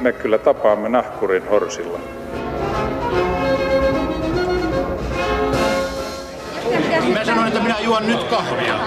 me 0.00 0.12
kyllä 0.12 0.38
tapaamme 0.38 0.88
nahkurin 0.88 1.48
horsilla. 1.48 1.98
Mä 7.14 7.24
sanoin, 7.24 7.48
että 7.48 7.62
minä 7.62 7.80
juon 7.80 8.06
nyt 8.06 8.22
kahvia. 8.22 8.80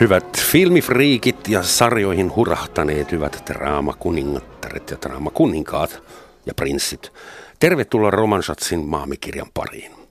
Hyvät 0.00 0.40
filmifriikit 0.40 1.48
ja 1.48 1.62
sarjoihin 1.62 2.36
hurahtaneet 2.36 3.12
hyvät 3.12 3.42
draamakuningattaret 3.46 4.90
ja 4.90 4.96
draamakuninkaat 5.02 6.02
ja 6.46 6.54
prinssit. 6.54 7.12
Tervetuloa 7.60 8.10
Romansatsin 8.10 8.86
maamikirjan 8.88 9.46
pariin. 9.54 10.03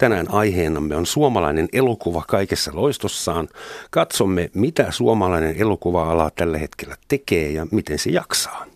Tänään 0.00 0.30
aiheenamme 0.30 0.96
on 0.96 1.06
suomalainen 1.06 1.68
elokuva 1.72 2.24
kaikessa 2.28 2.70
loistossaan. 2.74 3.48
Katsomme, 3.90 4.50
mitä 4.54 4.90
suomalainen 4.90 5.56
elokuva-ala 5.56 6.30
tällä 6.30 6.58
hetkellä 6.58 6.96
tekee 7.08 7.50
ja 7.50 7.66
miten 7.70 7.98
se 7.98 8.10
jaksaa. 8.10 8.66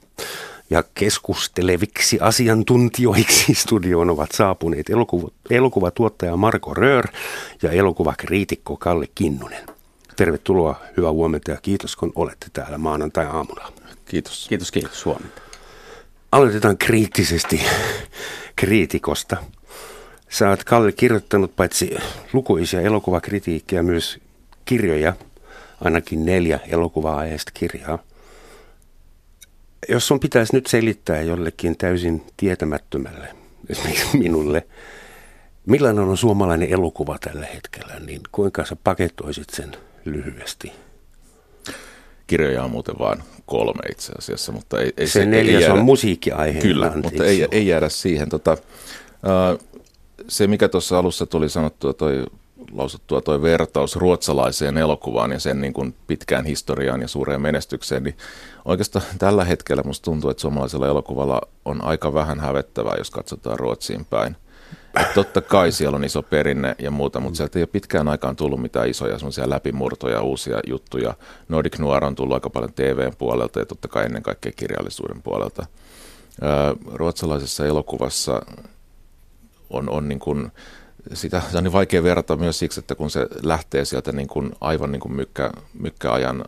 Ja 0.71 0.85
keskusteleviksi 0.95 2.19
asiantuntijoiksi 2.21 3.55
studioon 3.65 4.11
ovat 4.11 4.33
saapuneet 4.33 4.91
elokuva, 4.91 5.29
elokuvatuottaja 5.51 6.37
Marko 6.37 6.75
Röör 6.75 7.07
ja 7.63 7.71
elokuvakriitikko 7.71 8.77
Kalle 8.77 9.07
Kinnunen. 9.15 9.67
Tervetuloa, 10.17 10.81
hyvää 10.97 11.13
huomenta 11.13 11.51
ja 11.51 11.57
kiitos 11.63 11.97
kun 11.97 12.13
olette 12.15 12.47
täällä 12.53 12.79
maanantai-aamuna. 12.79 13.73
Kiitos. 14.05 14.47
Kiitos, 14.49 14.73
kiitos. 14.73 15.05
Huomenta. 15.05 15.43
Aloitetaan 16.33 16.79
kriittisesti 16.79 17.61
kriitikosta. 18.57 19.37
Sä 20.29 20.51
oot, 20.51 20.65
Kalle, 20.65 20.93
kirjoittanut 20.93 21.57
paitsi 21.57 21.97
lukuisia 22.33 22.81
elokuvakritiikkejä, 22.81 23.83
myös 23.83 24.19
kirjoja, 24.65 25.13
ainakin 25.81 26.27
neljä 26.27 26.61
elokuva-aiheesta 26.67 27.51
kirjaa. 27.55 27.99
Jos 29.89 30.07
sun 30.07 30.21
pitäisi 30.21 30.57
nyt 30.57 30.67
selittää 30.67 31.23
jollekin 31.23 31.77
täysin 31.77 32.23
tietämättömälle, 32.37 33.29
esimerkiksi 33.69 34.17
minulle, 34.19 34.67
millainen 35.67 36.05
on 36.05 36.17
suomalainen 36.17 36.73
elokuva 36.73 37.19
tällä 37.19 37.47
hetkellä, 37.47 38.01
niin 38.01 38.21
kuinka 38.33 38.65
sä 38.65 38.77
paketoisit 38.85 39.51
sen 39.51 39.77
lyhyesti? 40.05 40.73
Kirjoja 42.27 42.65
on 42.65 42.71
muuten 42.71 42.95
vain 42.99 43.19
kolme 43.47 43.83
itse 43.91 44.13
asiassa, 44.19 44.53
mutta 44.53 44.81
ei, 44.81 44.93
ei 44.97 45.07
se, 45.07 45.13
se 45.13 45.27
neljäs 45.27 45.55
ei 45.55 45.63
jäädä, 45.63 45.75
on 45.75 45.85
musiikkiaihe. 45.85 46.61
Kyllä, 46.61 46.93
mutta 47.03 47.25
ei, 47.25 47.47
ei 47.51 47.67
jäädä 47.67 47.89
siihen. 47.89 48.29
Tota, 48.29 48.53
uh, 48.53 49.74
se, 50.29 50.47
mikä 50.47 50.69
tuossa 50.69 50.99
alussa 50.99 51.27
tuli 51.27 51.49
sanottua, 51.49 51.93
toi, 51.93 52.25
lausuttua 52.73 53.21
toi 53.21 53.43
vertaus 53.43 53.97
ruotsalaiseen 53.97 54.79
elokuvaan 54.79 55.33
ja 55.33 55.41
sen 55.41 55.61
niin 55.61 55.73
kuin 55.73 55.95
pitkään 56.07 56.45
historiaan 56.45 57.01
ja 57.01 57.09
suureen 57.09 57.41
menestykseen, 57.41 58.03
niin 58.03 58.17
oikeastaan 58.65 59.05
tällä 59.19 59.45
hetkellä 59.45 59.83
musta 59.87 60.05
tuntuu, 60.05 60.31
että 60.31 60.41
suomalaisella 60.41 60.89
elokuvalla 60.89 61.41
on 61.65 61.85
aika 61.85 62.15
vähän 62.15 62.41
hävettävää, 62.41 62.95
jos 62.99 63.11
katsotaan 63.11 63.59
Ruotsiin 63.59 64.05
päin. 64.05 64.37
Et 65.01 65.15
totta 65.15 65.41
kai 65.41 65.73
siellä 65.73 65.97
on 65.97 66.05
iso 66.05 66.23
perinne 66.23 66.75
ja 66.79 66.91
muuta, 66.91 67.21
mutta 67.21 67.37
sieltä 67.37 67.59
ei 67.59 67.63
ole 67.63 67.69
pitkään 67.73 68.09
aikaan 68.09 68.37
tullut 68.37 68.63
mitään 68.63 68.89
isoja 68.89 69.19
semmoisia 69.19 69.51
läpimurtoja, 69.51 70.23
uusia 70.23 70.61
juttuja. 70.67 71.15
Nordic 71.49 71.79
Noir 71.79 72.05
on 72.05 72.15
tullut 72.15 72.35
aika 72.35 72.51
paljon 72.51 72.73
TVn 72.73 73.13
puolelta 73.19 73.59
ja 73.59 73.67
totta 73.67 73.89
kai 73.89 74.05
ennen 74.05 74.23
kaikkea 74.23 74.53
kirjallisuuden 74.57 75.23
puolelta. 75.23 75.67
Ruotsalaisessa 76.93 77.67
elokuvassa 77.67 78.43
on, 79.71 79.91
on 79.91 80.09
niin 80.09 80.19
kuin, 80.19 80.53
sitä 81.15 81.43
on 81.55 81.65
niin 81.65 81.73
vaikea 81.73 82.03
verrata 82.03 82.37
myös 82.37 82.59
siksi, 82.59 82.81
että 82.81 82.95
kun 82.95 83.11
se 83.11 83.27
lähtee 83.43 83.85
sieltä 83.85 84.13
niin 84.13 84.29
kuin 84.29 84.53
aivan 84.61 84.93
niin 84.93 85.01
kuin 85.01 85.13
mykkä, 85.13 85.51
mykkäajan 85.75 86.45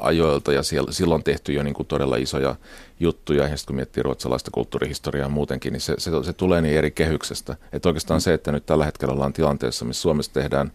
ajoilta 0.00 0.52
ja 0.52 0.62
siellä, 0.62 0.92
silloin 0.92 1.22
tehty 1.22 1.52
jo 1.52 1.62
niin 1.62 1.74
kuin 1.74 1.86
todella 1.86 2.16
isoja 2.16 2.56
juttuja 3.00 3.48
ja 3.48 3.56
sitten 3.56 3.66
kun 3.66 3.76
miettii 3.76 4.02
ruotsalaista 4.02 4.50
kulttuurihistoriaa 4.50 5.28
muutenkin, 5.28 5.72
niin 5.72 5.80
se, 5.80 5.94
se, 5.98 6.10
se 6.22 6.32
tulee 6.32 6.60
niin 6.60 6.76
eri 6.76 6.90
kehyksestä. 6.90 7.56
Että 7.72 7.88
oikeastaan 7.88 8.20
se, 8.20 8.34
että 8.34 8.52
nyt 8.52 8.66
tällä 8.66 8.84
hetkellä 8.84 9.14
ollaan 9.14 9.32
tilanteessa, 9.32 9.84
missä 9.84 10.02
Suomessa 10.02 10.32
tehdään 10.32 10.72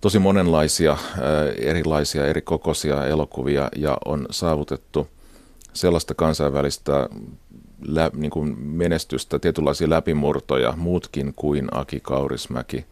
tosi 0.00 0.18
monenlaisia, 0.18 0.96
erilaisia, 1.58 2.26
eri 2.26 2.42
kokoisia 2.42 3.06
elokuvia 3.06 3.68
ja 3.76 3.98
on 4.04 4.26
saavutettu 4.30 5.08
sellaista 5.72 6.14
kansainvälistä 6.14 7.08
lä, 7.86 8.10
niin 8.14 8.30
kuin 8.30 8.58
menestystä, 8.58 9.38
tietynlaisia 9.38 9.90
läpimurtoja, 9.90 10.74
muutkin 10.76 11.32
kuin 11.36 11.68
Aki 11.72 12.00
Kaurismäki 12.00 12.86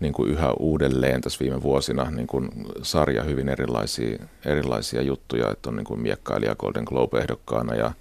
niin 0.00 0.12
kuin 0.12 0.30
yhä 0.30 0.52
uudelleen 0.52 1.20
tässä 1.20 1.38
viime 1.40 1.62
vuosina 1.62 2.10
niin 2.10 2.26
kuin 2.26 2.50
sarja 2.82 3.22
hyvin 3.22 3.48
erilaisia, 3.48 4.18
erilaisia 4.44 5.02
juttuja, 5.02 5.50
että 5.50 5.70
on 5.70 5.76
niin 5.76 5.84
kuin 5.84 6.00
miekkailija 6.00 6.54
Golden 6.54 6.84
Globe-ehdokkaana 6.84 7.74
ja 7.74 7.92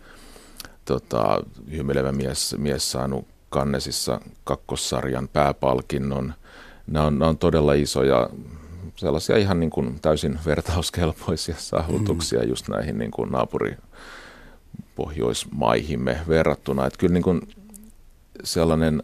tota, 0.85 1.43
hymyilevä 1.71 2.11
mies, 2.11 2.55
mies 2.57 2.91
saanut 2.91 3.27
Kannesissa 3.49 4.21
kakkossarjan 4.43 5.27
pääpalkinnon. 5.27 6.33
Nämä 6.87 7.05
on, 7.05 7.19
nämä 7.19 7.29
on 7.29 7.37
todella 7.37 7.73
isoja, 7.73 8.29
sellaisia 8.95 9.37
ihan 9.37 9.59
niin 9.59 9.69
kuin 9.69 9.99
täysin 10.01 10.39
vertauskelpoisia 10.45 11.55
saavutuksia 11.57 12.41
mm. 12.41 12.49
just 12.49 12.67
näihin 12.67 12.97
niin 12.97 13.11
kuin 13.11 13.31
naapuri, 13.31 13.77
Pohjoismaihimme 15.01 16.19
verrattuna. 16.27 16.85
Että 16.85 16.99
kyllä 16.99 17.13
niin 17.13 17.23
kuin 17.23 17.41
sellainen 18.43 19.03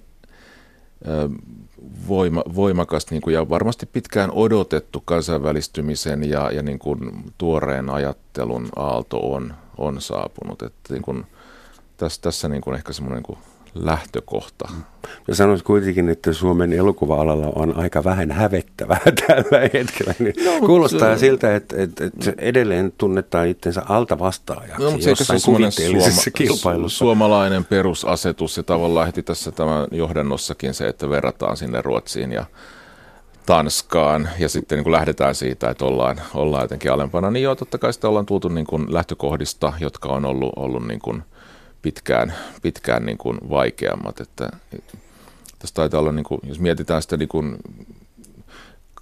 voima, 2.07 2.43
voimakas 2.55 3.11
niin 3.11 3.21
kuin, 3.21 3.33
ja 3.33 3.49
varmasti 3.49 3.85
pitkään 3.85 4.31
odotettu 4.31 5.01
kansainvälistymisen 5.05 6.29
ja, 6.29 6.51
ja 6.51 6.63
niin 6.63 6.79
kuin, 6.79 6.99
tuoreen 7.37 7.89
ajattelun 7.89 8.69
aalto 8.75 9.33
on, 9.33 9.53
on 9.77 10.01
saapunut. 10.01 10.61
Että, 10.61 10.93
niin 10.93 11.01
kuin, 11.01 11.25
tässä, 11.97 12.21
tässä 12.21 12.49
niin 12.49 12.61
kuin 12.61 12.75
ehkä 12.75 12.93
semmoinen 12.93 13.23
niin 13.27 13.37
lähtökohta. 13.85 14.69
Mä 15.27 15.33
sanoisin 15.33 15.65
kuitenkin, 15.65 16.09
että 16.09 16.33
Suomen 16.33 16.73
elokuva-alalla 16.73 17.51
on 17.55 17.77
aika 17.77 18.03
vähän 18.03 18.31
hävettävää 18.31 18.99
tällä 19.27 19.69
hetkellä. 19.73 20.13
Niin 20.19 20.33
no, 20.45 20.67
kuulostaa 20.67 21.15
se, 21.15 21.19
siltä, 21.19 21.55
että, 21.55 21.75
että, 21.83 22.05
että 22.05 22.33
edelleen 22.37 22.93
tunnetaan 22.97 23.47
itsensä 23.47 23.81
alta 23.89 24.19
vastaajaksi 24.19 24.83
no, 24.83 24.91
mutta 24.91 25.09
jossain 25.09 25.41
kuvitteellisessa 25.45 26.21
suoma, 26.21 26.33
kilpailussa. 26.33 26.97
Suomalainen 26.97 27.65
perusasetus 27.65 28.57
ja 28.57 28.63
tavallaan 28.63 29.05
heti 29.05 29.23
tässä 29.23 29.51
tämän 29.51 29.87
johdannossakin 29.91 30.73
se, 30.73 30.87
että 30.87 31.09
verrataan 31.09 31.57
sinne 31.57 31.81
Ruotsiin 31.81 32.31
ja 32.31 32.45
Tanskaan 33.45 34.29
ja 34.39 34.49
sitten 34.49 34.75
niin 34.75 34.83
kuin 34.83 34.93
lähdetään 34.93 35.35
siitä, 35.35 35.69
että 35.69 35.85
ollaan, 35.85 36.21
ollaan 36.33 36.63
jotenkin 36.63 36.91
alempana, 36.91 37.31
niin 37.31 37.43
joo, 37.43 37.55
totta 37.55 37.77
kai 37.77 37.93
sitä 37.93 38.09
ollaan 38.09 38.25
tultu 38.25 38.47
niin 38.49 38.67
kuin 38.67 38.93
lähtökohdista, 38.93 39.73
jotka 39.79 40.09
on 40.09 40.25
ollut, 40.25 40.53
ollut 40.55 40.87
niin 40.87 40.99
kuin– 40.99 41.23
pitkään, 41.81 42.33
pitkään 42.61 43.05
niin 43.05 43.17
kuin 43.17 43.37
vaikeammat. 43.49 44.19
Että, 44.21 44.49
tässä 45.59 45.73
taitaa 45.73 45.99
olla, 45.99 46.11
niin 46.11 46.23
kuin, 46.23 46.41
jos 46.43 46.59
mietitään 46.59 47.01
sitä 47.01 47.17
niin 47.17 47.29
kuin 47.29 47.57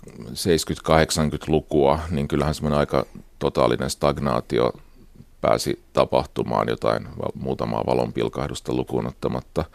70-80-lukua, 0.09 1.99
niin 2.09 2.27
kyllähän 2.27 2.55
semmoinen 2.55 2.79
aika 2.79 3.05
totaalinen 3.39 3.89
stagnaatio 3.89 4.73
pääsi 5.41 5.83
tapahtumaan 5.93 6.67
jotain 6.69 7.07
muutamaa 7.33 7.83
valonpilkahdusta 7.85 8.73
lukuun 8.73 9.07
ottamatta, 9.07 9.65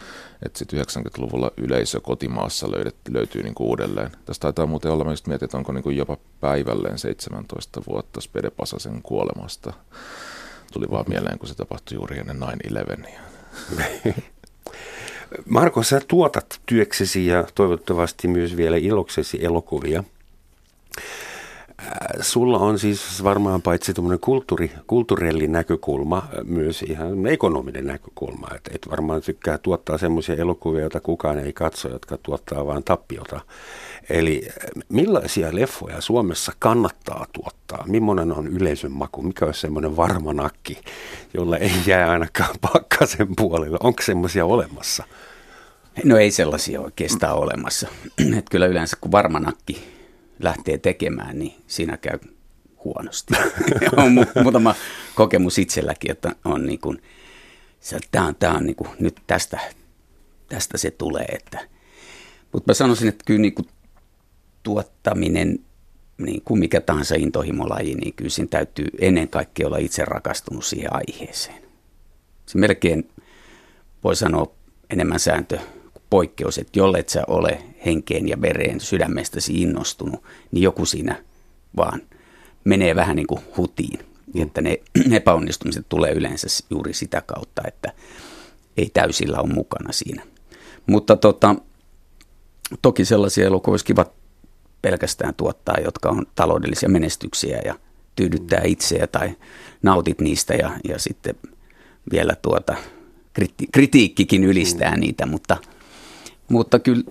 että 0.47 0.59
sitten 0.59 0.81
90-luvulla 0.81 1.51
yleisö 1.57 2.01
kotimaassa 2.01 2.71
löydet, 2.71 2.97
löytyy 3.09 3.43
niin 3.43 3.55
kuin 3.55 3.69
uudelleen. 3.69 4.11
Tässä 4.25 4.41
taitaa 4.41 4.67
muuten 4.67 4.93
olla, 4.93 5.05
mietin, 5.05 5.45
että 5.45 5.57
onko 5.57 5.73
niin 5.73 5.83
kuin 5.83 5.97
jopa 5.97 6.17
päivälleen 6.41 6.99
17 6.99 7.83
vuotta 7.89 8.21
Spede 8.21 8.51
Pasasen 8.51 9.03
kuolemasta. 9.03 9.73
Tuli 10.73 10.87
vaan 10.91 11.05
mieleen, 11.09 11.39
kun 11.39 11.49
se 11.49 11.55
tapahtui 11.55 11.95
juuri 11.95 12.19
ennen 12.19 12.39
9-11. 12.43 13.11
Marko, 15.49 15.83
sä 15.83 16.01
tuotat 16.09 16.61
työksesi 16.67 17.27
ja 17.27 17.45
toivottavasti 17.55 18.29
myös 18.29 18.57
vielä 18.57 18.77
iloksesi 18.77 19.45
elokuvia. 19.45 20.05
Äh, 21.81 21.87
sulla 22.21 22.59
on 22.59 22.79
siis 22.79 23.25
varmaan 23.25 23.63
paitsi 23.63 23.93
kulttuuri, 24.21 24.73
kulttuurellinen 24.87 25.53
näkökulma, 25.53 26.29
myös 26.45 26.83
ihan 26.83 27.27
ekonominen 27.27 27.87
näkökulma. 27.87 28.49
Että 28.55 28.71
et 28.75 28.87
varmaan 28.91 29.23
tykkää 29.23 29.59
tuottaa 29.59 29.99
semmoisia 29.99 30.35
elokuvia, 30.35 30.81
joita 30.81 31.01
kukaan 31.01 31.39
ei 31.39 31.53
katso, 31.53 31.89
jotka 31.89 32.19
tuottaa 32.23 32.67
vain 32.67 32.85
tappiota. 32.85 33.41
Eli 34.11 34.49
millaisia 34.89 35.49
leffoja 35.53 36.01
Suomessa 36.01 36.53
kannattaa 36.59 37.27
tuottaa? 37.33 37.85
Millainen 37.87 38.33
on 38.33 38.47
yleisön 38.47 38.93
maku? 38.93 39.23
Mikä 39.23 39.47
on 39.47 39.55
semmoinen 39.55 39.97
varma 39.97 40.33
nakki, 40.33 40.79
jolla 41.35 41.57
ei 41.57 41.73
jää 41.87 42.11
ainakaan 42.11 42.55
pakkasen 42.73 43.37
puolelle? 43.37 43.79
Onko 43.81 44.03
semmoisia 44.03 44.45
olemassa? 44.45 45.05
No 46.05 46.19
ei 46.19 46.31
sellaisia 46.31 46.81
oikeastaan 46.81 47.37
olemassa. 47.37 47.89
Et 48.39 48.47
kyllä 48.51 48.67
yleensä 48.67 48.97
kun 49.01 49.13
varma 49.13 49.41
nakki 49.41 49.89
lähtee 50.43 50.79
tekemään, 50.79 51.39
niin 51.39 51.55
siinä 51.67 51.97
käy 51.97 52.19
huonosti. 52.85 53.35
on 53.97 54.17
mu- 54.19 54.43
muutama 54.43 54.75
kokemus 55.15 55.59
itselläkin, 55.59 56.11
että 56.11 56.33
on 56.45 56.67
niin 56.67 56.81
kuin, 56.81 57.03
tämä 58.11 58.27
on, 58.27 58.35
tää 58.35 58.53
on 58.53 58.67
niin 58.67 58.77
kuin, 58.77 58.91
nyt 59.01 59.17
tästä, 59.27 59.61
tästä 60.49 60.79
se 60.79 60.91
tulee. 60.91 61.25
Että. 61.25 61.59
Mutta 62.53 62.71
mä 62.71 62.75
sanoisin, 62.75 63.09
että 63.09 63.25
kyllä 63.27 63.41
niin 63.41 63.55
kuin 63.55 63.69
tuottaminen 64.63 65.59
niin 66.19 66.43
kuin 66.45 66.61
mikä 66.61 66.81
tahansa 66.81 67.15
intohimolaji, 67.15 67.95
niin 67.95 68.15
kyllä 68.15 68.31
siinä 68.31 68.49
täytyy 68.49 68.87
ennen 68.99 69.29
kaikkea 69.29 69.67
olla 69.67 69.79
itse 69.79 70.05
rakastunut 70.05 70.65
siihen 70.65 70.91
aiheeseen. 70.93 71.63
Se 72.47 72.59
melkein 72.59 73.09
voi 74.05 74.17
sanoa 74.17 74.53
enemmän 74.91 75.21
sääntö 75.21 75.59
kuin 75.93 76.03
poikkeus, 76.11 76.59
että 76.59 76.79
jollet 76.79 77.09
sä 77.09 77.25
ole 77.27 77.63
henkeen 77.87 78.29
ja 78.29 78.41
vereen 78.41 78.81
sydämestäsi 78.81 79.63
innostunut, 79.63 80.23
niin 80.53 80.63
joku 80.63 80.87
siinä 80.87 81.25
vaan 81.77 82.03
menee 82.65 82.97
vähän 82.97 83.17
niin 83.17 83.27
kuin 83.27 83.41
hutiin. 83.57 83.99
Mm. 84.35 84.43
Että 84.43 84.61
ne 84.61 84.81
epäonnistumiset 85.17 85.87
tulee 85.89 86.13
yleensä 86.13 86.47
juuri 86.71 86.95
sitä 86.95 87.23
kautta, 87.27 87.63
että 87.67 87.93
ei 88.77 88.91
täysillä 88.95 89.39
ole 89.39 89.53
mukana 89.53 89.93
siinä. 89.93 90.23
Mutta 90.87 91.17
tota, 91.17 91.57
toki 92.83 93.05
sellaisia 93.05 93.47
elokuvia 93.47 93.73
olisi 93.73 93.85
kiva 93.85 94.07
pelkästään 94.83 95.35
tuottaa, 95.35 95.77
jotka 95.85 96.09
on 96.09 96.27
taloudellisia 96.35 96.89
menestyksiä 96.89 97.61
ja 97.65 97.75
tyydyttää 98.17 98.61
itseä 98.65 99.07
tai 99.07 99.37
nautit 99.83 100.21
niistä 100.21 100.55
ja, 100.55 100.71
ja 100.89 100.99
sitten 100.99 101.35
vielä 102.13 102.37
tuota, 102.43 102.77
kriti- 103.33 103.69
kritiikkikin 103.73 104.45
ylistää 104.45 104.95
mm. 104.95 105.01
niitä, 105.01 105.27
mutta, 105.27 105.57
mutta 106.49 106.79
kyllä 106.79 107.05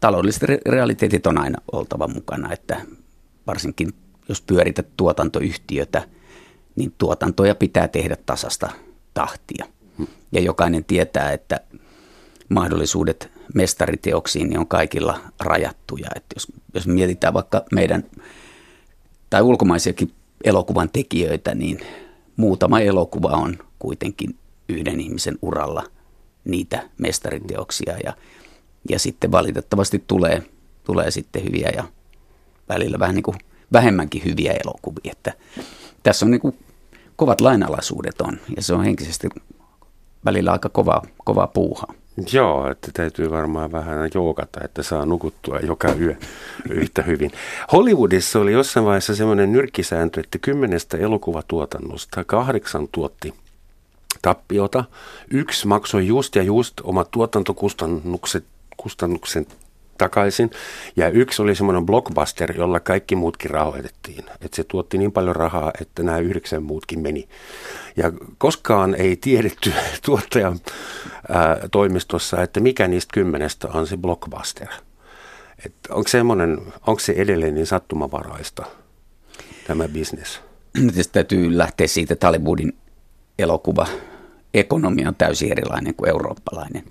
taloudelliset 0.00 0.42
realiteetit 0.66 1.26
on 1.26 1.38
aina 1.38 1.58
oltava 1.72 2.08
mukana, 2.08 2.52
että 2.52 2.80
varsinkin 3.46 3.94
jos 4.28 4.40
pyörität 4.40 4.86
tuotantoyhtiötä, 4.96 6.08
niin 6.76 6.94
tuotantoja 6.98 7.54
pitää 7.54 7.88
tehdä 7.88 8.16
tasasta 8.26 8.68
tahtia. 9.14 9.66
Mm. 9.98 10.06
Ja 10.32 10.40
jokainen 10.40 10.84
tietää, 10.84 11.32
että 11.32 11.60
mahdollisuudet 12.48 13.37
mestariteoksiin 13.54 14.48
niin 14.48 14.58
on 14.58 14.66
kaikilla 14.66 15.20
rajattuja. 15.40 16.08
Että 16.16 16.34
jos, 16.36 16.46
jos 16.74 16.86
mietitään 16.86 17.34
vaikka 17.34 17.64
meidän 17.72 18.04
tai 19.30 19.42
ulkomaisiakin 19.42 20.12
elokuvan 20.44 20.90
tekijöitä, 20.92 21.54
niin 21.54 21.80
muutama 22.36 22.80
elokuva 22.80 23.28
on 23.28 23.58
kuitenkin 23.78 24.36
yhden 24.68 25.00
ihmisen 25.00 25.38
uralla 25.42 25.84
niitä 26.44 26.88
mestariteoksia 26.98 27.96
ja, 28.04 28.16
ja 28.88 28.98
sitten 28.98 29.32
valitettavasti 29.32 30.04
tulee, 30.06 30.42
tulee 30.84 31.10
sitten 31.10 31.44
hyviä 31.44 31.70
ja 31.76 31.84
välillä 32.68 32.98
vähän 32.98 33.14
niin 33.14 33.22
kuin 33.22 33.36
vähemmänkin 33.72 34.24
hyviä 34.24 34.52
elokuvia. 34.64 35.12
Että 35.12 35.32
tässä 36.02 36.26
on 36.26 36.30
niin 36.30 36.40
kuin 36.40 36.58
kovat 37.16 37.40
lainalaisuudet 37.40 38.20
on 38.20 38.38
ja 38.56 38.62
se 38.62 38.74
on 38.74 38.84
henkisesti 38.84 39.28
välillä 40.24 40.52
aika 40.52 40.68
kova, 40.68 41.02
kova 41.24 41.46
puuha. 41.46 41.86
Joo, 42.32 42.70
että 42.70 42.90
täytyy 42.94 43.30
varmaan 43.30 43.72
vähän 43.72 44.10
joukata, 44.14 44.60
että 44.64 44.82
saa 44.82 45.06
nukuttua 45.06 45.58
joka 45.58 45.92
yö 45.92 46.14
yhtä 46.70 47.02
hyvin. 47.02 47.32
Hollywoodissa 47.72 48.38
oli 48.38 48.52
jossain 48.52 48.86
vaiheessa 48.86 49.16
semmoinen 49.16 49.52
nyrkkisääntö, 49.52 50.20
että 50.20 50.38
kymmenestä 50.38 50.96
elokuvatuotannosta 50.96 52.24
kahdeksan 52.24 52.88
tuotti 52.92 53.34
tappiota. 54.22 54.84
Yksi 55.30 55.66
maksoi 55.66 56.06
just 56.06 56.36
ja 56.36 56.42
just 56.42 56.74
omat 56.82 57.10
tuotantokustannukset 57.10 58.44
kustannuksen 58.76 59.46
takaisin. 59.98 60.50
Ja 60.96 61.08
yksi 61.08 61.42
oli 61.42 61.54
semmoinen 61.54 61.86
blockbuster, 61.86 62.56
jolla 62.56 62.80
kaikki 62.80 63.16
muutkin 63.16 63.50
rahoitettiin. 63.50 64.24
Että 64.40 64.56
se 64.56 64.64
tuotti 64.64 64.98
niin 64.98 65.12
paljon 65.12 65.36
rahaa, 65.36 65.72
että 65.80 66.02
nämä 66.02 66.18
yhdeksän 66.18 66.62
muutkin 66.62 67.00
meni. 67.00 67.28
Ja 67.96 68.12
koskaan 68.38 68.94
ei 68.94 69.16
tiedetty 69.16 69.72
tuottajan 70.04 70.58
ää, 71.28 71.60
toimistossa, 71.70 72.42
että 72.42 72.60
mikä 72.60 72.88
niistä 72.88 73.14
kymmenestä 73.14 73.68
on 73.68 73.86
se 73.86 73.96
blockbuster. 73.96 74.68
Et 75.66 75.74
onko, 75.90 76.08
semmoinen, 76.08 76.58
onko 76.86 77.00
se 77.00 77.12
edelleen 77.16 77.54
niin 77.54 77.66
sattumavaraista, 77.66 78.64
tämä 79.66 79.88
bisnes? 79.88 80.40
Tietysti 80.72 81.12
täytyy 81.12 81.58
lähteä 81.58 81.86
siitä, 81.86 82.26
Hollywoodin 82.26 82.72
elokuva 83.38 83.86
ekonomia 84.54 85.08
on 85.08 85.14
täysin 85.14 85.52
erilainen 85.52 85.94
kuin 85.94 86.08
eurooppalainen. 86.08 86.84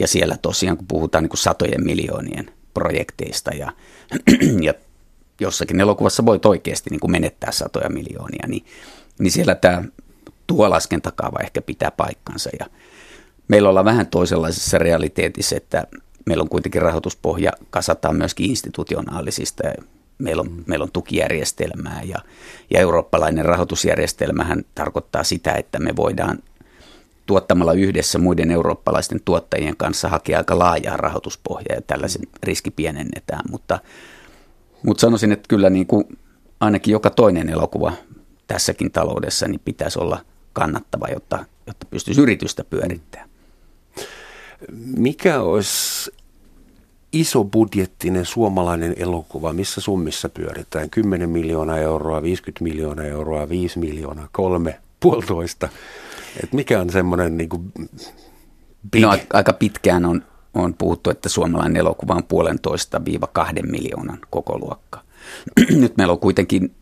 Ja 0.00 0.08
siellä 0.08 0.36
tosiaan, 0.42 0.76
kun 0.76 0.86
puhutaan 0.86 1.24
niin 1.24 1.30
kuin 1.30 1.38
satojen 1.38 1.84
miljoonien 1.84 2.50
projekteista 2.74 3.50
ja, 3.50 3.72
ja 4.66 4.74
jossakin 5.40 5.80
elokuvassa 5.80 6.26
voit 6.26 6.46
oikeasti 6.46 6.90
niin 6.90 7.00
kuin 7.00 7.10
menettää 7.10 7.52
satoja 7.52 7.90
miljoonia, 7.90 8.46
niin, 8.48 8.64
niin 9.18 9.30
siellä 9.30 9.54
tämä 9.54 9.84
tuo 10.46 10.70
laskentakaava 10.70 11.38
ehkä 11.42 11.62
pitää 11.62 11.90
paikkansa. 11.90 12.50
Ja 12.60 12.66
meillä 13.48 13.68
ollaan 13.68 13.84
vähän 13.84 14.06
toisenlaisessa 14.06 14.78
realiteetissa, 14.78 15.56
että 15.56 15.86
meillä 16.26 16.42
on 16.42 16.48
kuitenkin 16.48 16.82
rahoituspohja, 16.82 17.52
kasataan 17.70 18.16
myöskin 18.16 18.50
institutionaalisista 18.50 19.66
ja 19.66 19.74
meillä 20.18 20.40
on, 20.40 20.52
mm. 20.52 20.64
meillä 20.66 20.82
on 20.82 20.92
tukijärjestelmää 20.92 22.02
ja, 22.04 22.18
ja 22.70 22.80
eurooppalainen 22.80 23.44
rahoitusjärjestelmähän 23.44 24.64
tarkoittaa 24.74 25.24
sitä, 25.24 25.52
että 25.52 25.78
me 25.78 25.96
voidaan 25.96 26.38
tuottamalla 27.30 27.72
yhdessä 27.72 28.18
muiden 28.18 28.50
eurooppalaisten 28.50 29.20
tuottajien 29.24 29.76
kanssa 29.76 30.08
hakea 30.08 30.38
aika 30.38 30.58
laajaa 30.58 30.96
rahoituspohjaa 30.96 31.74
ja 31.76 31.82
tällaisen 31.82 32.22
riski 32.42 32.70
pienennetään, 32.70 33.44
mutta, 33.50 33.78
mutta 34.82 35.00
sanoisin, 35.00 35.32
että 35.32 35.48
kyllä 35.48 35.70
niin 35.70 35.86
kuin 35.86 36.18
ainakin 36.60 36.92
joka 36.92 37.10
toinen 37.10 37.48
elokuva 37.48 37.92
tässäkin 38.46 38.92
taloudessa 38.92 39.48
niin 39.48 39.60
pitäisi 39.64 39.98
olla 39.98 40.18
kannattava, 40.52 41.06
jotta, 41.08 41.44
jotta 41.66 41.86
pystyisi 41.90 42.20
yritystä 42.20 42.64
pyörittämään. 42.64 43.28
Mikä 44.96 45.40
olisi 45.40 46.10
iso 47.12 47.44
budjettinen 47.44 48.26
suomalainen 48.26 48.94
elokuva, 48.96 49.52
missä 49.52 49.80
summissa 49.80 50.28
pyöritään? 50.28 50.90
10 50.90 51.30
miljoonaa 51.30 51.78
euroa, 51.78 52.22
50 52.22 52.64
miljoonaa 52.64 53.04
euroa, 53.04 53.48
5 53.48 53.78
miljoonaa, 53.78 54.28
kolme, 54.32 54.78
puolitoista. 55.00 55.68
Et 56.44 56.52
mikä 56.52 56.80
on 56.80 56.90
semmoinen 56.90 57.36
niin 57.36 57.48
kuin 57.48 57.72
big? 58.90 59.02
No, 59.02 59.18
aika 59.32 59.52
pitkään 59.52 60.04
on, 60.04 60.24
on 60.54 60.74
puhuttu, 60.74 61.10
että 61.10 61.28
suomalainen 61.28 61.76
elokuva 61.76 62.14
on 62.14 62.24
puolentoista 62.24 63.04
viiva 63.04 63.26
kahden 63.26 63.70
miljoonan 63.70 64.18
koko 64.30 64.58
luokka. 64.58 65.00
Nyt 65.80 65.96
meillä 65.96 66.12
on 66.12 66.20
kuitenkin 66.20 66.74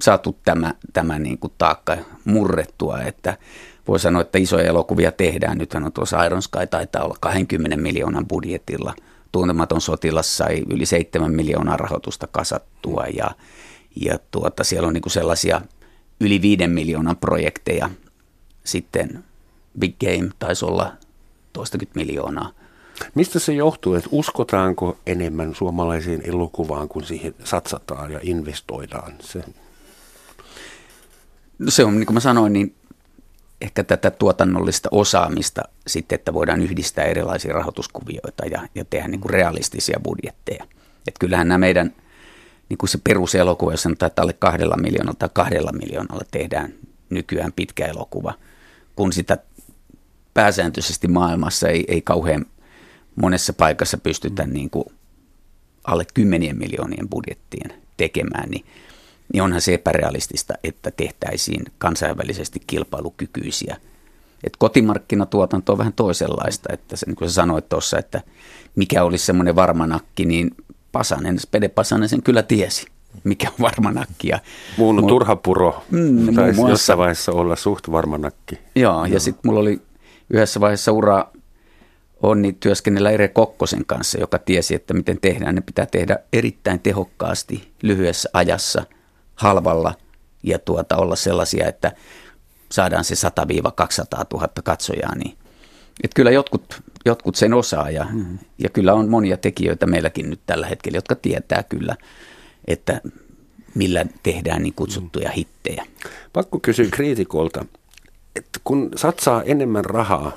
saatu 0.00 0.38
tämä, 0.44 0.74
tämä 0.92 1.18
niin 1.18 1.38
kuin 1.38 1.52
taakka 1.58 1.96
murrettua, 2.24 3.00
että 3.00 3.38
voi 3.88 4.00
sanoa, 4.00 4.22
että 4.22 4.38
isoja 4.38 4.64
elokuvia 4.64 5.12
tehdään. 5.12 5.58
Nythän 5.58 5.84
on 5.84 5.92
tuossa 5.92 6.24
Iron 6.24 6.42
Sky 6.42 6.66
taitaa 6.70 7.04
olla 7.04 7.16
20 7.20 7.76
miljoonan 7.76 8.28
budjetilla. 8.28 8.94
Tuntematon 9.32 9.80
sotilas 9.80 10.36
sai 10.36 10.62
yli 10.70 10.86
7 10.86 11.32
miljoonaa 11.32 11.76
rahoitusta 11.76 12.26
kasattua 12.26 13.04
ja, 13.16 13.30
ja 14.00 14.18
tuota, 14.30 14.64
siellä 14.64 14.86
on 14.86 14.94
niin 14.94 15.02
kuin 15.02 15.12
sellaisia 15.12 15.60
yli 16.20 16.42
5 16.42 16.66
miljoonan 16.66 17.16
projekteja– 17.16 17.90
sitten 18.64 19.24
Big 19.78 19.94
Game 20.00 20.30
taisi 20.38 20.64
olla 20.64 20.92
toistakymmentä 21.52 22.00
miljoonaa. 22.00 22.50
Mistä 23.14 23.38
se 23.38 23.52
johtuu, 23.52 23.94
että 23.94 24.08
uskotaanko 24.12 24.98
enemmän 25.06 25.54
suomalaiseen 25.54 26.20
elokuvaan, 26.24 26.88
kun 26.88 27.04
siihen 27.04 27.34
satsataan 27.44 28.12
ja 28.12 28.20
investoidaan? 28.22 29.12
Se, 29.20 29.44
no 31.58 31.70
se 31.70 31.84
on, 31.84 31.94
niin 31.94 32.06
kuin 32.06 32.14
mä 32.14 32.20
sanoin, 32.20 32.52
niin 32.52 32.74
ehkä 33.60 33.84
tätä 33.84 34.10
tuotannollista 34.10 34.88
osaamista 34.92 35.62
sitten, 35.86 36.16
että 36.16 36.34
voidaan 36.34 36.62
yhdistää 36.62 37.04
erilaisia 37.04 37.54
rahoituskuvioita 37.54 38.46
ja, 38.46 38.68
ja 38.74 38.84
tehdä 38.84 39.08
niin 39.08 39.20
kuin 39.20 39.30
realistisia 39.30 40.00
budjetteja. 40.02 40.64
Että 41.08 41.18
kyllähän 41.20 41.48
nämä 41.48 41.58
meidän 41.58 41.94
niin 42.68 42.78
kuin 42.78 42.90
se 42.90 42.98
peruselokuva, 43.04 43.72
jos 43.72 43.82
sanotaan, 43.82 44.06
että 44.06 44.22
alle 44.22 44.32
kahdella 44.32 44.76
miljoonalla 44.76 45.18
tai 45.18 45.28
kahdella 45.32 45.72
miljoonalla 45.72 46.24
tehdään 46.30 46.74
nykyään 47.10 47.52
pitkä 47.52 47.86
elokuva– 47.86 48.34
kun 48.96 49.12
sitä 49.12 49.38
pääsääntöisesti 50.34 51.08
maailmassa 51.08 51.68
ei, 51.68 51.84
ei 51.88 52.02
kauhean 52.02 52.46
monessa 53.16 53.52
paikassa 53.52 53.98
pystytä 53.98 54.46
niin 54.46 54.70
kuin 54.70 54.84
alle 55.84 56.04
kymmenien 56.14 56.58
miljoonien 56.58 57.08
budjettien 57.08 57.82
tekemään, 57.96 58.50
niin, 58.50 58.64
niin 59.32 59.42
onhan 59.42 59.60
se 59.60 59.74
epärealistista, 59.74 60.54
että 60.64 60.90
tehtäisiin 60.90 61.64
kansainvälisesti 61.78 62.60
kilpailukykyisiä. 62.66 63.76
Et 64.44 64.56
kotimarkkinatuotanto 64.56 65.72
on 65.72 65.78
vähän 65.78 65.92
toisenlaista, 65.92 66.72
että 66.72 66.96
se, 66.96 67.06
niin 67.06 67.16
kuin 67.16 67.30
sä 67.30 67.34
sanoit 67.34 67.68
tuossa, 67.68 67.98
että 67.98 68.20
mikä 68.76 69.04
olisi 69.04 69.26
semmoinen 69.26 69.56
varmanakki, 69.56 70.24
niin 70.24 70.50
Pasanen, 70.92 71.38
Spede 71.38 71.68
Pasanen 71.68 72.08
sen 72.08 72.22
kyllä 72.22 72.42
tiesi 72.42 72.86
mikä 73.24 73.48
on 73.48 73.54
varmanakki. 73.60 74.28
Ja, 74.28 74.38
Muun 74.76 75.00
mul... 75.00 75.08
turhapuro 75.08 75.82
mm, 75.90 76.34
taisi 76.34 76.56
muassa... 76.56 76.72
jossain 76.72 76.98
vaiheessa 76.98 77.32
olla 77.32 77.56
suht 77.56 77.90
varmanakki. 77.90 78.58
Joo, 78.74 79.04
ja 79.04 79.20
sitten 79.20 79.40
mulla 79.44 79.60
oli 79.60 79.80
yhdessä 80.30 80.60
vaiheessa 80.60 80.92
ura 80.92 81.26
onni 82.22 82.56
työskennellä 82.60 83.10
Ere 83.10 83.28
Kokkosen 83.28 83.84
kanssa, 83.86 84.20
joka 84.20 84.38
tiesi, 84.38 84.74
että 84.74 84.94
miten 84.94 85.18
tehdään. 85.20 85.54
Ne 85.54 85.60
pitää 85.60 85.86
tehdä 85.86 86.18
erittäin 86.32 86.80
tehokkaasti, 86.80 87.72
lyhyessä 87.82 88.30
ajassa, 88.32 88.82
halvalla 89.34 89.94
ja 90.42 90.58
tuota, 90.58 90.96
olla 90.96 91.16
sellaisia, 91.16 91.68
että 91.68 91.92
saadaan 92.72 93.04
se 93.04 93.14
100-200 93.14 93.28
000 94.34 94.48
katsojaa. 94.64 95.14
Niin. 95.14 95.38
Et 96.04 96.10
kyllä 96.14 96.30
jotkut, 96.30 96.82
jotkut 97.04 97.36
sen 97.36 97.54
osaa 97.54 97.90
ja, 97.90 98.06
ja 98.58 98.68
kyllä 98.68 98.94
on 98.94 99.08
monia 99.08 99.36
tekijöitä 99.36 99.86
meilläkin 99.86 100.30
nyt 100.30 100.40
tällä 100.46 100.66
hetkellä, 100.66 100.96
jotka 100.96 101.14
tietää 101.14 101.62
kyllä– 101.62 101.96
että 102.66 103.00
millä 103.74 104.06
tehdään 104.22 104.62
niin 104.62 104.74
kutsuttuja 104.74 105.30
hittejä. 105.30 105.86
Pakko 106.32 106.58
kysyä 106.58 106.86
kriitikolta, 106.90 107.64
että 108.36 108.60
kun 108.64 108.90
satsaa 108.96 109.42
enemmän 109.42 109.84
rahaa 109.84 110.32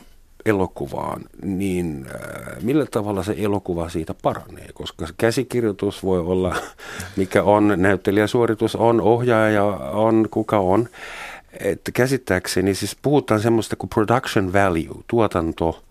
elokuvaan, 0.46 1.22
niin 1.41 2.05
äh, 2.08 2.63
millä 2.63 2.86
tavalla 2.91 3.24
se 3.24 3.36
elokuva 3.38 3.89
siitä 3.89 4.13
paranee? 4.22 4.70
Koska 4.74 5.08
käsikirjoitus 5.17 6.03
voi 6.03 6.20
olla, 6.20 6.55
mikä 7.17 7.44
on, 7.44 7.74
näyttelijäsuoritus 7.77 8.75
on, 8.75 9.01
ohjaaja 9.01 9.63
on, 9.94 10.27
kuka 10.32 10.60
on. 10.60 10.89
Että 11.60 11.91
käsittääkseni 11.91 12.75
siis 12.75 12.98
puhutaan 13.01 13.39
semmoista 13.39 13.75
kuin 13.75 13.89
production 13.89 14.53
value, 14.53 15.03
tuotanto, 15.08 15.84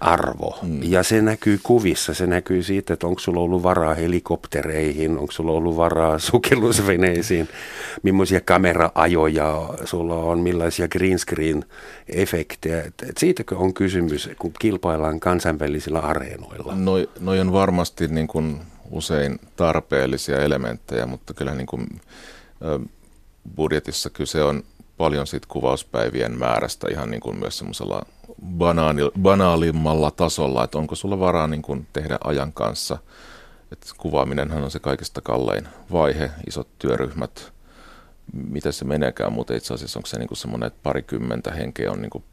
arvo. 0.00 0.58
Mm. 0.62 0.82
Ja 0.82 1.02
se 1.02 1.22
näkyy 1.22 1.60
kuvissa. 1.62 2.14
Se 2.14 2.26
näkyy 2.26 2.62
siitä, 2.62 2.94
että 2.94 3.06
onko 3.06 3.20
sulla 3.20 3.40
ollut 3.40 3.62
varaa 3.62 3.94
helikoptereihin, 3.94 5.18
onko 5.18 5.32
sulla 5.32 5.52
ollut 5.52 5.76
varaa 5.76 6.18
sukellusveneisiin, 6.28 7.48
millaisia 8.02 8.40
kameraajoja 8.40 9.68
sulla 9.84 10.14
on, 10.14 10.38
millaisia 10.38 10.88
green 10.88 11.18
screen 11.18 11.64
efektejä. 12.08 12.82
Et, 12.82 12.94
et 13.08 13.16
siitäkö 13.16 13.56
on 13.56 13.74
kysymys, 13.74 14.30
kun 14.38 14.52
kilpaillaan 14.58 15.20
kansainvälisillä 15.20 15.98
areenoilla? 15.98 16.74
Noi, 16.74 17.08
noi 17.20 17.40
on 17.40 17.52
varmasti 17.52 18.08
niin 18.08 18.28
kuin 18.28 18.60
usein 18.90 19.38
tarpeellisia 19.56 20.42
elementtejä, 20.42 21.06
mutta 21.06 21.34
kyllä 21.34 21.54
niin 21.54 21.66
kuin, 21.66 21.86
budjetissa 23.56 24.10
kyse 24.10 24.42
on 24.42 24.62
paljon 24.96 25.26
siitä 25.26 25.46
kuvauspäivien 25.50 26.38
määrästä 26.38 26.86
ihan 26.90 27.10
niin 27.10 27.20
kuin 27.20 27.38
myös 27.38 27.58
semmoisella 27.58 28.02
banaani, 28.46 29.02
banaalimmalla 29.22 30.10
tasolla, 30.10 30.64
että 30.64 30.78
onko 30.78 30.94
sulla 30.94 31.20
varaa 31.20 31.46
niin 31.46 31.62
kuin 31.62 31.86
tehdä 31.92 32.18
ajan 32.24 32.52
kanssa. 32.52 32.98
Et 33.72 33.92
kuvaaminenhan 33.98 34.64
on 34.64 34.70
se 34.70 34.78
kaikista 34.78 35.20
kallein 35.20 35.68
vaihe, 35.92 36.30
isot 36.46 36.68
työryhmät, 36.78 37.52
mitä 38.32 38.72
se 38.72 38.84
meneekään, 38.84 39.32
mutta 39.32 39.54
itse 39.54 39.74
asiassa 39.74 39.98
onko 39.98 40.06
se 40.06 40.18
niin 40.18 40.28
kuin 40.28 40.38
semmoinen, 40.38 40.66
että 40.66 40.80
parikymmentä 40.82 41.50
henkeä 41.50 41.92
on 41.92 42.02
niin 42.02 42.10
kuin 42.10 42.24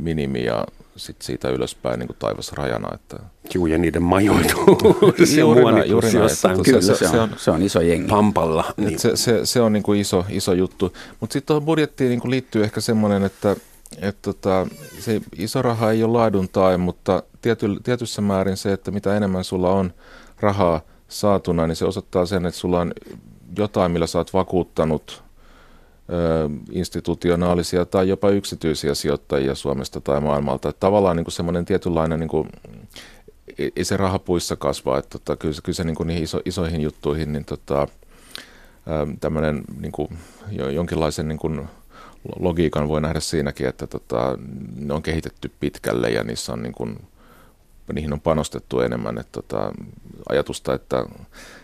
minimi 0.00 0.44
ja 0.44 0.66
sitten 0.96 1.26
siitä 1.26 1.48
ylöspäin 1.48 1.98
niin 1.98 2.06
kuin 2.06 2.16
taivas 2.18 2.52
rajana. 2.52 2.94
Että... 2.94 3.16
Juu, 3.54 3.66
ja 3.66 3.78
niiden 3.78 4.02
majoitus 4.02 5.32
ja 5.36 5.44
muonitus 5.44 6.14
jossain. 6.14 6.62
Kyllä 6.62 6.80
se, 6.80 6.94
se, 6.94 7.20
on, 7.20 7.30
se 7.36 7.50
on 7.50 7.62
iso 7.62 7.80
jengi. 7.80 8.08
Pampalla. 8.08 8.64
Niin. 8.76 8.98
Se, 8.98 9.16
se, 9.16 9.46
se 9.46 9.60
on 9.60 9.72
niin 9.72 9.82
kuin 9.82 10.00
iso, 10.00 10.24
iso 10.28 10.52
juttu. 10.52 10.92
Mutta 11.20 11.32
sitten 11.32 11.46
tuohon 11.46 11.64
budjettiin 11.66 12.10
niin 12.10 12.20
kuin 12.20 12.30
liittyy 12.30 12.64
ehkä 12.64 12.80
semmoinen, 12.80 13.24
että 13.24 13.56
et 14.00 14.16
tota, 14.22 14.66
se 14.98 15.20
iso 15.36 15.62
raha 15.62 15.90
ei 15.90 16.04
ole 16.04 16.12
laadun 16.12 16.48
tai, 16.48 16.78
mutta 16.78 17.22
tiety, 17.42 17.66
tietyssä 17.82 18.22
määrin 18.22 18.56
se, 18.56 18.72
että 18.72 18.90
mitä 18.90 19.16
enemmän 19.16 19.44
sulla 19.44 19.70
on 19.70 19.92
rahaa 20.40 20.80
saatuna, 21.08 21.66
niin 21.66 21.76
se 21.76 21.84
osoittaa 21.84 22.26
sen, 22.26 22.46
että 22.46 22.60
sulla 22.60 22.80
on 22.80 22.92
jotain, 23.58 23.92
millä 23.92 24.06
sä 24.06 24.18
oot 24.18 24.32
vakuuttanut 24.32 25.22
ö, 26.10 26.50
institutionaalisia 26.72 27.84
tai 27.84 28.08
jopa 28.08 28.30
yksityisiä 28.30 28.94
sijoittajia 28.94 29.54
Suomesta 29.54 30.00
tai 30.00 30.20
maailmalta. 30.20 30.68
Että 30.68 30.80
tavallaan 30.80 31.16
niin 31.16 31.32
semmoinen 31.32 31.64
tietynlainen, 31.64 32.20
niin 32.20 32.28
kuin, 32.28 32.48
ei 33.76 33.84
se 33.84 33.96
rahapuissa 33.96 34.56
kasva, 34.56 34.98
että 34.98 35.18
tota, 35.18 35.36
kyllä, 35.36 35.54
kyllä 35.62 35.76
se 35.76 35.84
niin 35.84 35.96
kuin 35.96 36.06
niihin 36.06 36.24
iso, 36.24 36.40
isoihin 36.44 36.80
juttuihin, 36.80 37.32
niin 37.32 37.44
tota, 37.44 37.88
tämmöinen 39.20 39.64
niin 39.80 39.92
jonkinlaisen 40.74 41.28
niin 41.28 41.38
kuin, 41.38 41.68
logiikan 42.38 42.88
voi 42.88 43.00
nähdä 43.00 43.20
siinäkin, 43.20 43.68
että 43.68 43.86
tota, 43.86 44.38
ne 44.76 44.94
on 44.94 45.02
kehitetty 45.02 45.52
pitkälle 45.60 46.10
ja 46.10 46.24
niissä 46.24 46.52
on 46.52 46.62
niin 46.62 46.72
kuin, 46.72 46.98
niihin 47.92 48.12
on 48.12 48.20
panostettu 48.20 48.80
enemmän. 48.80 49.18
Että 49.18 49.32
tota, 49.32 49.72
ajatusta, 50.28 50.74
että 50.74 51.06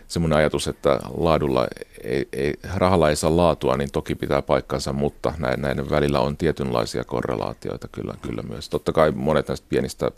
semmoinen 0.07 0.37
ajatus, 0.37 0.67
että 0.67 0.99
laadulla 1.17 1.67
ei, 2.03 2.27
ei, 2.33 2.53
rahalla 2.73 3.09
ei 3.09 3.15
saa 3.15 3.37
laatua, 3.37 3.77
niin 3.77 3.91
toki 3.91 4.15
pitää 4.15 4.41
paikkansa, 4.41 4.93
mutta 4.93 5.33
näiden, 5.37 5.61
näiden 5.61 5.89
välillä 5.89 6.19
on 6.19 6.37
tietynlaisia 6.37 7.03
korrelaatioita 7.03 7.87
kyllä, 7.91 8.13
kyllä 8.21 8.41
myös. 8.41 8.69
Totta 8.69 8.91
kai 8.91 9.11
monet 9.11 9.47
näistä 9.47 9.65
pienistä 9.69 10.11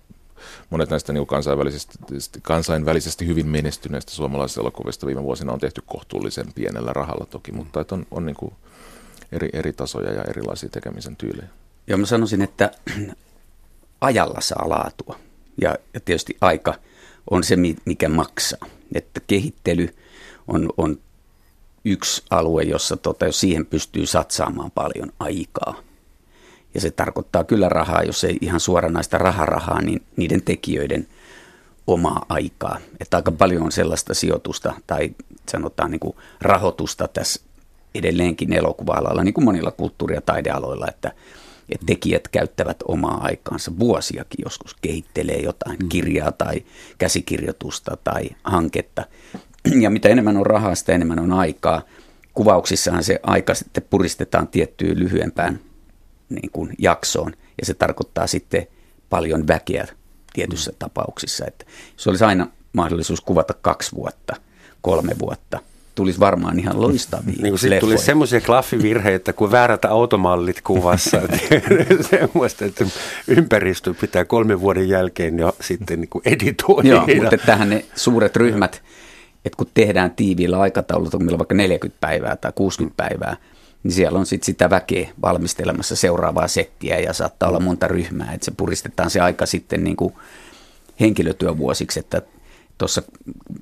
monet 0.70 0.90
näistä 0.90 1.14
niin 1.14 1.28
kansainvälisesti, 1.28 1.98
kansainvälisesti 2.42 3.28
hyvin 3.28 3.48
menestyneistä 3.48 4.12
suomalaisista 4.12 4.62
elokuvista 4.62 5.08
viime 5.08 5.24
vuosina 5.24 5.54
on 5.54 5.60
tehty 5.60 5.84
kohtuullisen 5.86 6.54
pienellä 6.56 6.94
rahalla 6.94 7.26
toki, 7.26 7.52
mutta 7.52 7.86
on, 7.92 8.06
on 8.12 8.26
niin 8.26 8.36
kuin 8.36 8.54
eri, 9.32 9.50
eri 9.54 9.74
tasoja 9.74 10.14
ja 10.14 10.24
erilaisia 10.24 10.70
tekemisen 10.70 11.16
tyylejä. 11.16 11.48
Joo, 11.88 11.98
mä 11.98 12.06
sanoisin, 12.06 12.42
että 12.42 12.72
ajalla 14.02 14.42
saa 14.42 14.70
laatua. 14.70 15.20
Ja, 15.62 15.76
ja 15.94 16.00
tietysti 16.00 16.38
aika 16.42 16.74
on 17.32 17.44
se, 17.44 17.56
mikä 17.86 18.10
maksaa. 18.10 18.68
Että 18.96 19.22
kehittely 19.28 19.96
on, 20.48 20.70
on 20.78 21.00
yksi 21.86 22.24
alue, 22.30 22.64
jossa 22.64 22.98
tota, 22.98 23.26
jos 23.26 23.40
siihen 23.40 23.66
pystyy 23.66 24.06
satsaamaan 24.06 24.72
paljon 24.72 25.12
aikaa. 25.20 25.76
Ja 26.74 26.82
se 26.82 26.92
tarkoittaa 26.92 27.44
kyllä 27.44 27.70
rahaa, 27.70 28.04
jos 28.04 28.24
ei 28.24 28.38
ihan 28.42 28.60
suoranaista 28.60 29.18
raharahaa, 29.18 29.82
niin 29.82 30.04
niiden 30.16 30.42
tekijöiden 30.42 31.08
omaa 31.88 32.26
aikaa. 32.30 32.80
Että 33.00 33.18
aika 33.18 33.32
paljon 33.32 33.64
on 33.64 33.72
sellaista 33.72 34.14
sijoitusta 34.14 34.74
tai 34.88 35.16
sanotaan 35.52 35.92
niin 35.92 36.00
kuin 36.00 36.16
rahoitusta 36.42 37.08
tässä 37.08 37.42
edelleenkin 37.96 38.54
elokuva-alalla, 38.54 39.24
niin 39.24 39.34
kuin 39.34 39.46
monilla 39.46 39.72
kulttuuri- 39.72 40.16
ja 40.16 40.22
taidealoilla, 40.22 40.88
että, 40.88 41.12
että 41.70 41.86
tekijät 41.86 42.28
käyttävät 42.28 42.78
omaa 42.88 43.22
aikaansa 43.22 43.80
vuosiakin 43.80 44.44
joskus, 44.46 44.76
kehittelee 44.82 45.40
jotain 45.42 45.78
mm. 45.82 45.90
kirjaa 45.90 46.32
tai 46.32 46.64
käsikirjoitusta 46.98 47.98
tai 48.04 48.30
hanketta. 48.44 49.06
Ja 49.82 49.90
mitä 49.90 50.10
enemmän 50.10 50.38
on 50.38 50.46
rahaa, 50.46 50.76
sitä 50.76 50.92
enemmän 50.92 51.20
on 51.20 51.34
aikaa. 51.34 51.82
Kuvauksissahan 52.34 53.04
se 53.04 53.20
aika 53.24 53.56
sitten 53.56 53.84
puristetaan 53.90 54.48
tiettyyn 54.48 55.00
lyhyempään 55.00 55.60
niin 56.30 56.52
kuin 56.52 56.76
jaksoon, 56.80 57.34
ja 57.60 57.66
se 57.66 57.74
tarkoittaa 57.74 58.28
sitten 58.28 58.68
paljon 59.10 59.48
väkeä 59.48 59.88
tietyissä 60.34 60.72
mm. 60.72 60.78
tapauksissa. 60.80 61.46
Että 61.46 61.66
se 61.98 62.10
olisi 62.10 62.24
aina 62.24 62.48
mahdollisuus 62.74 63.22
kuvata 63.22 63.54
kaksi 63.54 63.96
vuotta, 63.96 64.36
kolme 64.82 65.16
vuotta– 65.20 65.60
tulisi 65.96 66.20
varmaan 66.20 66.60
ihan 66.60 66.82
loistavia 66.82 67.36
niin 67.42 67.52
kuin 67.52 67.60
sitten 67.60 67.80
tulisi 67.80 68.06
semmoisia 68.06 68.42
klaffivirheitä 68.42 69.34
kuin 69.34 69.52
väärät 69.52 69.86
automallit 69.86 70.62
kuvassa. 70.62 71.22
semmoista, 72.10 72.66
että 72.66 72.86
ympäristö 73.28 73.94
pitää 74.02 74.26
kolmen 74.26 74.62
vuoden 74.62 74.90
jälkeen 74.90 75.40
jo 75.40 75.56
sitten 75.62 76.00
niin 76.02 76.10
editoida. 76.26 76.88
Joo, 76.88 77.08
mutta 77.22 77.38
tähän 77.46 77.70
ne 77.70 77.86
suuret 77.96 78.36
ryhmät, 78.36 78.84
että 79.46 79.58
kun 79.58 79.68
tehdään 79.74 80.12
tiiviillä 80.12 80.60
aikataululla, 80.60 81.34
on 81.34 81.40
vaikka 81.40 81.56
40 81.56 81.98
päivää 82.02 82.36
tai 82.36 82.52
60 82.56 82.98
päivää, 82.98 83.38
niin 83.84 83.92
siellä 83.92 84.20
on 84.20 84.26
sitten 84.26 84.46
sitä 84.46 84.70
väkeä 84.70 85.10
valmistelemassa 85.22 85.96
seuraavaa 85.96 86.48
settiä 86.48 87.00
ja 87.00 87.14
saattaa 87.14 87.50
olla 87.50 87.60
monta 87.60 87.88
ryhmää, 87.88 88.34
että 88.34 88.46
se 88.46 88.52
puristetaan 88.58 89.10
se 89.10 89.20
aika 89.20 89.46
sitten 89.46 89.84
niin 89.84 89.96
kuin 89.96 90.14
henkilötyövuosiksi, 91.00 92.00
että 92.00 92.22
tuossa 92.78 93.02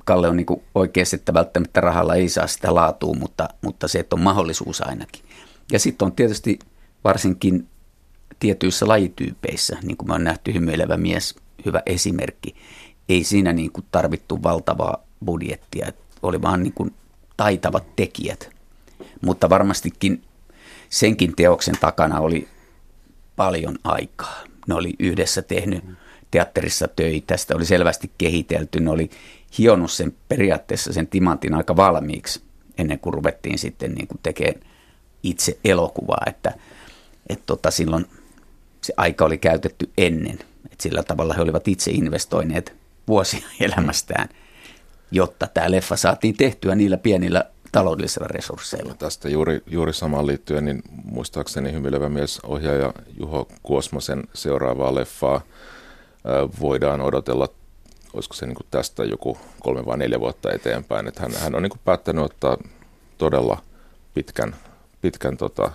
Kalle 0.06 0.30
on 0.30 0.38
niin 0.38 0.46
oikeasti, 0.76 1.16
että 1.16 1.34
välttämättä 1.34 1.82
rahalla 1.82 2.16
ei 2.16 2.30
saa 2.30 2.48
sitä 2.48 2.76
laatua, 2.76 3.14
mutta, 3.14 3.50
mutta 3.62 3.88
se, 3.88 4.00
että 4.00 4.16
on 4.16 4.22
mahdollisuus 4.22 4.82
ainakin. 4.82 5.22
Ja 5.72 5.80
sitten 5.80 6.06
on 6.06 6.12
tietysti 6.12 6.60
varsinkin 7.04 7.68
tietyissä 8.40 8.88
lajityypeissä, 8.88 9.78
niin 9.84 9.98
kuin 9.98 10.10
me 10.10 10.14
on 10.14 10.24
nähty 10.24 10.54
hymyilevä 10.54 10.98
mies, 10.98 11.36
hyvä 11.66 11.82
esimerkki. 11.86 12.56
Ei 13.10 13.24
siinä 13.24 13.54
niin 13.54 13.72
kuin 13.72 13.86
tarvittu 13.92 14.44
valtavaa 14.44 15.04
budjettia, 15.26 15.92
oli 16.24 16.42
vaan 16.42 16.64
niin 16.64 16.74
kuin 16.74 16.94
taitavat 17.38 17.96
tekijät. 17.96 18.50
Mutta 19.22 19.50
varmastikin 19.50 20.24
senkin 20.90 21.36
teoksen 21.36 21.76
takana 21.80 22.20
oli 22.20 22.48
paljon 23.36 23.76
aikaa. 23.84 24.44
Ne 24.68 24.76
oli 24.76 24.94
yhdessä 25.00 25.42
tehnyt 25.42 25.84
teatterissa 26.34 26.88
töitä, 26.88 27.38
sitä 27.38 27.56
oli 27.56 27.66
selvästi 27.66 28.12
kehitelty, 28.18 28.80
ne 28.80 28.92
oli 28.92 29.10
hionut 29.58 29.92
sen 29.92 30.14
periaatteessa 30.30 30.94
sen 30.94 31.08
timantin 31.08 31.54
aika 31.54 31.76
valmiiksi 31.76 32.42
ennen 32.78 33.00
kuin 33.00 33.14
ruvettiin 33.14 33.60
sitten 33.60 33.94
niin 33.94 34.08
kuin 34.08 34.20
tekemään 34.24 34.62
itse 35.24 35.58
elokuvaa, 35.66 36.24
että, 36.28 36.54
että 37.30 37.44
tota, 37.46 37.72
silloin 37.72 38.06
se 38.82 38.94
aika 38.98 39.26
oli 39.26 39.38
käytetty 39.38 39.90
ennen, 39.98 40.40
että 40.66 40.84
sillä 40.84 41.04
tavalla 41.04 41.34
he 41.34 41.42
olivat 41.42 41.68
itse 41.68 41.92
investoineet 41.92 42.76
vuosia 43.08 43.48
elämästään, 43.60 44.30
jotta 45.12 45.48
tämä 45.48 45.72
leffa 45.72 45.96
saatiin 45.96 46.38
tehtyä 46.38 46.76
niillä 46.76 46.98
pienillä 46.98 47.46
taloudellisilla 47.72 48.28
resursseilla. 48.28 48.94
Tästä 48.94 49.30
juuri, 49.30 49.62
juuri 49.68 49.94
samaan 49.94 50.28
liittyen, 50.28 50.66
niin 50.66 50.82
muistaakseni 51.04 51.72
hymyilevä 51.74 52.10
mies 52.10 52.40
ohjaaja 52.40 52.94
Juho 53.20 53.48
Kuosmosen 53.64 54.24
seuraavaa 54.34 54.96
leffaa– 54.96 55.42
voidaan 56.60 57.02
odotella, 57.02 57.48
olisiko 58.14 58.36
se 58.36 58.46
niin 58.46 58.56
kuin 58.56 58.68
tästä 58.72 59.04
joku 59.04 59.38
kolme 59.60 59.86
vai 59.86 59.98
neljä 59.98 60.20
vuotta 60.20 60.52
eteenpäin. 60.52 61.08
Että 61.08 61.22
hän, 61.22 61.32
hän 61.36 61.56
on 61.56 61.64
niin 61.64 61.70
kuin 61.70 61.82
päättänyt 61.86 62.26
ottaa 62.26 62.58
todella 63.18 63.58
pitkän, 64.14 64.56
pitkän 65.02 65.38
tota, 65.38 65.72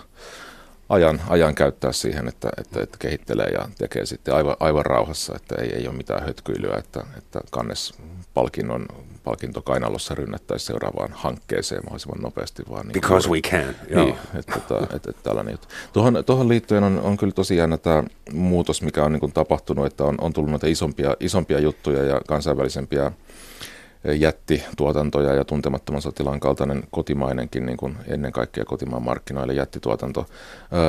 ajan, 0.89 1.21
ajan 1.27 1.55
käyttää 1.55 1.91
siihen, 1.91 2.27
että, 2.27 2.49
että, 2.57 2.81
että 2.81 2.97
kehittelee 2.97 3.47
ja 3.47 3.69
tekee 3.77 4.05
sitten 4.05 4.35
aivan, 4.35 4.55
aivan 4.59 4.85
rauhassa, 4.85 5.35
että 5.35 5.55
ei, 5.61 5.73
ei 5.75 5.87
ole 5.87 5.97
mitään 5.97 6.25
hötkyilyä, 6.25 6.75
että, 6.77 7.03
että 7.17 7.41
kannes 7.51 7.93
palkinnon 8.33 8.85
palkinto 9.23 9.61
kainalossa 9.61 10.15
rynnättäisiin 10.15 10.67
seuraavaan 10.67 11.09
hankkeeseen 11.13 11.81
mahdollisimman 11.83 12.21
nopeasti. 12.21 12.63
Vaan 12.69 12.87
niin 12.87 12.93
Because 12.93 13.27
juuri, 13.27 13.41
we 13.41 13.49
can. 13.49 13.75
Niin, 13.95 14.15
että, 14.39 14.55
että, 14.55 14.75
että, 14.95 14.95
että 14.95 15.23
tällainen 15.23 15.51
juttu. 15.51 15.67
Tuohon, 15.93 16.23
tuohon 16.25 16.49
liittyen 16.49 16.83
on, 16.83 16.99
on 16.99 17.17
kyllä 17.17 17.33
tosiaan 17.33 17.79
tämä 17.81 18.03
muutos, 18.33 18.81
mikä 18.81 19.03
on 19.03 19.11
niin 19.11 19.19
kuin 19.19 19.31
tapahtunut, 19.31 19.85
että 19.85 20.03
on, 20.03 20.15
on 20.21 20.33
tullut 20.33 20.51
noita 20.51 20.67
isompia, 20.67 21.15
isompia 21.19 21.59
juttuja 21.59 22.03
ja 22.03 22.21
kansainvälisempiä 22.27 23.11
jättituotantoja 24.03 25.33
ja 25.33 25.45
tuntemattoman 25.45 26.01
sotilaan 26.01 26.39
kaltainen 26.39 26.83
kotimainenkin 26.91 27.65
niin 27.65 27.77
kuin 27.77 27.97
ennen 28.07 28.31
kaikkea 28.31 28.65
kotimaan 28.65 29.03
markkinoille 29.03 29.53
jättituotanto. 29.53 30.25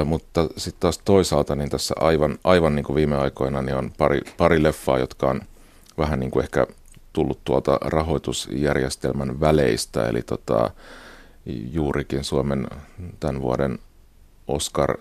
Ö, 0.01 0.05
mutta 0.05 0.49
sitten 0.57 0.81
taas 0.81 0.99
toisaalta 0.99 1.57
niin 1.57 1.71
tässä 1.71 1.95
aivan, 2.01 2.39
aivan 2.45 2.75
niin 2.75 2.85
kuin 2.85 2.97
viime 2.97 3.17
aikoina 3.17 3.63
niin 3.63 3.77
on 3.77 3.93
pari, 3.99 4.21
pari 4.37 4.63
leffaa, 4.63 4.99
jotka 4.99 5.31
on 5.31 5.41
vähän 5.99 6.21
niin 6.21 6.31
kuin 6.31 6.43
ehkä 6.43 6.67
tullut 7.13 7.41
tuolta 7.45 7.79
rahoitusjärjestelmän 7.81 9.41
väleistä, 9.41 10.09
eli 10.09 10.23
tota, 10.23 10.71
juurikin 11.73 12.25
Suomen 12.25 12.67
tämän 13.21 13.43
vuoden 13.43 13.79
Oscar 14.49 14.97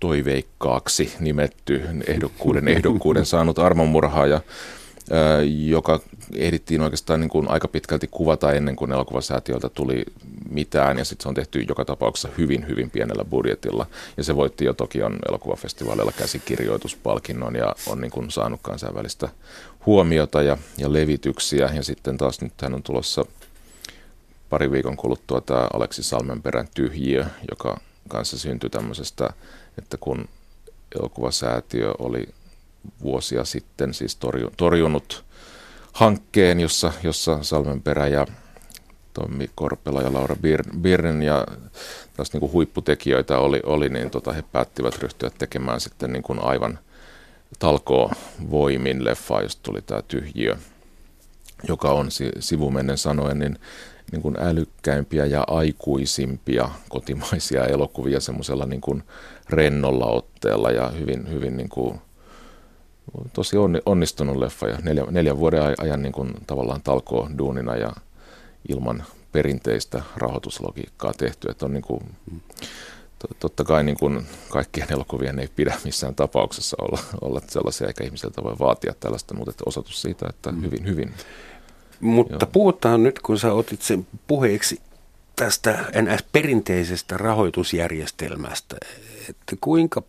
toiveikkaaksi 0.00 1.12
nimetty 1.20 1.82
ehdokkuuden, 2.06 2.68
ehdokkuuden 2.68 3.26
saanut 3.26 3.58
armonmurhaaja, 3.58 4.40
joka 5.66 6.00
ehdittiin 6.36 6.80
oikeastaan 6.80 7.20
niin 7.20 7.30
kuin 7.30 7.50
aika 7.50 7.68
pitkälti 7.68 8.08
kuvata 8.10 8.52
ennen 8.52 8.76
kuin 8.76 8.92
elokuvasäätiöltä 8.92 9.68
tuli 9.68 10.04
mitään, 10.50 10.98
ja 10.98 11.04
sitten 11.04 11.22
se 11.22 11.28
on 11.28 11.34
tehty 11.34 11.60
joka 11.68 11.84
tapauksessa 11.84 12.28
hyvin, 12.38 12.68
hyvin 12.68 12.90
pienellä 12.90 13.24
budjetilla, 13.24 13.86
ja 14.16 14.24
se 14.24 14.36
voitti 14.36 14.64
jo 14.64 14.72
Tokion 14.72 15.18
elokuvafestivaalilla 15.28 16.12
käsikirjoituspalkinnon, 16.12 17.54
ja 17.56 17.74
on 17.86 18.00
niin 18.00 18.10
kuin 18.10 18.30
saanut 18.30 18.60
kansainvälistä 18.62 19.28
huomiota 19.86 20.42
ja, 20.42 20.58
ja 20.78 20.92
levityksiä, 20.92 21.70
ja 21.74 21.82
sitten 21.82 22.18
taas 22.18 22.40
nyt 22.40 22.52
hän 22.62 22.74
on 22.74 22.82
tulossa 22.82 23.24
pari 24.50 24.70
viikon 24.70 24.96
kuluttua 24.96 25.40
tämä 25.40 25.68
Aleksi 25.72 26.02
Salmenperän 26.02 26.68
tyhjiö, 26.74 27.26
joka 27.50 27.80
kanssa 28.08 28.38
syntyi 28.38 28.70
tämmöisestä, 28.70 29.30
että 29.78 29.96
kun 29.96 30.28
elokuvasäätiö 31.00 31.92
oli 31.98 32.28
vuosia 33.02 33.44
sitten 33.44 33.94
siis 33.94 34.18
torjunut 34.56 35.24
hankkeen, 35.92 36.60
jossa, 36.60 36.92
jossa 37.02 37.42
Salmenperä 37.42 38.06
ja 38.06 38.26
Tommi 39.14 39.50
Korpela 39.54 40.02
ja 40.02 40.12
Laura 40.12 40.36
Birnen 40.80 41.22
ja 41.22 41.46
taas 42.16 42.32
niin 42.32 42.40
kuin 42.40 42.52
huipputekijöitä 42.52 43.38
oli, 43.38 43.60
oli 43.64 43.88
niin 43.88 44.10
tota, 44.10 44.32
he 44.32 44.42
päättivät 44.52 44.98
ryhtyä 44.98 45.30
tekemään 45.38 45.80
sitten 45.80 46.12
niin 46.12 46.22
kuin 46.22 46.38
aivan 46.38 46.78
talkoo 47.58 48.10
voimin 48.50 49.04
leffa, 49.04 49.42
josta 49.42 49.62
tuli 49.62 49.82
tämä 49.82 50.02
tyhjiö, 50.02 50.56
joka 51.68 51.90
on 51.90 52.08
sivumennen 52.38 52.98
sanoen 52.98 53.38
niin, 53.38 53.58
niin 54.12 54.22
kuin 54.22 54.36
älykkäimpiä 54.40 55.26
ja 55.26 55.44
aikuisimpia 55.46 56.68
kotimaisia 56.88 57.64
elokuvia 57.64 58.20
semmoisella 58.20 58.66
niin 58.66 58.80
kuin 58.80 59.02
rennolla 59.50 60.06
otteella 60.06 60.70
ja 60.70 60.88
hyvin, 60.88 61.28
hyvin 61.30 61.56
niin 61.56 61.68
kuin 61.68 62.00
tosi 63.32 63.56
onnistunut 63.86 64.36
leffa 64.36 64.68
ja 64.68 64.78
neljä, 64.82 65.04
neljän 65.10 65.38
vuoden 65.38 65.74
ajan 65.78 66.02
niin 66.02 66.12
kuin 66.12 66.32
tavallaan 66.46 66.82
talkoo 66.82 67.30
duunina 67.38 67.76
ja 67.76 67.92
ilman 68.68 69.04
perinteistä 69.32 70.02
rahoituslogiikkaa 70.16 71.12
tehty. 71.12 71.48
Että 71.50 71.66
on 71.66 71.72
niin 71.72 71.82
kuin, 71.82 72.00
totta 73.40 73.64
kai 73.64 73.84
niin 73.84 73.96
kuin 73.96 74.26
kaikkien 74.48 74.86
elokuvien 74.90 75.38
ei 75.38 75.48
pidä 75.56 75.74
missään 75.84 76.14
tapauksessa 76.14 76.76
olla, 76.80 76.98
olla 77.20 77.40
sellaisia, 77.48 77.86
eikä 77.86 78.04
ihmiseltä 78.04 78.42
voi 78.44 78.58
vaatia 78.58 78.94
tällaista, 79.00 79.34
mutta 79.34 79.50
että 79.50 79.64
osoitus 79.66 80.02
siitä, 80.02 80.26
että 80.28 80.52
mm. 80.52 80.62
hyvin, 80.62 80.86
hyvin. 80.86 81.12
Mutta 82.00 82.34
Joo. 82.44 82.50
puhutaan 82.52 83.02
nyt, 83.02 83.18
kun 83.18 83.38
sä 83.38 83.52
otit 83.52 83.82
sen 83.82 84.06
puheeksi 84.26 84.80
tästä 85.36 85.84
NS-perinteisestä 86.02 87.16
rahoitusjärjestelmästä, 87.16 88.76
että 89.28 89.56
kuinka 89.60 90.02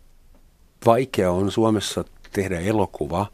vaikea 0.86 1.30
on 1.30 1.52
Suomessa 1.52 2.04
tehdä 2.34 2.60
elokuva, 2.60 3.26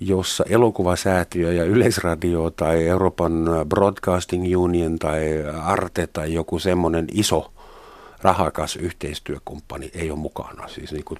jossa 0.00 0.44
elokuvasäätiö 0.48 1.52
ja 1.52 1.64
Yleisradio 1.64 2.50
tai 2.50 2.86
Euroopan 2.86 3.44
Broadcasting 3.68 4.56
Union 4.56 4.98
tai 4.98 5.20
Arte 5.62 6.06
tai 6.06 6.34
joku 6.34 6.58
semmoinen 6.58 7.06
iso 7.12 7.52
rahakas 8.22 8.76
yhteistyökumppani 8.76 9.90
ei 9.94 10.10
ole 10.10 10.18
mukana. 10.18 10.68
Siis 10.68 10.92
niin 10.92 11.04
kuin... 11.04 11.18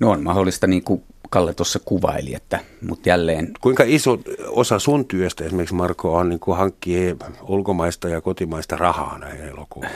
No 0.00 0.10
on 0.10 0.22
mahdollista, 0.22 0.66
niin 0.66 0.84
kuin 0.84 1.04
Kalle 1.30 1.54
tuossa 1.54 1.78
kuvaili, 1.84 2.34
että, 2.34 2.60
mutta 2.88 3.08
jälleen... 3.08 3.50
Kuinka 3.60 3.84
iso 3.86 4.18
osa 4.46 4.78
sun 4.78 5.06
työstä 5.06 5.44
esimerkiksi, 5.44 5.74
Marko, 5.74 6.14
on 6.16 6.28
niin 6.28 6.40
kuin 6.40 6.56
hankkia 6.56 7.16
ulkomaista 7.42 8.08
ja 8.08 8.20
kotimaista 8.20 8.76
rahaa 8.76 9.18
näihin 9.18 9.44
elokuviin? 9.44 9.92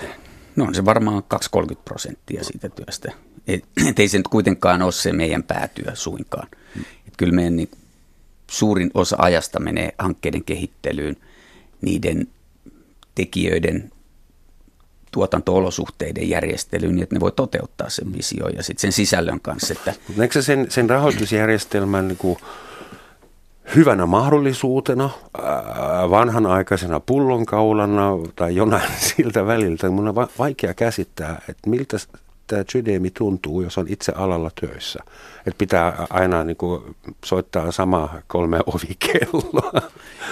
No 0.57 0.65
on 0.65 0.75
se 0.75 0.85
varmaan 0.85 1.23
2-30 1.73 1.77
prosenttia 1.85 2.45
siitä 2.45 2.69
työstä. 2.69 3.13
Et, 3.47 3.65
et 3.89 3.99
ei 3.99 4.09
se 4.09 4.17
nyt 4.17 4.29
kuitenkaan 4.29 4.83
ole 4.83 4.93
se 4.93 5.13
meidän 5.13 5.43
päätyö 5.43 5.95
suinkaan. 5.95 6.49
Et 7.09 7.15
kyllä 7.17 7.33
meidän 7.33 7.57
niin, 7.57 7.71
suurin 8.51 8.91
osa 8.95 9.17
ajasta 9.19 9.61
menee 9.61 9.95
hankkeiden 9.99 10.45
kehittelyyn, 10.45 11.17
niiden 11.81 12.29
tekijöiden 13.15 13.91
tuotanto-olosuhteiden 15.11 16.29
järjestelyyn, 16.29 16.95
niin 16.95 17.03
että 17.03 17.15
ne 17.15 17.21
voi 17.21 17.33
toteuttaa 17.33 17.91
sen 17.91 18.13
visio 18.13 18.49
ja 18.49 18.63
sitten 18.63 18.81
sen 18.81 18.93
sisällön 18.93 19.41
kanssa. 19.41 19.73
Että... 19.73 19.95
Näetkö 20.17 20.43
sen, 20.43 20.67
sen 20.69 20.91
rahoitusjärjestelmän 20.91 22.09
niin 22.09 22.19
kuin 22.19 22.39
mahdollisuutena, 24.07 25.11
vanhanaikaisena 26.11 27.01
pullonkaulana 27.01 28.11
tai 28.37 28.57
jonain 28.57 28.91
siltä 29.17 29.47
väliltä? 29.47 29.91
Mun 29.91 30.09
on 30.09 30.29
vaikea 30.39 30.75
käsittää, 30.75 31.43
että 31.49 31.71
miltä 31.71 31.97
tämä 32.47 32.65
sydeemi 32.73 33.11
tuntuu, 33.11 33.63
jos 33.63 33.79
on 33.79 33.87
itse 33.89 34.13
alalla 34.17 34.51
töissä. 34.61 34.99
Että 35.39 35.59
pitää 35.59 36.07
aina 36.11 36.45
niin 36.45 36.57
kuin, 36.57 36.97
soittaa 37.25 37.73
sama 37.73 38.15
kolme 38.27 38.61
ovikelloa. 38.67 39.83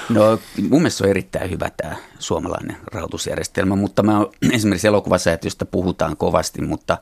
No 0.09 0.39
mun 0.69 0.81
mielestä 0.81 0.99
se 0.99 1.05
on 1.05 1.11
erittäin 1.11 1.51
hyvä 1.51 1.71
tämä 1.77 1.97
suomalainen 2.19 2.77
rahoitusjärjestelmä, 2.93 3.77
mutta 3.77 4.03
mä 4.03 4.27
esimerkiksi 4.53 4.89
elokuvasäätiöstä 4.89 5.65
puhutaan 5.65 6.17
kovasti, 6.17 6.63
mutta 6.63 6.99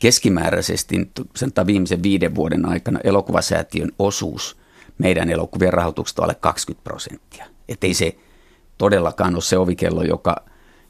keskimääräisesti 0.00 1.10
sen 1.36 1.52
viimeisen 1.66 2.02
viiden 2.02 2.34
vuoden 2.34 2.68
aikana 2.68 3.00
elokuvasäätiön 3.04 3.90
osuus 3.98 4.61
meidän 4.98 5.30
elokuvien 5.30 5.72
rahoituksesta 5.72 6.22
alle 6.22 6.34
20 6.34 6.84
prosenttia. 6.84 7.46
Että 7.68 7.86
ei 7.86 7.94
se 7.94 8.16
todellakaan 8.78 9.34
ole 9.34 9.42
se 9.42 9.58
ovikello, 9.58 10.02
joka, 10.02 10.36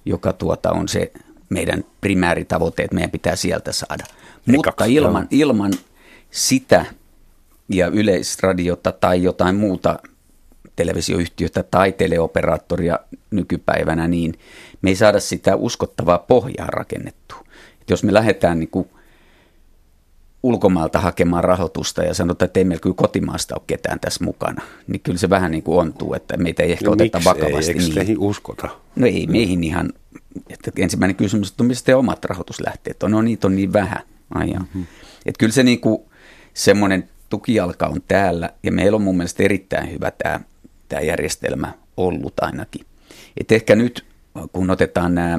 joka 0.05 0.33
tuota 0.33 0.71
on 0.73 0.89
se 0.89 1.13
meidän 1.49 1.85
primääritavoitteet 2.01 2.93
meidän 2.93 3.11
pitää 3.11 3.37
sieltä 3.37 3.73
saada. 3.73 4.05
Eli 4.49 4.57
Mutta 4.57 4.85
ilman, 4.85 5.29
ilman 5.31 5.73
sitä 6.31 6.85
ja 7.69 7.87
yleisradiota 7.87 8.93
tai 8.93 9.23
jotain 9.23 9.57
muuta 9.57 9.99
televisioyhtiötä 10.77 11.63
tai 11.63 11.93
teleoperaattoria 11.93 12.99
nykypäivänä, 13.31 14.09
niin 14.09 14.35
me 14.83 14.91
ei 14.91 14.97
saada 14.97 15.21
sitä 15.21 15.57
uskottavaa 15.57 16.19
pohjaa 16.19 16.67
rakennettua. 16.67 17.45
Et 17.81 17.91
jos 17.91 18.05
me 18.05 18.13
lähdetään 18.13 18.59
niin 18.59 18.71
kuin 18.71 18.89
ulkomaalta 20.43 21.01
hakemaan 21.01 21.45
rahoitusta 21.45 22.03
ja 22.03 22.15
sanotaan, 22.15 22.47
että 22.47 22.61
ei 22.61 22.65
meillä 22.65 22.83
kyllä 22.83 22.95
kotimaasta 22.95 23.55
ole 23.55 23.63
ketään 23.67 24.01
tässä 24.01 24.25
mukana, 24.25 24.63
niin 24.87 25.01
kyllä 25.01 25.19
se 25.19 25.31
vähän 25.31 25.51
niin 25.51 25.63
kuin 25.63 25.79
ontuu, 25.79 26.15
että 26.15 26.37
meitä 26.37 26.63
ei 26.63 26.73
ehkä 26.73 26.87
no, 26.87 26.93
oteta 26.93 27.21
vakavasti. 27.25 27.73
Ei, 27.73 27.79
eikö 27.79 28.05
niin. 28.05 28.19
uskota? 28.19 28.69
No 28.97 29.07
ei 29.07 29.27
meihin 29.27 29.65
ihan 29.65 29.93
että 30.51 30.71
ensimmäinen 30.77 31.17
kysymys, 31.17 31.51
että 31.51 31.65
mistä 31.65 31.87
te 31.87 31.95
omat 31.95 32.25
rahoituslähteet 32.25 33.03
on? 33.03 33.11
No 33.11 33.23
niitä 33.23 33.47
on 33.47 33.57
niin 33.57 33.73
vähän. 33.73 34.03
Ai 34.35 34.47
mm-hmm. 34.47 34.87
Että 35.27 35.39
kyllä 35.39 35.53
se 35.53 35.63
niinku, 35.63 36.11
semmoinen 36.55 37.09
tukijalka 37.29 37.87
on 37.87 38.03
täällä 38.09 38.51
ja 38.63 38.73
meillä 38.73 38.97
on 38.97 39.03
mun 39.03 39.17
mielestä 39.17 39.43
erittäin 39.43 39.93
hyvä 39.93 40.11
tämä, 40.11 40.41
tämä 40.89 41.03
järjestelmä 41.03 41.73
ollut 41.97 42.35
ainakin. 42.41 42.87
Et 43.41 43.53
ehkä 43.53 43.77
nyt, 43.77 44.05
kun 44.53 44.71
otetaan 44.71 45.15
nämä, 45.15 45.39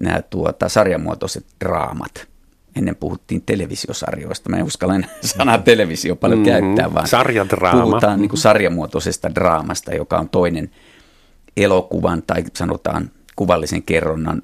nämä 0.00 0.22
tuota, 0.22 0.68
sarjamuotoiset 0.68 1.46
draamat, 1.60 2.28
ennen 2.76 2.96
puhuttiin 2.96 3.42
televisiosarjoista. 3.42 4.48
Mä 4.48 4.56
en 4.56 4.64
uskalla 4.64 4.94
sanaa 5.36 5.58
televisio 5.58 6.16
paljon 6.16 6.40
mm-hmm. 6.40 6.52
käyttää, 6.52 6.94
vaan 6.94 7.08
Sarjadraama. 7.08 7.82
puhutaan 7.82 8.20
niin 8.20 8.28
kuin 8.28 8.40
sarjamuotoisesta 8.40 9.34
draamasta, 9.34 9.94
joka 9.94 10.18
on 10.18 10.28
toinen 10.28 10.70
elokuvan 11.56 12.22
tai 12.22 12.44
sanotaan 12.56 13.10
kuvallisen 13.36 13.82
kerronnan 13.82 14.40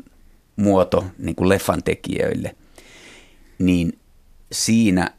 muoto 0.56 1.04
niin 1.18 1.36
kuin 1.36 1.48
leffan 1.48 1.82
tekijöille, 1.82 2.56
niin 3.58 3.98
siinä 4.52 5.10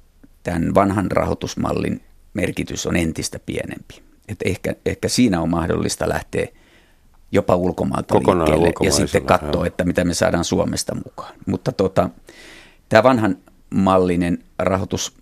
tämän 0.43 0.75
vanhan 0.75 1.11
rahoitusmallin 1.11 2.01
merkitys 2.33 2.85
on 2.85 2.95
entistä 2.95 3.39
pienempi. 3.45 4.01
Et 4.27 4.37
ehkä, 4.45 4.75
ehkä 4.85 5.07
siinä 5.07 5.41
on 5.41 5.49
mahdollista 5.49 6.09
lähteä 6.09 6.47
jopa 7.31 7.55
ulkomaalta 7.55 8.13
Kokonaan 8.13 8.63
liikkeelle 8.63 8.87
ja 8.87 8.91
sitten 8.91 9.25
katsoa, 9.25 9.65
että 9.65 9.83
mitä 9.83 10.05
me 10.05 10.13
saadaan 10.13 10.43
Suomesta 10.43 10.95
mukaan. 10.95 11.33
Mutta 11.45 11.71
tota, 11.71 12.09
tämä 12.89 13.03
vanhan 13.03 13.37
mallinen 13.69 14.43
rahoitus 14.59 15.13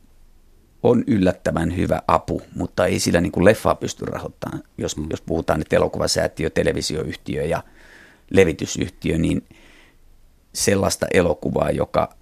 on 0.84 1.04
yllättävän 1.08 1.78
hyvä 1.78 2.02
apu, 2.08 2.42
mutta 2.56 2.86
ei 2.86 3.00
sillä 3.00 3.22
niin 3.22 3.32
kuin 3.32 3.46
leffaa 3.46 3.76
pysty 3.76 4.06
rahoittamaan. 4.06 4.64
Jos, 4.78 4.98
mm. 4.98 5.08
jos 5.10 5.22
puhutaan 5.22 5.60
nyt 5.60 5.74
elokuvasäätiö, 5.74 6.50
televisioyhtiö 6.50 7.44
ja 7.44 7.64
levitysyhtiö, 8.30 9.18
niin 9.18 9.44
sellaista 10.54 11.08
elokuvaa, 11.14 11.72
joka 11.72 12.16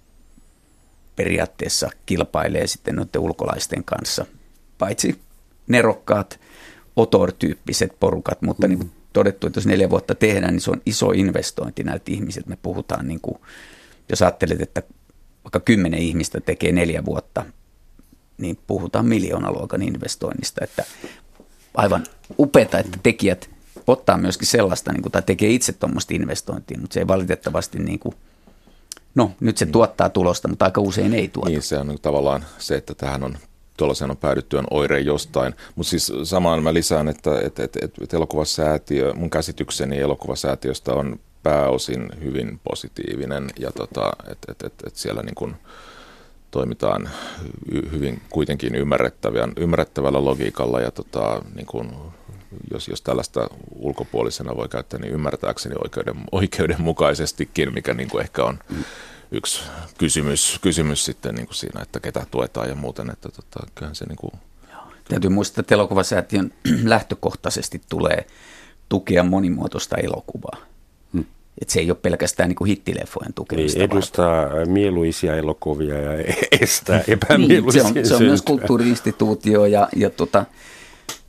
periaatteessa 1.16 1.90
kilpailee 2.06 2.66
sitten 2.66 2.96
noiden 2.96 3.20
ulkolaisten 3.20 3.84
kanssa, 3.84 4.26
paitsi 4.78 5.20
nerokkaat 5.66 6.40
otor-tyyppiset 6.96 7.96
porukat, 8.00 8.42
mutta 8.42 8.66
mm. 8.66 8.70
niin 8.70 8.78
kuin 8.78 8.92
todettu, 9.12 9.46
että 9.46 9.58
jos 9.58 9.66
neljä 9.66 9.90
vuotta 9.90 10.14
tehdään, 10.14 10.52
niin 10.52 10.60
se 10.60 10.70
on 10.70 10.82
iso 10.86 11.10
investointi 11.10 11.82
näiltä 11.82 12.04
ihmisiltä. 12.12 12.48
Me 12.48 12.58
puhutaan, 12.62 13.08
niin 13.08 13.20
kuin, 13.20 13.38
jos 14.08 14.22
ajattelet, 14.22 14.60
että 14.60 14.82
vaikka 15.44 15.60
kymmenen 15.60 16.00
ihmistä 16.00 16.40
tekee 16.40 16.72
neljä 16.72 17.04
vuotta, 17.04 17.44
niin 18.38 18.58
puhutaan 18.66 19.06
miljoonaluokan 19.06 19.82
investoinnista, 19.82 20.64
että 20.64 20.84
aivan 21.74 22.04
upeata, 22.38 22.78
että 22.78 22.98
tekijät 23.02 23.50
ottaa 23.86 24.16
myöskin 24.16 24.48
sellaista, 24.48 24.92
niin 24.92 25.02
kuin, 25.02 25.12
tai 25.12 25.22
tekee 25.22 25.50
itse 25.50 25.72
tuommoista 25.72 26.14
investointia, 26.14 26.78
mutta 26.80 26.94
se 26.94 27.00
ei 27.00 27.08
valitettavasti, 27.08 27.78
niin 27.78 27.98
kuin, 27.98 28.14
no 29.14 29.32
nyt 29.40 29.56
se 29.56 29.66
tuottaa 29.66 30.10
tulosta, 30.10 30.48
mutta 30.48 30.64
aika 30.64 30.80
usein 30.80 31.14
ei 31.14 31.28
tuota. 31.28 31.48
Niin, 31.48 31.62
se 31.62 31.78
on 31.78 31.98
tavallaan 32.02 32.44
se, 32.58 32.76
että 32.76 32.94
tähän 32.94 33.24
on 33.24 33.38
tuollaisen 33.76 34.10
on 34.10 34.16
päädytty 34.16 34.56
on 34.56 34.66
oire 34.70 35.00
jostain. 35.00 35.54
Mutta 35.74 35.90
siis 35.90 36.12
samaan 36.22 36.62
mä 36.62 36.74
lisään, 36.74 37.08
että 37.08 37.40
et, 37.40 37.58
et, 37.58 37.76
et, 37.82 37.92
et 38.00 38.14
elokuvasäätiö, 38.14 39.12
mun 39.12 39.30
käsitykseni 39.30 39.98
elokuvasäätiöstä 39.98 40.92
on 40.92 41.20
pääosin 41.44 42.08
hyvin 42.24 42.60
positiivinen 42.64 43.50
ja 43.58 43.72
tota, 43.72 44.12
että 44.30 44.52
et, 44.52 44.62
et, 44.62 44.74
et 44.86 44.96
siellä 44.96 45.22
niin 45.22 45.34
kun 45.34 45.56
toimitaan 46.50 47.10
hyvin 47.92 48.22
kuitenkin 48.30 48.74
ymmärrettävällä 49.56 50.24
logiikalla 50.24 50.80
ja 50.80 50.90
tota, 50.90 51.42
niin 51.54 51.66
kun, 51.66 52.12
jos, 52.72 52.88
jos 52.88 53.02
tällaista 53.02 53.48
ulkopuolisena 53.74 54.56
voi 54.56 54.68
käyttää, 54.68 55.00
niin 55.00 55.12
ymmärtääkseni 55.12 55.74
oikeuden, 55.84 56.16
oikeudenmukaisestikin, 56.32 57.74
mikä 57.74 57.94
niin 57.94 58.08
kuin 58.08 58.22
ehkä 58.22 58.44
on 58.44 58.58
yksi 59.30 59.62
kysymys, 59.98 60.58
kysymys 60.62 61.04
sitten 61.04 61.34
niin 61.34 61.46
kuin 61.46 61.56
siinä, 61.56 61.82
että 61.82 62.00
ketä 62.00 62.26
tuetaan 62.30 62.68
ja 62.68 62.74
muuten, 62.74 63.10
että 63.10 63.28
tota, 63.28 63.66
kyllähän 63.74 63.94
se 63.94 64.04
niin 64.04 64.16
kuin... 64.16 64.32
Täytyy 65.08 65.30
muistaa, 65.30 65.60
että 65.60 65.74
elokuvasäätiön 65.74 66.54
lähtökohtaisesti 66.84 67.82
tulee 67.88 68.26
tukea 68.88 69.22
monimuotoista 69.22 69.96
elokuvaa. 69.96 70.73
Hmm. 71.54 71.62
Et 71.62 71.70
se 71.70 71.80
ei 71.80 71.90
ole 71.90 71.98
pelkästään 72.02 72.48
niin 72.48 72.56
kuin 72.56 72.68
hittileffojen 72.68 73.34
tukemista. 73.34 73.78
Niin, 73.78 73.90
edustaa 73.90 74.50
vaan. 74.50 74.70
mieluisia 74.70 75.36
elokuvia 75.36 76.00
ja 76.00 76.24
estää 76.60 77.02
epämieluisia 77.08 77.82
niin, 77.82 77.94
se, 77.94 78.00
on, 78.00 78.06
se 78.06 78.14
on 78.14 78.22
myös 78.22 78.42
kulttuuriinstituutio 78.42 79.66
ja, 79.66 79.88
ja 79.96 80.10
tota, 80.10 80.44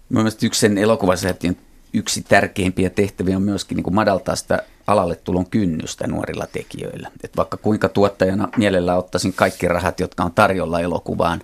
mielestäni 0.09 0.47
yksi 0.47 0.59
sen 0.59 0.77
elokuvasäätiön 0.77 1.57
yksi 1.95 2.21
tärkeimpiä 2.21 2.89
tehtäviä 2.89 3.35
on 3.35 3.43
myöskin 3.43 3.75
niin 3.75 3.83
kuin 3.83 3.95
madaltaa 3.95 4.35
sitä 4.35 4.63
alalle 4.87 5.15
tulon 5.15 5.45
kynnystä 5.45 6.07
nuorilla 6.07 6.47
tekijöillä. 6.47 7.11
Et 7.23 7.37
vaikka 7.37 7.57
kuinka 7.57 7.89
tuottajana 7.89 8.49
mielellä 8.57 8.97
ottaisin 8.97 9.33
kaikki 9.33 9.67
rahat, 9.67 9.99
jotka 9.99 10.23
on 10.23 10.31
tarjolla 10.31 10.79
elokuvaan, 10.79 11.41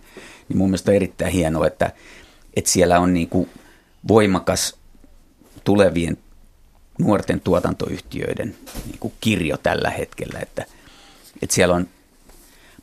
niin 0.49 0.57
mun 0.57 0.69
mielestä 0.69 0.91
on 0.91 0.95
erittäin 0.95 1.31
hienoa, 1.31 1.67
että, 1.67 1.91
että 2.53 2.71
siellä 2.71 2.99
on 2.99 3.13
niin 3.13 3.29
kuin 3.29 3.49
voimakas 4.07 4.75
tulevien 5.63 6.17
nuorten 7.01 7.39
tuotantoyhtiöiden 7.39 8.55
niin 8.85 8.99
kuin 8.99 9.13
kirjo 9.21 9.57
tällä 9.57 9.89
hetkellä, 9.89 10.39
että, 10.39 10.65
että 11.41 11.55
siellä 11.55 11.75
on 11.75 11.87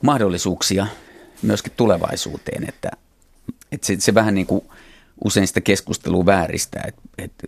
mahdollisuuksia 0.03 0.87
myöskin 1.43 1.73
tulevaisuuteen, 1.77 2.69
että, 2.69 2.91
että 3.73 3.87
se, 3.87 3.97
se 3.99 4.15
vähän 4.15 4.35
niin 4.35 4.47
kuin 4.47 4.65
usein 5.25 5.49
sitä 5.49 5.61
keskustelua 5.61 6.27
vääristää, 6.27 6.85
että, 6.89 7.03
että 7.19 7.47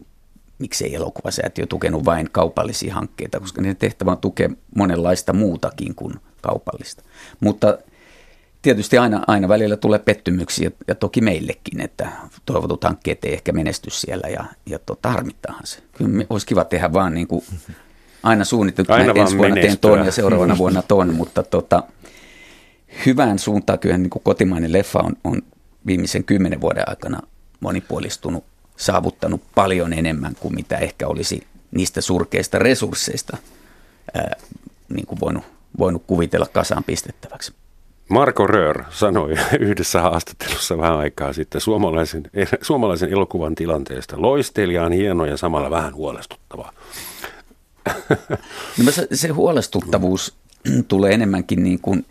miksei 0.59 0.94
elokuvasäätiö 0.94 1.66
tukenut 1.66 2.04
vain 2.04 2.30
kaupallisia 2.33 2.94
hankkeita, 2.94 3.40
koska 3.40 3.62
niiden 3.62 3.76
tehtävä 3.76 4.11
on 4.11 4.18
tukea 4.18 4.48
monenlaista 4.76 5.33
muutakin 5.33 5.94
kuin 5.94 6.14
kaupallista. 6.42 7.02
Mutta 7.40 7.78
tietysti 8.62 8.99
aina, 8.99 9.23
aina 9.27 9.49
välillä 9.49 9.77
tulee 9.77 9.99
pettymyksiä 9.99 10.70
ja 10.88 10.94
toki 10.94 11.20
meillekin, 11.20 11.81
että 11.81 12.09
toivotut 12.44 12.85
hankkeet 12.85 13.25
ei 13.25 13.33
ehkä 13.33 13.53
menesty 13.53 13.90
siellä 13.90 14.29
ja, 14.29 14.44
ja 14.66 14.79
tota, 14.79 15.11
harmittaahan 15.11 15.66
se. 15.66 15.79
Kyllä 15.92 16.25
olisi 16.31 16.46
kiva 16.46 16.64
tehdä 16.64 16.92
vaan 16.92 17.14
niin 17.14 17.27
kuin 17.27 17.44
aina 18.23 18.44
suunniteltu, 18.44 18.92
aina 18.92 19.12
ensi 19.16 19.38
vuonna 19.38 19.55
teen 19.55 19.79
ton 19.79 20.05
ja 20.05 20.12
seuraavana 20.12 20.59
vuonna 20.59 20.83
ton, 20.83 21.14
mutta 21.20 21.42
tota, 21.42 21.83
hyvään 23.07 23.38
suuntaan 23.38 23.79
kyllä 23.79 23.99
niin 23.99 24.11
kuin 24.11 24.23
kotimainen 24.23 24.73
leffa 24.73 24.99
on, 24.99 25.16
on 25.25 25.42
viimeisen 25.87 26.25
kymmenen 26.25 26.61
vuoden 26.61 26.88
aikana 26.88 27.20
monipuolistunut 27.61 28.44
saavuttanut 28.77 29.42
paljon 29.55 29.92
enemmän 29.92 30.35
kuin 30.40 30.55
mitä 30.55 30.77
ehkä 30.77 31.09
olisi 31.09 31.46
niistä 31.70 32.01
surkeista 32.01 32.59
resursseista 32.59 33.37
ää, 34.14 34.37
niin 34.88 35.07
kuin 35.07 35.20
voinut, 35.20 35.44
voinut 35.79 36.03
kuvitella 36.07 36.46
kasaan 36.46 36.85
pistettäväksi. 36.85 37.53
Marko 38.11 38.46
Röör 38.46 38.85
sanoi 38.90 39.35
yhdessä 39.61 40.01
haastattelussa 40.01 40.79
vähän 40.79 40.99
aikaa 40.99 41.33
sitten 41.33 41.61
suomalaisen, 41.61 42.23
suomalaisen 42.62 43.12
elokuvan 43.12 43.55
tilanteesta. 43.55 44.23
Loistelija 44.23 44.85
on 44.85 44.92
hieno 44.92 45.25
ja 45.25 45.37
samalla 45.37 45.70
vähän 45.70 45.94
huolestuttava. 45.94 46.73
No 48.85 48.92
se 49.12 49.29
huolestuttavuus 49.29 50.35
tulee 50.88 51.14
enemmänkin 51.14 51.62
niin 51.62 51.81
kuin, 51.81 52.07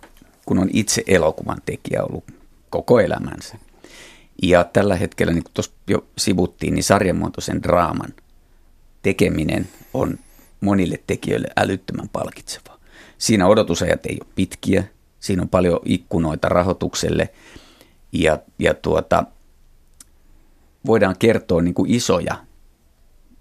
kun 0.45 0.59
on 0.59 0.69
itse 0.73 1.03
elokuvan 1.07 1.61
tekijä 1.65 2.03
ollut 2.03 2.23
koko 2.69 2.99
elämänsä. 2.99 3.57
Ja 4.43 4.63
tällä 4.63 4.95
hetkellä, 4.95 5.33
niin 5.33 5.43
kuin 5.43 5.53
tuossa 5.53 5.71
jo 5.87 6.05
sivuttiin, 6.17 6.75
niin 6.75 6.83
sarjamuotoisen 6.83 7.63
draaman 7.63 8.13
tekeminen 9.01 9.67
on 9.93 10.19
monille 10.61 10.99
tekijöille 11.07 11.47
älyttömän 11.57 12.09
palkitsevaa. 12.09 12.79
Siinä 13.17 13.47
odotusajat 13.47 14.05
ei 14.05 14.17
ole 14.21 14.31
pitkiä, 14.35 14.83
siinä 15.19 15.41
on 15.41 15.49
paljon 15.49 15.79
ikkunoita 15.85 16.49
rahoitukselle 16.49 17.29
ja, 18.11 18.39
ja 18.59 18.73
tuota, 18.73 19.23
voidaan 20.85 21.15
kertoa 21.19 21.61
niin 21.61 21.73
kuin 21.73 21.93
isoja, 21.93 22.35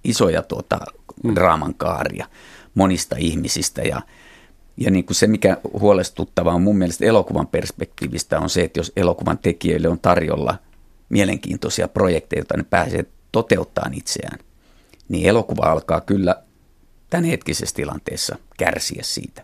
isoja 0.05 0.43
tuota, 0.43 0.81
mm. 1.25 1.35
draaman 1.35 1.75
kaaria 1.75 2.27
monista 2.75 3.17
ihmisistä 3.19 3.83
ja, 3.83 4.03
ja 4.77 4.91
niin 4.91 5.05
kuin 5.05 5.15
se, 5.15 5.27
mikä 5.27 5.57
huolestuttavaa 5.81 6.55
on 6.55 6.63
mun 6.63 6.79
mielestä 6.79 7.05
elokuvan 7.05 7.47
perspektiivistä 7.47 8.41
on 8.41 8.51
se, 8.51 8.63
että 8.63 8.81
jos 8.81 8.93
elokuvan 8.97 9.39
tekijöille 9.39 9.89
on 9.89 9.99
tarjolla– 9.99 10.59
mielenkiintoisia 11.09 11.89
projekteja, 11.89 12.41
joita 12.41 12.57
ne 12.57 12.65
pääsee 12.71 13.05
toteuttamaan 13.33 13.95
itseään, 13.95 14.39
niin 15.09 15.29
elokuva 15.29 15.63
alkaa 15.63 16.01
kyllä 16.01 16.43
tämänhetkisessä 17.11 17.77
tilanteessa 17.77 18.37
kärsiä 18.59 19.03
siitä. 19.05 19.43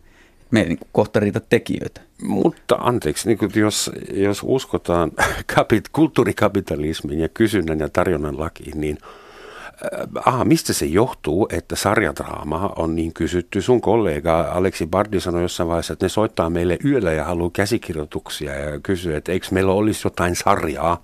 Me 0.54 0.60
ei 0.60 0.68
niin 0.68 0.78
kohta 0.92 1.20
riitä 1.20 1.40
tekijöitä. 1.48 2.00
Mutta 2.22 2.74
anteeksi, 2.74 3.28
niin 3.28 3.38
jos, 3.54 3.90
jos 4.12 4.40
uskotaan 4.42 5.12
kapit, 5.56 5.88
kulttuurikapitalismin 5.88 7.20
ja 7.20 7.28
kysynnän 7.28 7.80
ja 7.80 7.88
tarjonnan 7.88 8.40
lakiin, 8.40 8.80
niin 8.80 8.98
äh, 9.02 10.08
aha, 10.24 10.44
mistä 10.44 10.72
se 10.72 10.86
johtuu, 10.86 11.48
että 11.52 11.76
sarjadraama 11.76 12.72
on 12.76 12.96
niin 12.96 13.12
kysytty? 13.12 13.62
Sun 13.62 13.80
kollega 13.80 14.40
Aleksi 14.40 14.86
Bardi 14.86 15.20
sanoi 15.20 15.42
jossain 15.42 15.68
vaiheessa, 15.68 15.92
että 15.92 16.04
ne 16.04 16.08
soittaa 16.08 16.50
meille 16.50 16.78
yöllä 16.84 17.12
ja 17.12 17.24
haluaa 17.24 17.50
käsikirjoituksia 17.52 18.54
ja 18.54 18.80
kysyy, 18.80 19.16
että 19.16 19.32
eikö 19.32 19.46
meillä 19.50 19.72
olisi 19.72 20.06
jotain 20.06 20.36
sarjaa, 20.36 21.02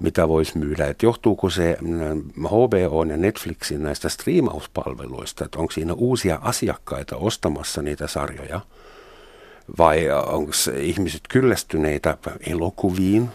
mitä 0.00 0.28
voisi 0.28 0.58
myydä. 0.58 0.86
Että 0.86 1.06
johtuuko 1.06 1.50
se 1.50 1.78
HBO 2.38 3.04
mm, 3.04 3.10
ja 3.10 3.16
Netflixin 3.16 3.82
näistä 3.82 4.08
striimauspalveluista, 4.08 5.44
että 5.44 5.58
onko 5.58 5.72
siinä 5.72 5.92
uusia 5.92 6.38
asiakkaita 6.42 7.16
ostamassa 7.16 7.82
niitä 7.82 8.06
sarjoja? 8.06 8.60
Vai 9.78 10.10
onko 10.10 10.52
ihmiset 10.76 11.20
kyllästyneitä 11.28 12.16
elokuviin? 12.46 13.28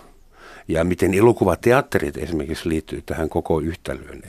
Ja 0.68 0.84
miten 0.84 1.14
elokuvateatterit 1.14 2.18
esimerkiksi 2.18 2.70
liittyy 2.70 3.02
tähän 3.02 3.30
koko 3.30 3.60
yhtälöön? 3.60 4.22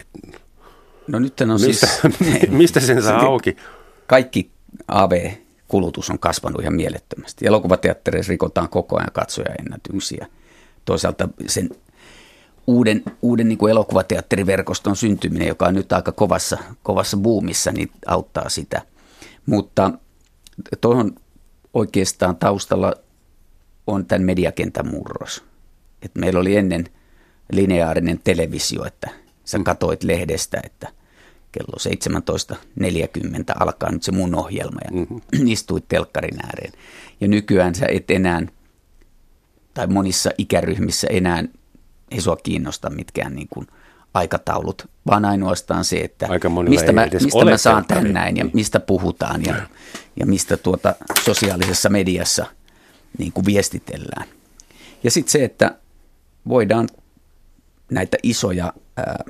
No 1.07 1.19
nyt 1.19 1.41
on 1.41 1.49
mistä, 1.67 1.87
siis... 1.87 2.51
mistä 2.51 2.81
sen 2.81 3.03
saa 3.03 3.21
auki? 3.21 3.57
Kaikki 4.07 4.51
AV-kulutus 4.89 6.11
on 6.11 6.19
kasvanut 6.19 6.61
ihan 6.61 6.75
mielettömästi. 6.75 7.47
Elokuvateattereissa 7.47 8.31
rikotaan 8.31 8.69
koko 8.69 8.97
ajan 8.97 9.13
katsojaennätyksiä. 9.13 10.27
Toisaalta 10.85 11.29
sen 11.47 11.71
uuden, 12.67 13.03
uuden 13.23 13.49
niin 13.49 13.59
kuin 13.59 13.71
elokuvateatteriverkoston 13.71 14.97
syntyminen, 14.97 15.49
joka 15.49 15.67
on 15.67 15.75
nyt 15.75 15.93
aika 15.93 16.13
kovassa, 16.13 16.59
kovassa 16.83 17.17
buumissa, 17.17 17.73
niin 17.73 17.91
auttaa 18.07 18.49
sitä. 18.49 18.83
Mutta 19.47 19.91
tuohon 20.81 21.15
oikeastaan 21.75 22.37
taustalla 22.37 22.95
on 23.87 24.07
tämän 24.07 24.23
mediakentän 24.23 24.89
murros. 24.89 25.45
Et 26.03 26.15
meillä 26.15 26.41
oli 26.41 26.57
ennen 26.57 26.85
lineaarinen 27.53 28.21
televisio, 28.25 28.85
että 28.85 29.11
sä 29.45 29.59
mm. 29.59 29.65
katoit 29.65 30.05
lehdestä, 30.05 30.61
että 30.65 30.89
kello 31.53 31.77
17.40 32.81 33.55
alkaa 33.61 33.93
nyt 33.93 34.03
se 34.03 34.13
mun 34.13 34.35
ohjelma 34.35 34.81
ja 34.85 34.91
mm-hmm. 34.91 35.47
istuit 35.53 35.85
telkkarin 35.89 36.47
ääreen. 36.47 36.73
Ja 37.21 37.29
nykyään 37.29 37.75
sä 37.75 37.87
et 37.91 38.11
enää 38.11 38.43
tai 39.75 39.87
monissa 39.87 40.31
ikäryhmissä 40.39 41.07
enää 41.11 41.45
ei 42.11 42.21
sua 42.21 42.37
kiinnosta 42.37 42.91
mitkään 42.91 43.35
niin 43.35 43.49
kuin 43.51 43.67
aikataulut, 44.15 44.89
vaan 45.07 45.25
ainoastaan 45.25 45.85
se, 45.85 45.97
että 45.97 46.29
mistä 46.69 46.93
mä, 46.93 47.07
mistä 47.23 47.45
mä 47.45 47.57
saan 47.57 47.85
tämän 47.85 48.13
näin 48.13 48.37
ja 48.37 48.45
mistä 48.53 48.81
puhutaan 48.81 49.45
ja, 49.45 49.55
ja 50.17 50.27
mistä 50.27 50.57
tuota 50.57 50.95
sosiaalisessa 51.25 51.89
mediassa 51.89 52.47
niin 53.19 53.33
kuin 53.33 53.47
viestitellään. 53.47 54.29
Ja 55.05 55.11
sitten 55.11 55.33
se, 55.33 55.45
että 55.45 55.77
voidaan 56.49 56.89
näitä 57.91 58.17
isoja 58.23 58.73
ää, 58.97 59.25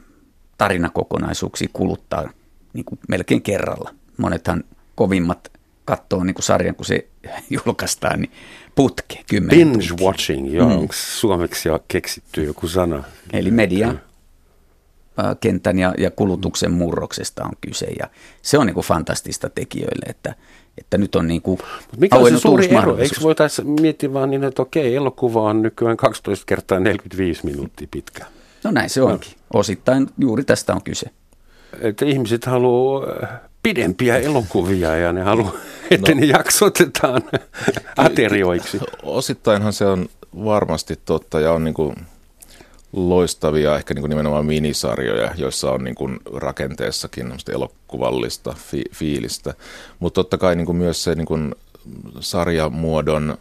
tarinakokonaisuuksia 0.58 1.68
kuluttaa 1.72 2.30
niin 2.72 2.84
kuin 2.84 2.98
melkein 3.08 3.42
kerralla. 3.42 3.94
Monethan 4.16 4.64
kovimmat 4.94 5.52
katsoo 5.84 6.24
niin 6.24 6.34
kuin 6.34 6.44
sarjan, 6.44 6.74
kun 6.74 6.86
se 6.86 7.08
julkaistaan, 7.66 8.20
niin 8.20 8.32
putke, 8.74 9.24
kymmenen 9.28 9.68
Binge 9.68 9.88
tuntia. 9.88 10.06
watching, 10.06 10.54
joo, 10.54 10.68
mm. 10.68 10.78
onko 10.78 10.94
suomeksi 10.96 11.68
keksitty 11.88 12.44
joku 12.44 12.68
sana? 12.68 13.04
Eli 13.32 13.50
media 13.50 13.94
kentän 15.40 15.78
ja, 15.78 15.94
ja 15.98 16.10
kulutuksen 16.10 16.72
murroksesta 16.72 17.44
on 17.44 17.52
kyse 17.60 17.86
ja 17.86 18.08
se 18.42 18.58
on 18.58 18.66
niin 18.66 18.74
kuin 18.74 18.86
fantastista 18.86 19.50
tekijöille, 19.50 20.06
että, 20.06 20.34
että 20.78 20.98
nyt 20.98 21.14
on 21.14 21.28
niin 21.28 21.42
kuin 21.42 21.58
Mikä 21.96 22.16
on 22.16 22.30
se 22.30 22.38
suuri 22.38 22.74
ero? 22.74 22.96
Eikö 22.98 23.16
voitaisiin 23.22 23.68
miettiä 23.68 24.12
vaan 24.12 24.30
niin, 24.30 24.44
että 24.44 24.62
okei, 24.62 24.96
elokuva 24.96 25.42
on 25.42 25.62
nykyään 25.62 25.96
12 25.96 26.44
kertaa 26.46 26.80
45 26.80 27.46
minuuttia 27.46 27.88
pitkä? 27.90 28.26
No 28.64 28.70
näin 28.70 28.90
se 28.90 29.02
onkin. 29.02 29.32
Osittain 29.52 30.06
juuri 30.18 30.44
tästä 30.44 30.74
on 30.74 30.82
kyse. 30.82 31.06
Että 31.80 32.04
ihmiset 32.04 32.44
haluaa 32.44 33.06
pidempiä 33.64 34.18
elokuvia 34.18 34.96
ja 34.96 35.12
ne 35.12 35.22
haluaa, 35.22 35.52
että 35.90 36.14
no, 36.14 36.20
ne 36.20 36.26
jaksotetaan 36.26 37.22
aterioiksi. 37.96 38.80
Osittainhan 39.02 39.72
se 39.72 39.86
on 39.86 40.08
varmasti 40.44 40.98
totta 41.04 41.40
ja 41.40 41.52
on 41.52 41.64
niin 41.64 41.74
kuin 41.74 41.94
loistavia 42.92 43.76
ehkä 43.76 43.94
niin 43.94 44.02
kuin 44.02 44.10
nimenomaan 44.10 44.46
minisarjoja, 44.46 45.30
joissa 45.36 45.70
on 45.70 45.84
niin 45.84 45.94
kuin 45.94 46.18
rakenteessakin 46.34 47.32
elokuvallista 47.52 48.54
fi- 48.58 48.90
fiilistä. 48.92 49.54
Mutta 49.98 50.14
totta 50.14 50.38
kai 50.38 50.56
niin 50.56 50.66
kuin 50.66 50.76
myös 50.76 51.04
se 51.04 51.14
niin 51.14 51.26
kuin 51.26 51.54
sarjamuodon 52.20 53.38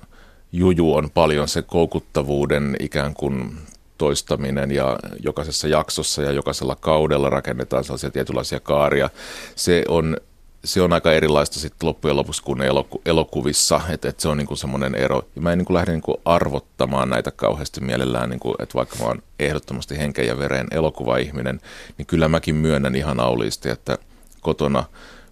juju 0.51 0.93
on 0.93 1.09
paljon 1.13 1.47
se 1.47 1.62
koukuttavuuden 1.62 2.75
ikään 2.79 3.13
kuin 3.13 3.57
toistaminen 3.97 4.71
ja 4.71 4.97
jokaisessa 5.23 5.67
jaksossa 5.67 6.21
ja 6.21 6.32
jokaisella 6.32 6.75
kaudella 6.75 7.29
rakennetaan 7.29 7.84
sellaisia 7.84 8.12
tietynlaisia 8.12 8.60
kaaria. 8.60 9.10
Se 9.56 9.84
on 9.88 10.17
se 10.65 10.82
on 10.82 10.93
aika 10.93 11.12
erilaista 11.12 11.60
sitten 11.60 11.88
loppujen 11.88 12.17
lopuksi 12.17 12.43
kuin 12.43 12.62
eloku- 12.62 13.01
elokuvissa, 13.06 13.82
että 13.89 14.10
et 14.10 14.19
se 14.19 14.27
on 14.27 14.38
niinku 14.38 14.56
semmoinen 14.56 14.95
ero. 14.95 15.21
Ja 15.36 15.41
mä 15.41 15.51
en 15.51 15.58
niinku 15.58 15.73
lähde 15.73 15.91
niinku 15.91 16.21
arvottamaan 16.25 17.10
näitä 17.10 17.32
kauheasti 17.32 17.82
mielellään, 17.82 18.29
niinku, 18.29 18.56
että 18.60 18.73
vaikka 18.73 18.95
mä 18.99 19.06
oon 19.06 19.23
ehdottomasti 19.39 19.97
henken 19.97 20.27
ja 20.27 20.39
veren 20.39 20.67
elokuvaihminen, 20.71 21.62
niin 21.97 22.06
kyllä 22.06 22.27
mäkin 22.27 22.56
myönnän 22.56 22.95
ihan 22.95 23.19
auliisti, 23.19 23.69
että 23.69 23.97
kotona 24.41 24.84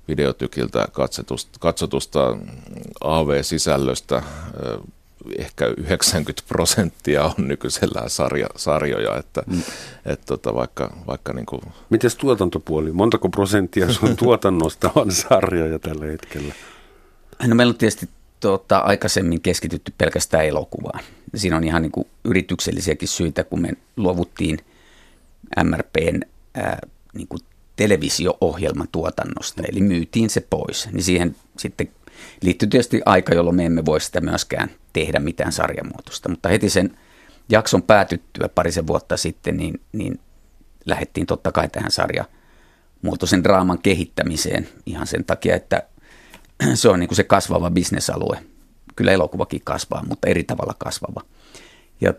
videotykiltä 0.08 0.88
katsotusta, 0.92 1.60
katsotusta 1.60 2.38
AV-sisällöstä 3.02 4.24
ehkä 5.38 5.66
90 5.78 6.44
prosenttia 6.48 7.24
on 7.24 7.48
nykyisellään 7.48 8.10
sarja, 8.10 8.48
sarjoja, 8.56 9.18
että 9.18 9.44
mm. 9.48 9.62
et 10.06 10.22
tota, 10.26 10.56
vaikka, 10.56 10.98
vaikka 11.08 11.34
niin 11.34 11.46
kuin... 11.46 11.62
Miten 11.90 12.12
tuotantopuoli? 12.18 12.92
Montako 12.92 13.30
prosenttia 13.30 13.94
sun 13.94 14.18
tuotannosta 14.24 14.92
on 14.96 15.12
sarjoja 15.12 15.80
tällä 15.80 16.06
hetkellä? 16.06 16.54
No 17.48 17.56
meillä 17.56 17.72
on 17.72 17.78
tietysti 17.78 18.10
tuota, 18.40 18.78
aikaisemmin 18.78 19.42
keskitytty 19.42 19.94
pelkästään 19.98 20.46
elokuvaan. 20.46 21.04
Siinä 21.36 21.58
on 21.58 21.64
ihan 21.64 21.82
niin 21.82 21.92
kuin 21.92 22.08
yrityksellisiäkin 22.24 23.08
syitä, 23.08 23.44
kun 23.44 23.62
me 23.62 23.70
luovuttiin 23.98 24.60
MRPn 25.64 26.20
ää, 26.56 26.80
niin 27.14 27.28
kuin 27.28 27.42
televisio-ohjelman 27.76 28.88
tuotannosta, 28.92 29.64
eli 29.72 29.82
myytiin 29.82 30.30
se 30.30 30.42
pois. 30.50 30.90
Niin 30.92 31.04
siihen 31.04 31.36
sitten 31.58 31.90
liittyy 32.42 32.70
tietysti 32.70 33.02
aika, 33.06 33.34
jolloin 33.34 33.56
me 33.56 33.66
emme 33.66 33.86
voi 33.86 34.02
sitä 34.02 34.22
myöskään 34.22 34.70
tehdä 34.94 35.20
mitään 35.20 35.52
sarjamuotoista, 35.52 36.30
mutta 36.30 36.50
heti 36.50 36.70
sen 36.70 36.98
jakson 37.50 37.84
päätyttyä 37.84 38.50
parisen 38.50 38.88
vuotta 38.88 39.18
sitten, 39.18 39.58
niin, 39.58 39.82
niin 39.92 40.20
lähdettiin 40.86 41.28
totta 41.28 41.52
kai 41.52 41.70
tähän 41.70 41.92
sarjamuotoisen 41.92 43.44
draaman 43.44 43.80
kehittämiseen 43.80 44.70
ihan 44.86 45.08
sen 45.08 45.26
takia, 45.26 45.56
että 45.56 45.84
se 46.74 46.90
on 46.90 47.00
niin 47.00 47.08
kuin 47.08 47.16
se 47.16 47.24
kasvava 47.24 47.72
bisnesalue. 47.72 48.38
Kyllä 48.96 49.12
elokuvakin 49.12 49.62
kasvaa, 49.64 50.04
mutta 50.10 50.28
eri 50.28 50.44
tavalla 50.44 50.76
kasvava. 50.78 51.22
Ja 52.02 52.14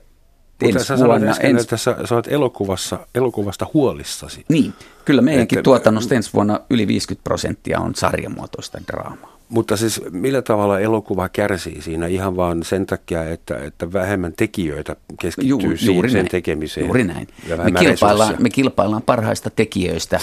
ensi 0.63 0.85
sä 0.85 0.99
vuonna... 0.99 1.31
Äsken, 1.31 1.51
ens... 1.51 1.63
että 1.63 1.77
sä, 1.77 1.97
sä 2.05 2.15
olet 2.15 2.29
elokuvassa, 2.29 3.07
elokuvasta 3.15 3.67
huolissasi. 3.75 4.45
Niin, 4.49 4.75
kyllä 5.05 5.23
meidänkin 5.23 5.59
että... 5.59 5.65
tuotannosta 5.65 6.15
ensi 6.15 6.31
vuonna 6.35 6.61
yli 6.71 6.87
50 6.87 7.25
prosenttia 7.25 7.81
on 7.81 7.95
sarjamuotoista 7.95 8.79
draamaa. 8.87 9.32
Mutta 9.53 9.77
siis 9.77 10.01
millä 10.11 10.43
tavalla 10.43 10.81
elokuva 10.81 11.29
kärsii 11.29 11.83
siinä 11.83 12.07
ihan 12.07 12.37
vaan 12.37 12.65
sen 12.65 12.87
takia, 12.87 13.25
että, 13.25 13.57
että 13.57 13.93
vähemmän 13.93 14.33
tekijöitä 14.33 14.97
keskittyy 15.21 15.51
Ju, 15.51 15.59
juuri 15.61 15.79
siihen 15.79 16.11
sen 16.11 16.19
näin. 16.19 16.29
tekemiseen? 16.29 16.87
Juuri 16.87 17.05
näin. 17.05 17.29
Me 17.73 17.81
kilpaillaan, 17.81 18.37
me 18.39 18.51
kilpaillaan 18.51 19.03
parhaista 19.03 19.51
tekijöistä, 19.51 20.21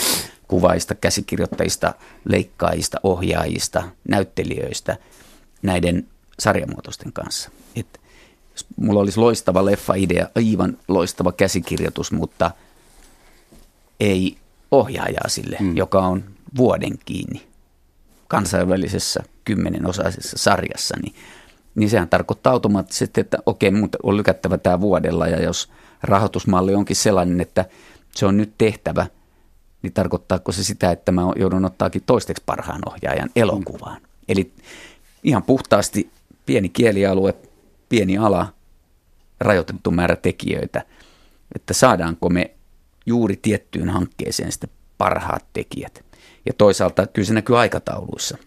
kuvaista, 0.48 0.96
käsikirjoittajista, 0.96 1.94
leikkaajista, 2.26 3.00
ohjaajista, 3.04 3.84
näyttelijöistä 4.08 4.98
näiden 5.62 6.08
sarjamuotoisten 6.40 7.14
kanssa. 7.14 7.50
Et, 7.76 8.00
mulla 8.76 9.00
olisi 9.00 9.20
loistava 9.20 9.66
leffa-idea, 9.66 10.28
aivan 10.36 10.78
loistava 10.88 11.32
käsikirjoitus, 11.32 12.12
mutta 12.12 12.52
ei 14.00 14.38
ohjaajaa 14.72 15.28
sille, 15.28 15.58
mm. 15.60 15.78
joka 15.78 16.00
on 16.00 16.24
vuoden 16.58 17.00
kiinni 17.06 17.49
kansainvälisessä 18.30 19.24
kymmenenosaisessa 19.46 20.38
sarjassa, 20.38 20.96
niin, 21.02 21.16
niin 21.76 21.90
sehän 21.90 22.10
tarkoittaa 22.10 22.54
automaattisesti, 22.54 23.22
että 23.22 23.38
okei, 23.46 23.72
mutta 23.72 23.98
on 24.04 24.18
lykättävä 24.18 24.58
tämä 24.58 24.82
vuodella 24.82 25.28
ja 25.28 25.42
jos 25.42 25.70
rahoitusmalli 26.04 26.76
onkin 26.76 26.96
sellainen, 26.96 27.42
että 27.42 27.66
se 28.16 28.26
on 28.26 28.38
nyt 28.38 28.54
tehtävä, 28.58 29.06
niin 29.82 29.94
tarkoittaako 29.94 30.52
se 30.52 30.64
sitä, 30.64 30.92
että 30.92 31.12
mä 31.12 31.22
joudun 31.36 31.66
ottaakin 31.66 32.04
toisteksi 32.06 32.44
parhaan 32.46 32.82
ohjaajan 32.86 33.30
elokuvaan. 33.36 34.02
Eli 34.28 34.52
ihan 35.24 35.44
puhtaasti 35.44 36.10
pieni 36.46 36.70
kielialue, 36.70 37.34
pieni 37.90 38.18
ala, 38.18 38.54
rajoitettu 39.40 39.92
määrä 39.92 40.16
tekijöitä, 40.16 40.86
että 41.56 41.74
saadaanko 41.74 42.30
me 42.30 42.52
juuri 43.06 43.40
tiettyyn 43.42 43.90
hankkeeseen 43.90 44.52
sitten 44.52 44.70
parhaat 44.98 45.46
tekijät. 45.54 46.09
Ja 46.50 46.54
toisaalta 46.58 47.08
kyllä 47.08 47.26
se 47.26 47.34
näkyy 47.34 47.60
aikatauluissa. 47.60 48.38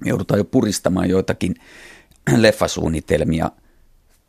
Me 0.00 0.08
joudutaan 0.08 0.38
jo 0.38 0.44
puristamaan 0.44 1.08
joitakin 1.08 1.54
leffasuunnitelmia 2.36 3.50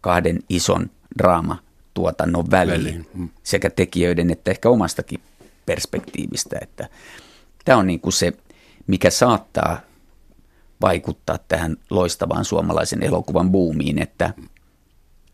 kahden 0.02 0.39
ison 0.50 0.89
draamatuotannon 1.17 2.52
väliin, 2.52 2.84
väliin. 2.84 3.08
Mm. 3.13 3.30
sekä 3.43 3.69
tekijöiden 3.69 4.32
että 4.32 4.52
ehkä 4.52 4.69
omastakin 4.69 5.19
perspektiivistä. 5.65 6.58
Että 6.62 6.89
tämä 7.65 7.78
on 7.78 7.88
niin 7.88 8.00
kuin 8.00 8.13
se, 8.13 8.34
mikä 8.88 9.10
saattaa 9.10 9.82
vaikuttaa 10.82 11.38
tähän 11.48 11.78
loistavaan 11.89 12.45
suomalaisen 12.45 13.04
elokuvan 13.04 13.52
buumiin, 13.52 14.02
että 14.02 14.34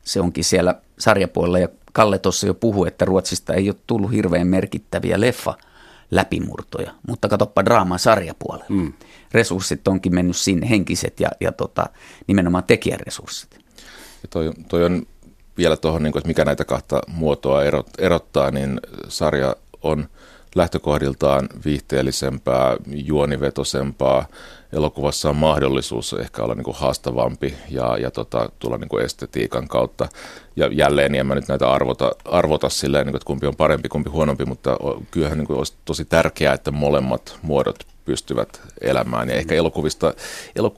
se 0.04 0.22
onkin 0.22 0.44
siellä 0.44 0.82
sarjapuolella 1.00 1.60
ja 1.60 1.68
Kalle 1.94 2.20
tuossa 2.20 2.48
jo 2.48 2.54
puhui, 2.54 2.88
että 2.88 3.06
Ruotsista 3.06 3.54
ei 3.54 3.70
ole 3.70 3.76
tullut 3.88 4.12
hirveän 4.12 4.48
merkittäviä 4.48 5.20
leffa 5.20 5.54
läpimurtoja. 6.12 6.92
Mutta 7.08 7.28
katoppa 7.30 7.66
draamaa 7.66 7.98
sarjapuolella. 7.98 8.66
Mm. 8.70 8.94
Resurssit 9.32 9.88
onkin 9.88 10.16
mennyt 10.16 10.38
sinne, 10.38 10.70
henkiset 10.70 11.20
ja, 11.20 11.30
ja 11.40 11.52
tota, 11.52 11.86
nimenomaan 12.28 12.64
tekijäresurssit. 12.64 13.60
Ja 14.22 14.28
toi, 14.30 14.52
toi 14.70 14.86
on 14.86 15.06
vielä 15.58 15.78
tuohon, 15.78 16.04
niin 16.04 16.18
että 16.18 16.28
mikä 16.28 16.46
näitä 16.46 16.66
kahta 16.66 17.02
muotoa 17.08 17.64
erot, 17.64 17.90
erottaa, 17.98 18.52
niin 18.52 18.80
sarja 19.08 19.56
on 19.82 20.08
lähtökohdiltaan 20.56 21.50
viihteellisempää, 21.66 22.78
juonivetoisempaa. 22.88 24.26
Elokuvassa 24.74 25.30
on 25.30 25.36
mahdollisuus 25.36 26.14
ehkä 26.14 26.44
olla 26.44 26.56
niin 26.56 26.64
kuin 26.64 26.78
haastavampi 26.78 27.54
ja, 27.70 27.98
ja 27.98 28.12
tota, 28.12 28.50
tulla 28.60 28.78
niin 28.78 28.90
kuin 28.90 29.06
estetiikan 29.06 29.68
kautta. 29.68 30.10
Ja 30.56 30.68
jälleen, 30.68 31.16
en 31.16 31.28
mä 31.28 31.36
nyt 31.36 31.48
näitä 31.48 31.72
arvota, 31.72 32.12
arvota 32.26 32.70
silleen, 32.70 33.06
niin 33.06 33.12
kuin, 33.12 33.18
että 33.18 33.28
kumpi 33.28 33.48
on 33.48 33.56
parempi, 33.56 33.90
kumpi 33.90 34.10
huonompi, 34.10 34.46
mutta 34.46 34.78
kyllähän 35.12 35.38
niin 35.38 35.48
kuin 35.48 35.58
olisi 35.58 35.74
tosi 35.86 36.06
tärkeää, 36.06 36.54
että 36.54 36.72
molemmat 36.72 37.40
muodot 37.42 37.86
pystyvät 38.06 38.62
elämään. 38.82 39.30
Ja 39.30 39.36
ehkä 39.36 39.56
elokuvista, 39.56 40.14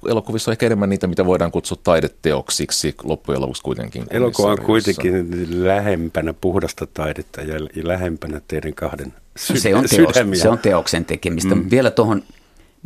elokuvissa 0.09 0.51
on 0.51 0.53
ehkä 0.53 0.65
enemmän 0.65 0.89
niitä, 0.89 1.07
mitä 1.07 1.25
voidaan 1.25 1.51
kutsua 1.51 1.77
taideteoksiksi 1.83 2.95
loppujen 3.03 3.41
lopuksi 3.41 3.61
kuitenkin. 3.61 4.05
Elokuva 4.09 4.51
on 4.51 4.61
kuitenkin 4.61 5.27
lähempänä 5.65 6.33
puhdasta 6.33 6.87
taidetta 6.87 7.41
ja 7.41 7.59
lähempänä 7.83 8.41
teidän 8.47 8.73
kahden 8.73 9.13
sy- 9.37 9.59
se 9.59 9.75
on, 9.75 9.85
teos, 9.89 10.15
se 10.41 10.49
on 10.49 10.59
teoksen 10.59 11.05
tekemistä. 11.05 11.55
Mm. 11.55 11.65
Vielä 11.71 11.91
tuohon, 11.91 12.23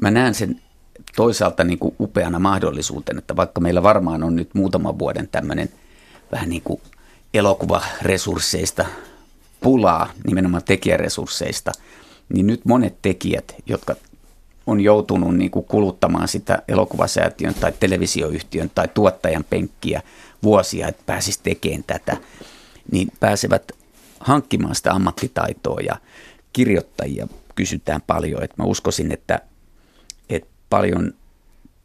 mä 0.01 0.11
näen 0.11 0.33
sen 0.33 0.61
toisaalta 1.15 1.63
niin 1.63 1.79
kuin 1.79 1.95
upeana 1.99 2.39
mahdollisuutena, 2.39 3.19
että 3.19 3.35
vaikka 3.35 3.61
meillä 3.61 3.83
varmaan 3.83 4.23
on 4.23 4.35
nyt 4.35 4.49
muutaman 4.53 4.99
vuoden 4.99 5.27
tämmöinen 5.27 5.69
vähän 6.31 6.49
niin 6.49 6.61
kuin 6.61 6.81
elokuvaresursseista 7.33 8.85
pulaa, 9.61 10.09
nimenomaan 10.27 10.63
tekijäresursseista, 10.63 11.71
niin 12.33 12.47
nyt 12.47 12.65
monet 12.65 13.01
tekijät, 13.01 13.55
jotka 13.65 13.95
on 14.67 14.79
joutunut 14.79 15.35
niin 15.35 15.51
kuin 15.51 15.65
kuluttamaan 15.65 16.27
sitä 16.27 16.63
elokuvasäätiön 16.67 17.53
tai 17.53 17.73
televisioyhtiön 17.79 18.71
tai 18.75 18.87
tuottajan 18.93 19.45
penkkiä 19.49 20.01
vuosia, 20.43 20.87
että 20.87 21.03
pääsisi 21.05 21.39
tekemään 21.43 21.83
tätä, 21.87 22.17
niin 22.91 23.07
pääsevät 23.19 23.71
hankkimaan 24.19 24.75
sitä 24.75 24.91
ammattitaitoa 24.91 25.79
ja 25.79 25.95
kirjoittajia 26.53 27.27
kysytään 27.55 28.01
paljon. 28.07 28.43
Että 28.43 28.55
mä 28.57 28.65
uskoisin, 28.65 29.11
että 29.11 29.41
paljon 30.69 31.13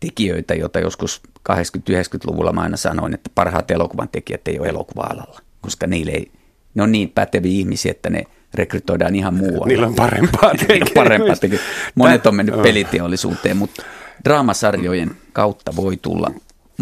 tekijöitä, 0.01 0.55
joita 0.55 0.81
joskus 0.81 1.23
80-90-luvulla 1.53 2.53
mä 2.53 2.61
aina 2.61 2.77
sanoin, 2.77 3.14
että 3.14 3.31
parhaat 3.35 3.71
elokuvan 3.71 4.09
tekijät 4.09 4.49
ei 4.49 4.59
ole 4.59 4.68
elokuva-alalla, 4.68 5.40
koska 5.61 5.87
niille 5.87 6.11
ei, 6.11 6.31
ne 6.75 6.83
on 6.83 6.92
niin 6.92 7.11
päteviä 7.11 7.53
ihmisiä, 7.53 7.90
että 7.90 8.11
ne 8.11 8.25
rekrytoidaan 8.55 9.14
ihan 9.14 9.35
muualle. 9.35 9.66
Niillä 9.66 9.87
on 9.87 9.95
parempaa 9.95 10.51
on 10.51 10.87
parempaa 10.95 11.37
tekemistä. 11.37 11.68
Monet 11.95 12.27
on 12.27 12.35
mennyt 12.35 12.62
peliteollisuuteen, 12.62 13.57
mutta 13.57 13.83
draamasarjojen 14.25 15.11
kautta 15.33 15.77
voi 15.77 15.97
tulla 15.97 16.31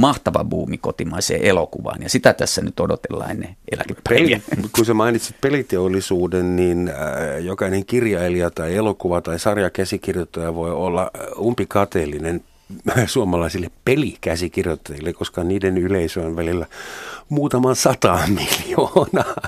mahtava 0.01 0.45
buumi 0.45 0.79
kotimaiseen 0.79 1.43
elokuvaan, 1.43 2.03
ja 2.03 2.09
sitä 2.09 2.33
tässä 2.33 2.63
nyt 2.63 2.81
odotellaan 2.81 3.31
ennen 3.31 3.57
eläkepäiviä. 3.73 4.41
Kun 4.73 4.85
sä 4.85 4.95
mainitsit 4.95 5.37
peliteollisuuden, 5.41 6.57
niin 6.57 6.89
äh, 6.89 7.45
jokainen 7.45 7.87
kirjailija 7.87 8.51
tai 8.51 8.77
elokuva 8.77 9.21
tai 9.21 9.39
sarjakäsikirjoittaja 9.39 10.55
voi 10.55 10.71
olla 10.71 11.03
äh, 11.03 11.27
umpikateellinen 11.39 12.45
suomalaisille 13.07 13.71
pelikäsikirjoittajille, 13.85 15.13
koska 15.13 15.45
niiden 15.45 15.79
yleisö 15.79 16.21
on 16.21 16.37
välillä 16.37 16.67
muutaman 17.29 17.77
sata 17.77 18.19
miljoonaa. 18.39 19.43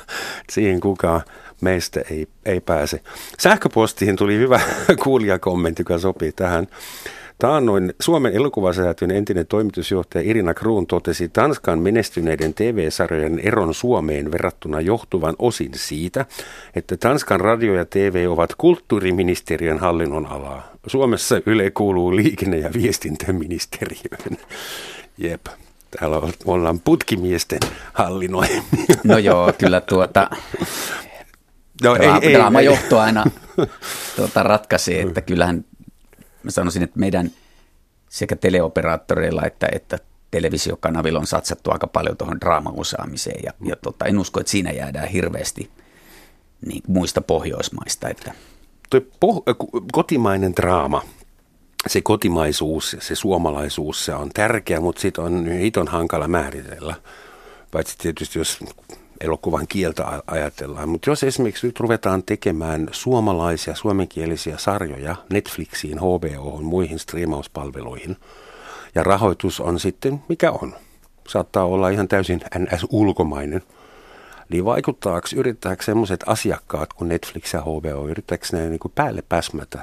Siihen 0.51 0.81
kukaan 0.81 1.23
meistä 1.61 2.01
ei, 2.11 2.29
ei 2.45 2.61
pääse. 2.61 3.03
Sähköpostiin 3.39 4.17
tuli 4.17 4.39
hyvä 4.39 4.61
kuulijakommentti, 5.05 5.81
joka 5.81 5.99
sopii 5.99 6.33
tähän. 6.33 6.67
Taannoin 7.43 7.95
Suomen 8.01 8.33
elokuvasäätiön 8.33 9.11
entinen 9.11 9.47
toimitusjohtaja 9.47 10.31
Irina 10.31 10.55
Kruun 10.55 10.87
totesi 10.87 11.29
Tanskan 11.29 11.79
menestyneiden 11.79 12.55
TV-sarjojen 12.55 13.39
eron 13.39 13.75
Suomeen 13.75 14.33
verrattuna 14.33 14.81
johtuvan 14.81 15.35
osin 15.39 15.71
siitä, 15.75 16.27
että 16.75 16.97
Tanskan 16.97 17.41
radio 17.41 17.75
ja 17.75 17.85
TV 17.85 18.27
ovat 18.29 18.55
kulttuuriministeriön 18.55 19.79
hallinnon 19.79 20.27
alaa. 20.27 20.73
Suomessa 20.87 21.41
Yle 21.47 21.71
kuuluu 21.71 22.17
liikenne- 22.17 22.59
ja 22.59 22.71
viestintäministeriöön. 22.73 24.39
Jep. 25.19 25.47
Täällä 25.99 26.21
ollaan 26.45 26.81
putkimiesten 26.81 27.61
hallinnoimia. 27.93 28.63
No 29.05 29.19
joo, 29.19 29.53
kyllä 29.59 29.81
tuota, 29.81 30.31
no, 31.83 31.97
ei, 31.97 32.11
ei, 32.23 32.35
draamajohto 32.35 32.97
ei, 32.97 33.03
aina 33.03 33.25
tuota, 34.17 34.43
ratkaisee, 34.43 35.01
että 35.01 35.21
kyllähän 35.21 35.65
mä 36.43 36.51
sanoisin, 36.51 36.83
että 36.83 36.99
meidän 36.99 37.31
sekä 38.09 38.37
teleoperaattoreilla 38.37 39.43
että, 39.47 39.69
että 39.73 39.99
televisiokanavilla 40.31 41.19
on 41.19 41.27
satsattu 41.27 41.71
aika 41.71 41.87
paljon 41.87 42.17
tuohon 42.17 42.41
draamaosaamiseen 42.41 43.41
ja, 43.45 43.53
ja 43.65 43.77
tota, 43.77 44.05
en 44.05 44.19
usko, 44.19 44.41
että 44.41 44.51
siinä 44.53 44.71
jäädään 44.71 45.09
hirveästi 45.09 45.71
niin, 46.67 46.83
muista 46.87 47.21
Pohjoismaista. 47.21 48.09
Että. 48.09 48.35
Tuo 48.91 49.01
poh- 49.01 49.57
kotimainen 49.93 50.57
draama, 50.57 51.03
se 51.87 52.01
kotimaisuus, 52.01 52.97
se 53.01 53.15
suomalaisuus, 53.15 54.05
se 54.05 54.15
on 54.15 54.31
tärkeä, 54.35 54.81
mutta 54.81 55.01
siitä 55.01 55.23
on 55.23 55.47
hiton 55.47 55.89
hankala 55.89 56.29
määritellä. 56.29 56.95
Paitsi 57.71 57.99
tietysti 57.99 58.39
jos 58.39 58.59
elokuvan 59.25 59.67
kieltä 59.69 60.23
ajatellaan. 60.27 60.89
Mutta 60.89 61.11
jos 61.11 61.23
esimerkiksi 61.23 61.67
nyt 61.67 61.81
ruvetaan 61.81 62.23
tekemään 62.23 62.89
suomalaisia, 62.93 63.75
suomenkielisiä 63.75 64.59
sarjoja 64.59 65.17
Netflixiin, 65.33 65.99
HBO, 65.99 66.61
muihin 66.63 66.99
striimauspalveluihin, 66.99 68.17
ja 68.95 69.03
rahoitus 69.03 69.61
on 69.61 69.81
sitten 69.81 70.23
mikä 70.29 70.51
on. 70.51 70.75
Saattaa 71.29 71.65
olla 71.65 71.89
ihan 71.89 72.09
täysin 72.09 72.41
NS-ulkomainen. 72.59 73.63
Niin 74.49 74.65
vaikuttaako, 74.65 75.29
yrittääkö 75.37 75.85
sellaiset 75.85 76.25
asiakkaat 76.27 76.93
kuin 76.93 77.09
Netflix 77.09 77.55
ja 77.55 77.61
HBO, 77.61 78.09
yrittääkö 78.09 78.47
ne 78.53 78.69
niin 78.69 78.79
kuin 78.79 78.93
päälle 78.95 79.23
päsmätä? 79.29 79.83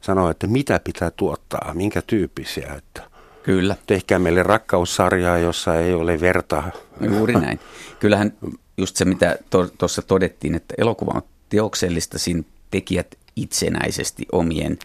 Sanoa, 0.00 0.30
että 0.30 0.46
mitä 0.46 0.80
pitää 0.84 1.10
tuottaa, 1.10 1.74
minkä 1.74 2.02
tyyppisiä, 2.02 2.74
että 2.78 3.02
Kyllä. 3.48 3.76
Tehkää 3.86 4.18
meille 4.18 4.42
rakkaussarjaa, 4.42 5.38
jossa 5.38 5.74
ei 5.74 5.94
ole 5.94 6.20
verta. 6.20 6.62
Juuri 7.00 7.34
näin. 7.34 7.60
Kyllähän 8.00 8.32
just 8.78 8.96
se, 8.96 9.04
mitä 9.04 9.38
tuossa 9.78 10.02
to, 10.02 10.06
todettiin, 10.06 10.54
että 10.54 10.74
elokuva 10.78 11.12
on 11.14 11.22
teoksellista, 11.48 12.18
siinä 12.18 12.42
tekijät 12.70 13.18
itsenäisesti 13.36 14.26
omien 14.32 14.78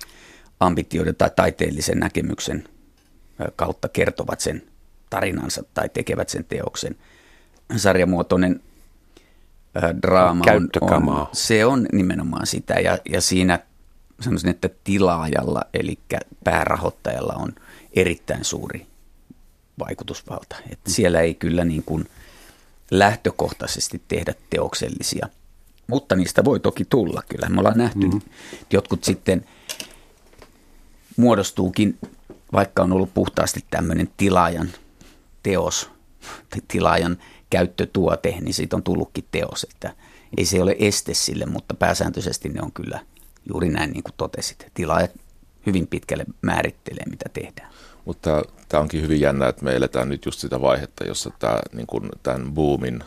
ambitioiden 0.59 1.15
tai 1.15 1.31
taiteellisen 1.35 1.99
näkemyksen 1.99 2.63
kautta 3.55 3.89
kertovat 3.89 4.39
sen 4.39 4.63
tarinansa 5.09 5.63
tai 5.73 5.89
tekevät 5.89 6.29
sen 6.29 6.45
teoksen. 6.45 6.95
Sarjamuotoinen 7.75 8.61
draama 10.01 10.43
on, 10.51 10.69
on, 10.81 11.27
se 11.31 11.65
on 11.65 11.87
nimenomaan 11.91 12.47
sitä 12.47 12.73
ja, 12.73 12.97
ja 13.09 13.21
siinä 13.21 13.59
sanoisin, 14.19 14.49
että 14.49 14.69
tilaajalla 14.83 15.61
eli 15.73 15.99
päärahoittajalla 16.43 17.33
on 17.33 17.53
erittäin 17.93 18.45
suuri 18.45 18.87
vaikutusvalta. 19.79 20.55
Että 20.69 20.91
siellä 20.91 21.21
ei 21.21 21.33
kyllä 21.33 21.65
niin 21.65 21.83
kuin– 21.83 22.07
lähtökohtaisesti 22.99 24.01
tehdä 24.07 24.33
teoksellisia. 24.49 25.27
Mutta 25.87 26.15
niistä 26.15 26.45
voi 26.45 26.59
toki 26.59 26.85
tulla. 26.85 27.23
Kyllä 27.29 27.49
me 27.49 27.59
ollaan 27.59 27.77
nähty, 27.77 27.99
mm-hmm. 27.99 28.21
jotkut 28.71 29.03
sitten 29.03 29.45
muodostuukin, 31.17 31.97
vaikka 32.53 32.83
on 32.83 32.93
ollut 32.93 33.13
puhtaasti 33.13 33.65
tämmöinen 33.69 34.09
tilaajan 34.17 34.69
teos, 35.43 35.89
tilaajan 36.67 37.17
käyttötuote, 37.49 38.37
niin 38.41 38.53
siitä 38.53 38.75
on 38.75 38.83
tullutkin 38.83 39.25
teos. 39.31 39.67
Että 39.73 39.95
ei 40.37 40.45
se 40.45 40.61
ole 40.61 40.75
este 40.79 41.13
sille, 41.13 41.45
mutta 41.45 41.73
pääsääntöisesti 41.73 42.49
ne 42.49 42.61
on 42.61 42.71
kyllä 42.71 42.99
juuri 43.49 43.69
näin 43.69 43.91
niin 43.91 44.03
kuin 44.03 44.13
totesit. 44.17 44.67
Tilaajat 44.73 45.11
hyvin 45.65 45.87
pitkälle 45.87 46.25
määrittelee, 46.41 47.05
mitä 47.09 47.25
tehdään. 47.33 47.73
Mutta 48.05 48.41
tämä 48.69 48.81
onkin 48.81 49.01
hyvin 49.01 49.21
jännä, 49.21 49.47
että 49.47 49.65
me 49.65 49.75
eletään 49.75 50.09
nyt 50.09 50.25
just 50.25 50.39
sitä 50.39 50.61
vaihetta, 50.61 51.07
jossa 51.07 51.31
tämä, 51.39 51.59
niin 51.73 51.87
kuin 51.87 52.09
tämän 52.23 52.51
boomin 52.51 53.03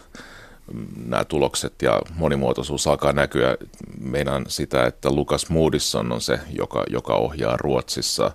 mm, 0.73 0.87
nämä 1.07 1.25
tulokset 1.25 1.83
ja 1.83 2.03
monimuotoisuus 2.15 2.87
alkaa 2.87 3.13
näkyä. 3.13 3.57
Meidän 4.01 4.45
sitä, 4.49 4.87
että 4.87 5.11
Lukas 5.11 5.49
Moodisson 5.49 6.13
on 6.13 6.21
se, 6.21 6.41
joka, 6.53 6.85
joka 6.91 7.15
ohjaa 7.15 7.57
Ruotsissa 7.57 8.31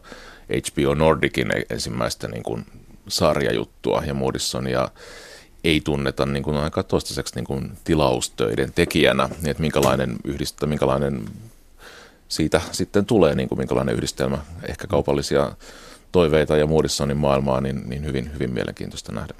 HBO 0.50 0.94
Nordicin 0.94 1.58
e-, 1.58 1.66
ensimmäistä 1.70 2.28
niin 2.28 2.44
kuin 2.44 2.66
sarjajuttua 3.08 4.04
ja 4.06 4.14
Moodisson 4.14 4.68
ja 4.68 4.90
ei 5.64 5.82
tunneta 5.82 6.26
niin 6.26 6.44
kuin 6.44 6.58
aika 6.58 6.84
toistaiseksi 6.84 7.36
niin 7.36 7.46
kuin 7.46 7.72
tilaustöiden 7.84 8.72
tekijänä, 8.74 9.30
niin 9.42 9.52
että 9.52 9.62
minkälainen, 9.62 10.16
yhdistä, 10.24 10.66
minkälainen 10.66 11.26
siitä 12.28 12.62
sitten 12.72 13.06
tulee, 13.06 13.36
niin 13.36 13.50
kuin 13.50 13.60
minkälainen 13.60 13.96
yhdistelmä, 13.96 14.38
ehkä 14.70 14.88
kaupallisia 14.88 15.52
toiveita 16.12 16.58
ja 16.58 16.68
Moodissonin 16.68 17.18
maailmaa, 17.18 17.62
niin, 17.62 17.90
niin 17.90 18.06
hyvin, 18.06 18.34
hyvin 18.34 18.54
mielenkiintoista 18.54 19.12
nähdä. 19.12 19.34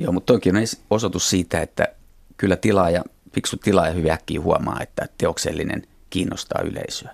Joo, 0.00 0.12
mutta 0.12 0.32
toikin 0.32 0.56
on 0.56 0.62
osoitus 0.90 1.30
siitä, 1.30 1.60
että 1.60 1.88
kyllä 2.36 2.56
tilaaja, 2.56 3.04
fiksu 3.34 3.56
tilaaja 3.56 3.92
hyvin 3.92 4.12
äkkiä 4.12 4.40
huomaa, 4.40 4.82
että 4.82 5.08
teoksellinen 5.18 5.82
kiinnostaa 6.10 6.62
yleisöä. 6.62 7.12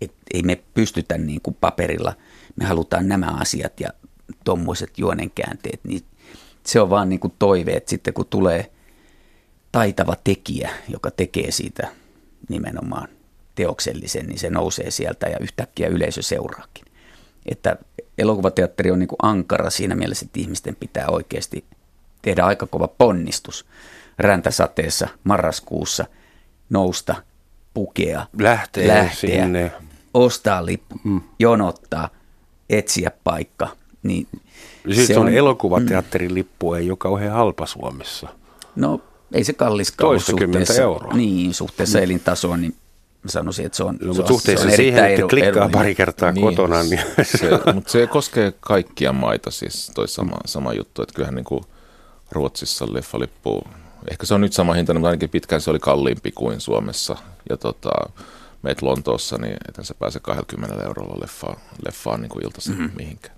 Et 0.00 0.12
ei 0.34 0.42
me 0.42 0.62
pystytä 0.74 1.18
niin 1.18 1.40
kuin 1.42 1.56
paperilla, 1.60 2.14
me 2.56 2.64
halutaan 2.64 3.08
nämä 3.08 3.26
asiat 3.40 3.80
ja 3.80 3.88
tuommoiset 4.44 4.98
juonenkäänteet, 4.98 5.80
niin 5.84 6.04
se 6.66 6.80
on 6.80 6.90
vaan 6.90 7.08
niin 7.08 7.20
kuin 7.20 7.34
toive, 7.38 7.72
että 7.72 7.90
sitten 7.90 8.14
kun 8.14 8.26
tulee 8.26 8.70
taitava 9.72 10.16
tekijä, 10.24 10.70
joka 10.88 11.10
tekee 11.10 11.50
siitä 11.50 11.88
nimenomaan 12.48 13.08
teoksellisen, 13.54 14.26
niin 14.26 14.38
se 14.38 14.50
nousee 14.50 14.90
sieltä 14.90 15.28
ja 15.28 15.38
yhtäkkiä 15.38 15.88
yleisö 15.88 16.22
seuraakin. 16.22 16.84
Että 17.46 17.76
elokuvateatteri 18.18 18.90
on 18.90 18.98
niin 18.98 19.08
kuin 19.08 19.18
ankara 19.22 19.70
siinä 19.70 19.94
mielessä, 19.94 20.24
että 20.24 20.40
ihmisten 20.40 20.76
pitää 20.76 21.08
oikeasti 21.08 21.64
tehdä 22.22 22.44
aika 22.44 22.66
kova 22.66 22.88
ponnistus 22.88 23.66
räntäsateessa 24.18 25.08
marraskuussa 25.24 26.04
nousta, 26.70 27.14
pukea, 27.74 28.26
lähteä, 28.38 28.88
lähteä 28.88 29.44
sinne. 29.44 29.72
ostaa 30.14 30.66
lippu, 30.66 31.00
mm. 31.04 31.20
jonottaa, 31.38 32.08
etsiä 32.70 33.10
paikka. 33.24 33.68
Niin 34.02 34.28
Sitten 34.88 35.06
se 35.06 35.18
on, 35.18 35.26
on 35.26 35.32
elokuvateatterin 35.32 36.30
mm. 36.30 36.34
lippu 36.34 36.74
ei 36.74 36.90
ole 36.90 36.96
kauhean 36.96 37.32
halpa 37.32 37.66
Suomessa. 37.66 38.28
No 38.76 39.00
ei 39.32 39.44
se 39.44 39.52
kallis 39.52 39.94
suhteessa, 40.18 40.82
euroa. 40.82 41.12
Niin, 41.12 41.54
suhteessa 41.54 41.98
mm. 41.98 42.04
elintasoon, 42.04 42.60
niin 42.60 42.74
sanoisin, 43.26 43.66
että 43.66 43.76
se 43.76 43.84
on, 43.84 43.98
no, 44.02 44.14
se 44.14 44.22
on, 44.22 44.28
suhteessa 44.28 44.64
se 44.64 44.70
on 44.70 44.76
siihen, 44.76 45.04
että 45.04 45.26
klikkaa 45.30 45.64
edu, 45.64 45.72
pari 45.72 45.94
kertaa 45.94 46.32
niin, 46.32 46.46
kotona. 46.46 46.82
Niin. 46.82 47.00
Se, 47.22 47.50
mutta 47.74 47.90
se 47.90 48.06
koskee 48.06 48.52
kaikkia 48.60 49.12
maita 49.12 49.50
siis 49.50 49.90
toi 49.94 50.08
sama, 50.08 50.36
sama 50.46 50.72
juttu, 50.72 51.02
että 51.02 51.14
kyllähän 51.14 51.34
niin 51.34 51.44
kuin 51.44 51.64
Ruotsissa 52.30 52.86
leffalippu. 52.92 53.62
Ehkä 54.10 54.26
se 54.26 54.34
on 54.34 54.40
nyt 54.40 54.52
sama 54.52 54.72
hinta, 54.72 54.94
mutta 54.94 55.08
ainakin 55.08 55.30
pitkään 55.30 55.60
se 55.60 55.70
oli 55.70 55.78
kalliimpi 55.78 56.32
kuin 56.32 56.60
Suomessa. 56.60 57.16
Ja 57.50 57.56
tota, 57.56 57.90
meet 58.62 58.82
Lontoossa, 58.82 59.38
niin 59.38 59.56
etän 59.68 59.84
sä 59.84 59.94
pääse 59.94 60.20
20 60.20 60.84
eurolla 60.84 61.20
leffaan, 61.20 61.56
leffaan 61.86 62.20
niin 62.20 62.30
kuin 62.30 62.44
iltaisin 62.44 62.78
mm-hmm. 62.78 62.96
mihinkään. 62.96 63.36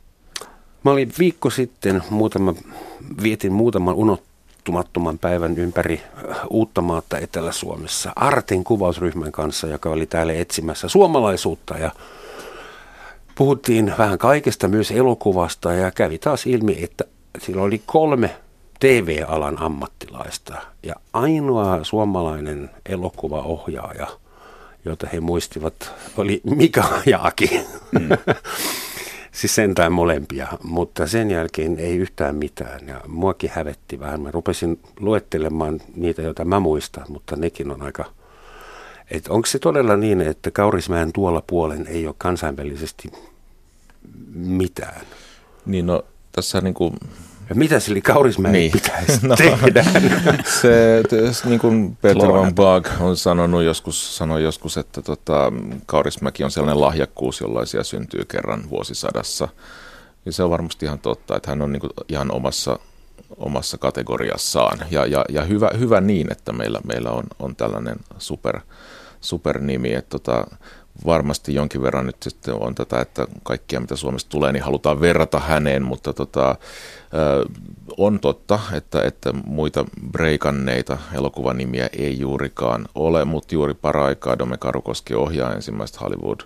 Mä 0.84 0.90
olin 0.90 1.12
viikko 1.18 1.50
sitten, 1.50 2.02
muutama, 2.10 2.54
vietin 3.22 3.52
muutaman 3.52 3.94
unottumattoman 4.68 5.18
päivän 5.18 5.58
ympäri 5.58 6.02
äh, 6.30 6.36
Uuttamaata 6.50 7.18
Etelä-Suomessa 7.18 8.12
Artin 8.16 8.64
kuvausryhmän 8.64 9.32
kanssa, 9.32 9.66
joka 9.66 9.90
oli 9.90 10.06
täällä 10.06 10.32
etsimässä 10.32 10.88
suomalaisuutta 10.88 11.78
ja 11.78 11.90
puhuttiin 13.34 13.92
vähän 13.98 14.18
kaikesta, 14.18 14.68
myös 14.68 14.90
elokuvasta 14.90 15.72
ja 15.72 15.90
kävi 15.90 16.18
taas 16.18 16.46
ilmi, 16.46 16.78
että 16.82 17.04
sillä 17.38 17.62
oli 17.62 17.82
kolme 17.86 18.36
TV-alan 18.80 19.62
ammattilaista 19.62 20.54
ja 20.82 20.94
ainoa 21.12 21.84
suomalainen 21.84 22.70
elokuvaohjaaja, 22.86 24.06
jota 24.84 25.06
he 25.12 25.20
muistivat, 25.20 25.92
oli 26.16 26.40
Mika 26.44 26.84
Jaaki. 27.06 27.60
Mm. 27.92 28.08
siis 29.34 29.54
sentään 29.54 29.92
molempia, 29.92 30.48
mutta 30.62 31.06
sen 31.06 31.30
jälkeen 31.30 31.78
ei 31.78 31.96
yhtään 31.96 32.36
mitään. 32.36 32.88
Ja 32.88 33.00
muakin 33.08 33.50
hävetti 33.54 34.00
vähän. 34.00 34.20
Mä 34.20 34.30
rupesin 34.30 34.80
luettelemaan 35.00 35.80
niitä, 35.96 36.22
joita 36.22 36.44
mä 36.44 36.60
muistan, 36.60 37.04
mutta 37.08 37.36
nekin 37.36 37.70
on 37.70 37.82
aika... 37.82 38.04
Et 39.10 39.28
onko 39.28 39.46
se 39.46 39.58
todella 39.58 39.96
niin, 39.96 40.20
että 40.20 40.50
Kaurismäen 40.50 41.12
tuolla 41.12 41.42
puolen 41.46 41.86
ei 41.86 42.06
ole 42.06 42.14
kansainvälisesti 42.18 43.12
mitään? 44.34 45.00
Niin 45.66 45.86
no, 45.86 46.04
tässä 46.32 46.60
niin 46.60 46.74
kuin 46.74 46.94
mitä 47.54 47.80
sille 47.80 48.00
Kaurismäen 48.00 48.52
niin. 48.52 48.72
pitäisi 48.72 49.18
no, 49.28 49.36
tehdä? 49.36 49.84
se, 50.60 51.02
niin 51.44 51.60
kuin 51.60 51.96
Peter 51.96 52.28
Van 52.28 52.54
Baag 52.54 52.88
on 53.00 53.16
sanonut 53.16 53.62
joskus, 53.62 54.16
sanoi 54.16 54.42
joskus, 54.42 54.76
että 54.76 55.02
tota, 55.02 55.52
Kaurismäki 55.86 56.44
on 56.44 56.50
sellainen 56.50 56.80
lahjakkuus, 56.80 57.40
jollaisia 57.40 57.84
syntyy 57.84 58.24
kerran 58.24 58.70
vuosisadassa. 58.70 59.48
Ja 60.26 60.32
se 60.32 60.42
on 60.42 60.50
varmasti 60.50 60.86
ihan 60.86 60.98
totta, 60.98 61.36
että 61.36 61.50
hän 61.50 61.62
on 61.62 61.72
niin 61.72 61.80
kuin 61.80 61.90
ihan 62.08 62.30
omassa, 62.32 62.78
omassa 63.36 63.78
kategoriassaan. 63.78 64.78
Ja, 64.90 65.06
ja, 65.06 65.24
ja 65.28 65.44
hyvä, 65.44 65.70
hyvä 65.78 66.00
niin, 66.00 66.32
että 66.32 66.52
meillä, 66.52 66.80
meillä 66.84 67.10
on, 67.10 67.24
on 67.38 67.56
tällainen 67.56 67.96
super, 68.18 68.60
supernimi. 69.20 69.94
Että 69.94 70.10
tota, 70.10 70.46
varmasti 71.06 71.54
jonkin 71.54 71.82
verran 71.82 72.06
nyt 72.06 72.22
sitten 72.22 72.54
on 72.54 72.74
tätä, 72.74 73.00
että 73.00 73.26
kaikkia 73.42 73.80
mitä 73.80 73.96
Suomesta 73.96 74.30
tulee, 74.30 74.52
niin 74.52 74.62
halutaan 74.62 75.00
verrata 75.00 75.40
häneen, 75.40 75.84
mutta 75.84 76.12
tota, 76.12 76.56
on 77.96 78.20
totta, 78.20 78.60
että, 78.72 79.02
että 79.02 79.32
muita 79.46 79.84
breikanneita 80.12 80.98
elokuvanimiä 81.14 81.88
ei 81.98 82.20
juurikaan 82.20 82.88
ole, 82.94 83.24
mutta 83.24 83.54
juuri 83.54 83.74
paraikaa 83.74 84.38
Dome 84.38 84.56
Karukoski 84.56 85.14
ohjaa 85.14 85.52
ensimmäistä 85.52 85.98
Hollywood 86.00 86.40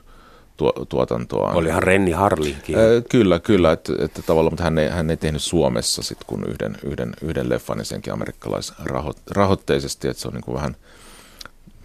tuotantoa. 0.88 1.52
Olihan 1.52 1.82
Renni 1.82 2.10
Harlinkin. 2.10 2.76
Kyllä, 3.10 3.38
kyllä, 3.38 3.72
että, 3.72 3.92
että 3.98 4.22
tavallaan, 4.22 4.52
mutta 4.52 4.64
hän 4.64 4.78
ei, 4.78 4.88
hän 4.88 5.10
ei 5.10 5.16
tehnyt 5.16 5.42
Suomessa 5.42 6.02
sitten 6.02 6.26
kun 6.26 6.44
yhden, 6.48 6.76
yhden, 6.84 7.12
yhden 7.22 7.48
leffan, 7.48 7.78
niin 7.78 7.86
senkin 7.86 8.12
amerikkalaisrahoitteisesti, 8.12 10.08
että 10.08 10.22
se 10.22 10.28
on 10.28 10.34
niin 10.34 10.44
kuin 10.44 10.54
vähän– 10.54 10.76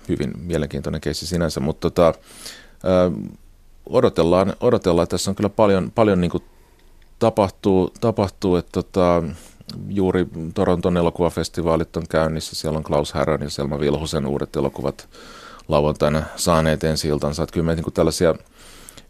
hyvin 0.10 0.34
mielenkiintoinen 0.39 1.01
keissi 1.01 1.28
sinänsä, 1.28 1.60
mutta 1.60 1.89
tota, 1.89 2.14
odotellaan, 3.89 4.54
odotellaan, 4.62 5.08
tässä 5.08 5.32
on 5.32 5.36
kyllä 5.36 5.49
paljon, 5.49 5.91
paljon 5.95 6.22
niin 6.22 6.32
kuin 6.32 6.43
tapahtuu, 7.20 7.91
tapahtuu 8.01 8.56
että 8.56 8.72
tota, 8.72 9.24
juuri 9.89 10.28
Toronton 10.54 10.97
elokuvafestivaalit 10.97 11.97
on 11.97 12.04
käynnissä, 12.10 12.56
siellä 12.56 12.78
on 12.78 12.84
Klaus 12.84 13.14
Härön 13.14 13.41
ja 13.41 13.49
Selma 13.49 13.80
Vilhusen 13.80 14.26
uudet 14.26 14.56
elokuvat 14.56 15.10
lauantaina 15.68 16.24
saaneet 16.36 16.84
ensi 16.84 17.08
iltansa, 17.08 17.43
että 17.43 17.54
kyllä 17.54 17.66
me 17.66 17.76
niin 17.76 17.84
kuin 17.84 17.93
tällaisia 17.93 18.36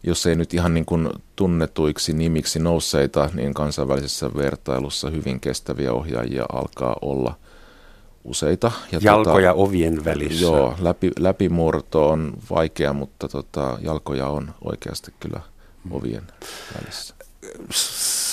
jos 0.06 0.26
ei 0.26 0.34
nyt 0.34 0.54
ihan 0.54 0.74
niin 0.74 0.84
kuin 0.84 1.08
tunnetuiksi 1.36 2.12
nimiksi 2.12 2.58
nousseita, 2.58 3.30
niin 3.34 3.54
kansainvälisessä 3.54 4.34
vertailussa 4.36 5.10
hyvin 5.10 5.40
kestäviä 5.40 5.92
ohjaajia 5.92 6.44
alkaa 6.52 6.96
olla 7.02 7.34
useita. 8.24 8.72
Ja 8.92 8.98
jalkoja 9.02 9.50
tota, 9.50 9.62
ovien 9.62 10.04
välissä. 10.04 10.42
Joo, 10.42 10.74
läpi, 10.80 11.10
läpimurto 11.18 12.08
on 12.08 12.32
vaikea, 12.50 12.92
mutta 12.92 13.28
tota, 13.28 13.78
jalkoja 13.82 14.26
on 14.26 14.54
oikeasti 14.64 15.14
kyllä 15.20 15.40
ovien 15.90 16.22
välissä. 16.74 17.14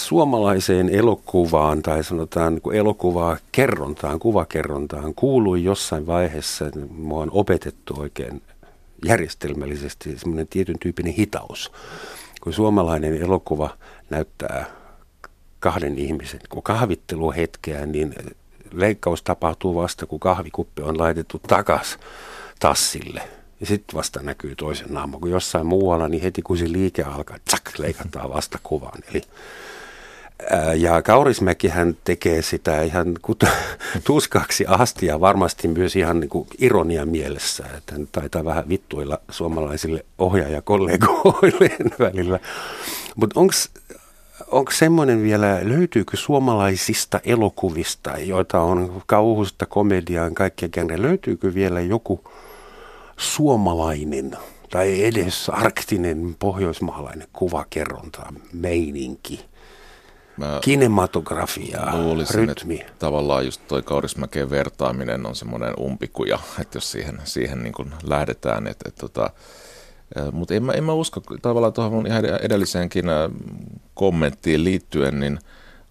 Suomalaiseen 0.08 0.90
elokuvaan 0.90 1.82
tai 1.82 2.04
sanotaan 2.04 2.54
niin 2.54 2.76
elokuvaa 2.76 3.38
kerrontaan, 3.52 4.20
kuvakerrontaan 4.20 5.14
kuului 5.16 5.64
jossain 5.64 6.08
vaiheessa, 6.08 6.66
mua 6.90 7.22
on 7.22 7.32
opetettu 7.32 7.94
oikein 8.00 8.42
järjestelmällisesti 9.06 10.18
semmoinen 10.18 10.48
tietyn 10.48 10.80
tyyppinen 10.80 11.14
hitaus. 11.14 11.72
Kun 12.42 12.54
suomalainen 12.54 13.22
elokuva 13.22 13.70
näyttää 14.10 14.66
kahden 15.60 15.98
ihmisen 15.98 16.40
kun 16.50 16.64
kahvitteluhetkeä, 16.64 17.86
niin 17.86 18.16
leikkaus 18.74 19.24
tapahtuu 19.24 19.76
vasta, 19.76 20.06
kun 20.06 20.20
kahvikuppi 20.20 20.82
on 20.82 20.98
laitettu 20.98 21.42
takas 21.48 22.00
tassille. 22.60 23.22
Ja 23.60 23.66
sitten 23.66 23.98
vasta 23.98 24.20
näkyy 24.24 24.56
toisen 24.56 24.88
naama, 24.90 25.20
kun 25.20 25.32
jossain 25.32 25.66
muualla, 25.66 26.08
niin 26.08 26.24
heti 26.24 26.42
kun 26.42 26.58
se 26.58 26.72
liike 26.72 27.04
alkaa, 27.04 27.38
tsak, 27.46 27.70
leikataan 27.78 28.34
vasta 28.34 28.60
kuvan. 28.64 29.04
Eli 29.12 29.22
ja 30.76 31.02
Kaurismäki 31.02 31.68
hän 31.68 31.98
tekee 32.04 32.42
sitä 32.42 32.82
ihan 32.82 33.16
tuskaksi 34.04 34.66
asti 34.68 35.06
ja 35.06 35.20
varmasti 35.20 35.68
myös 35.68 35.96
ihan 35.96 36.20
niin 36.20 36.30
kuin 36.30 36.48
ironia 36.58 37.06
mielessä, 37.06 37.66
että 37.78 37.94
hän 37.94 38.08
taitaa 38.12 38.46
vähän 38.46 38.70
vittuilla 38.70 39.20
suomalaisille 39.30 40.06
ohjaajakollegoille 40.18 41.72
välillä. 42.06 42.40
Mutta 43.16 43.40
onko 43.40 43.54
onko 44.52 44.72
semmoinen 44.72 45.24
vielä, 45.24 45.60
löytyykö 45.62 46.18
suomalaisista 46.18 47.20
elokuvista, 47.24 48.18
joita 48.18 48.60
on 48.62 49.02
kauhusta, 49.06 49.66
komediaan, 49.66 50.36
kaikkea 50.36 50.70
genre, 50.70 51.02
löytyykö 51.02 51.54
vielä 51.54 51.80
joku 51.80 52.24
suomalainen 53.18 54.38
tai 54.70 55.04
edes 55.04 55.50
arktinen 55.50 56.36
pohjoismaalainen 56.40 57.28
kuvakerronta, 57.34 58.34
meininki? 58.54 59.46
Mä 60.38 60.60
Kinematografia, 60.62 61.80
luulisin, 61.94 62.36
rytmi. 62.36 62.82
Että 62.82 62.94
tavallaan 63.00 63.46
just 63.46 63.62
toi 63.68 63.82
Kaurismäkeen 63.82 64.50
vertaaminen 64.50 65.26
on 65.26 65.36
semmoinen 65.36 65.74
umpikuja, 65.80 66.40
että 66.62 66.78
jos 66.78 66.92
siihen, 66.92 67.22
siihen 67.24 67.64
niin 67.64 67.74
lähdetään, 68.04 68.68
että, 68.68 68.90
että 68.90 69.02
tota, 69.02 69.30
mutta 70.32 70.54
en 70.54 70.64
en 70.76 70.84
mä 70.84 70.94
usko. 70.94 71.22
Tavallaan 71.42 71.74
tuohon 71.74 71.94
mun 71.94 72.08
ihan 72.08 72.26
edelliseenkin 72.26 73.06
kommenttiin 73.94 74.64
liittyen, 74.64 75.20
niin 75.20 75.40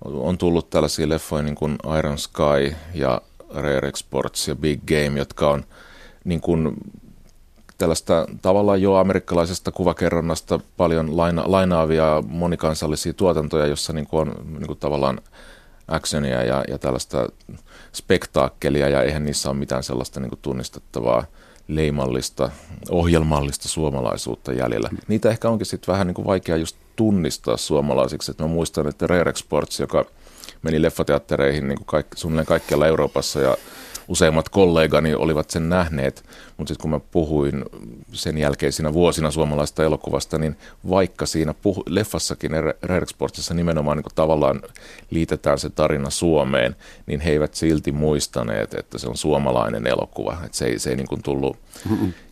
on 0.05 0.39
tullut 0.39 0.71
tällaisia 0.71 1.09
leffoja 1.09 1.43
niin 1.43 1.55
kuin 1.55 1.79
Iron 1.99 2.19
Sky 2.19 2.77
ja 2.95 3.21
Rare 3.55 3.89
Exports 3.89 4.49
ja 4.49 4.57
Big 4.57 4.81
Game, 4.87 5.19
jotka 5.19 5.51
on 5.51 5.65
niin 6.25 6.41
kuin 6.41 6.77
tällaista 7.79 8.27
tavallaan 8.43 8.83
jo 8.83 8.95
amerikkalaisesta 8.95 9.73
kuvakerronnasta 9.73 10.61
paljon 10.77 11.17
laina, 11.17 11.43
lainaavia 11.47 12.23
monikansallisia 12.27 13.13
tuotantoja, 13.13 13.67
jossa 13.67 13.93
niin 13.93 14.07
kuin 14.07 14.29
on 14.29 14.35
niin 14.47 14.67
kuin 14.67 14.79
tavallaan 14.79 15.21
actionia 15.89 16.43
ja, 16.43 16.65
ja 16.69 16.79
tällaista 16.79 17.29
spektaakkelia, 17.93 18.89
ja 18.89 19.03
eihän 19.03 19.25
niissä 19.25 19.51
ole 19.51 19.59
mitään 19.59 19.83
sellaista 19.83 20.21
niin 20.21 20.29
kuin 20.31 20.39
tunnistettavaa 20.43 21.25
leimallista, 21.75 22.51
ohjelmallista 22.91 23.69
suomalaisuutta 23.69 24.53
jäljellä. 24.53 24.91
Niitä 25.09 25.31
ehkä 25.31 25.49
onkin 25.49 25.67
sitten 25.67 25.93
vähän 25.93 26.07
niin 26.07 26.15
kuin 26.15 26.27
vaikea 26.27 26.57
just 26.57 26.77
tunnistaa 26.97 27.57
suomalaisiksi. 27.57 28.31
Et 28.31 28.39
mä 28.39 28.47
muistan, 28.47 28.89
että 28.89 29.07
Rare 29.07 29.33
Sports, 29.35 29.81
joka 29.81 30.05
meni 30.63 30.83
leffateattereihin 30.83 31.69
niin 31.69 31.79
kuin 31.79 31.87
kaikki, 31.87 32.17
suunnilleen 32.17 32.47
kaikkialla 32.47 32.87
Euroopassa 32.87 33.41
ja 33.41 33.57
useimmat 34.11 34.49
kollegani 34.49 35.15
olivat 35.15 35.51
sen 35.51 35.69
nähneet, 35.69 36.25
mutta 36.57 36.69
sitten 36.69 36.83
kun 36.83 36.91
mä 36.91 37.01
puhuin 37.11 37.65
sen 38.13 38.39
jälkeisinä 38.39 38.93
vuosina 38.93 39.31
suomalaista 39.31 39.85
elokuvasta, 39.85 40.39
niin 40.39 40.57
vaikka 40.91 41.27
siinä 41.27 41.55
puhu, 41.55 41.83
leffassakin 41.87 42.51
Rerexportissa 42.83 43.55
nimenomaan 43.55 43.97
niin 43.97 44.05
tavallaan 44.15 44.63
liitetään 45.11 45.59
se 45.59 45.71
tarina 45.71 46.11
Suomeen, 46.11 46.77
niin 47.07 47.21
he 47.21 47.31
eivät 47.31 47.55
silti 47.55 47.93
muistaneet, 47.93 48.75
että 48.75 48.99
se 48.99 49.09
on 49.09 49.17
suomalainen 49.17 49.87
elokuva. 49.87 50.37
Että 50.45 50.57
se 50.57 50.65
ei, 50.65 50.79
se 50.79 50.91
ei 50.91 50.97
niin 50.97 51.09
kuin 51.09 51.23
tullut... 51.23 51.57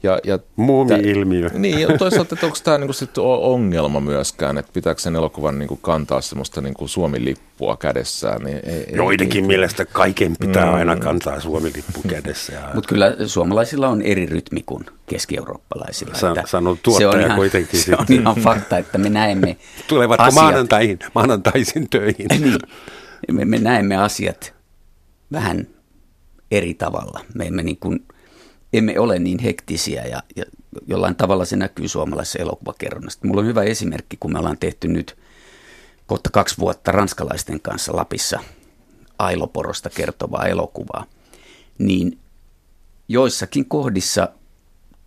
Ja, 0.03 0.19
ja 0.25 0.39
Muumi-ilmiö. 0.57 1.51
Niin, 1.55 1.81
ja 1.81 1.99
toisaalta, 1.99 2.35
että 2.35 2.47
onko 2.47 2.59
tämä 2.65 2.79
niin 2.79 2.91
kuin 3.15 3.25
ongelma 3.25 4.01
myöskään, 4.01 4.59
että 4.59 4.73
pitääkö 4.73 5.01
sen 5.01 5.17
elokuvan 5.17 5.59
niin 5.59 5.69
kuin 5.69 5.81
kantaa 5.83 6.21
semmoista 6.21 6.61
niin 6.61 6.75
kuin 6.75 6.89
Suomi-lippua 7.59 7.77
kädessään. 7.77 8.43
Niin 8.43 8.61
ei, 8.65 8.87
Joidenkin 8.93 9.45
ei, 9.45 9.49
mielestä 9.49 9.85
kaiken 9.85 10.37
pitää 10.41 10.67
mm. 10.67 10.75
aina 10.75 10.97
kantaa 10.97 11.41
Suomi-lippu 11.41 12.03
kädessä. 12.09 12.53
Mutta 12.75 12.89
kyllä 12.89 13.17
suomalaisilla 13.27 13.89
on 13.89 14.03
eri 14.03 14.27
rytmi 14.27 14.63
kuin 14.67 14.87
keski-eurooppalaisilla. 15.07 16.15
San, 16.15 16.37
sanoo 16.47 16.77
tuottaja 16.83 17.13
se 17.13 17.19
on 17.19 17.25
ihan, 17.25 17.37
kuitenkin. 17.37 17.81
Se 17.81 17.95
on 17.99 18.07
ihan 18.09 18.37
fakta, 18.37 18.79
että 18.79 18.99
me 18.99 19.09
näemme 19.09 19.57
Tulevatko 19.89 20.23
asiat, 20.23 20.43
maanantaihin, 20.45 20.99
maanantaisin 21.15 21.91
töihin? 21.91 22.27
niin, 22.29 22.59
me, 23.33 23.45
me 23.45 23.59
näemme 23.59 23.97
asiat 23.97 24.55
vähän 25.33 25.67
eri 26.51 26.75
tavalla. 26.75 27.21
Me 27.35 27.47
emme, 27.47 27.63
niin 27.63 27.79
kuin, 27.81 28.07
emme 28.73 28.99
ole 28.99 29.19
niin 29.19 29.39
hektisiä 29.39 30.05
ja, 30.05 30.23
ja 30.37 30.45
jollain 30.87 31.17
tavalla 31.17 31.45
se 31.45 31.57
näkyy 31.57 31.89
suomalaisessa 31.89 32.39
elokuvakerronnassa. 32.39 33.21
Mulla 33.23 33.41
on 33.41 33.47
hyvä 33.47 33.63
esimerkki, 33.63 34.17
kun 34.21 34.33
me 34.33 34.39
ollaan 34.39 34.59
tehty 34.59 34.89
nyt 34.89 35.17
kohta 36.09 36.31
kaksi 36.31 36.59
vuotta 36.59 36.93
ranskalaisten 36.93 37.61
kanssa 37.61 37.97
Lapissa 37.97 38.41
Ailoporosta 39.19 39.91
kertovaa 39.91 40.47
elokuvaa, 40.47 41.05
niin 41.79 42.19
joissakin 43.09 43.65
kohdissa, 43.65 44.29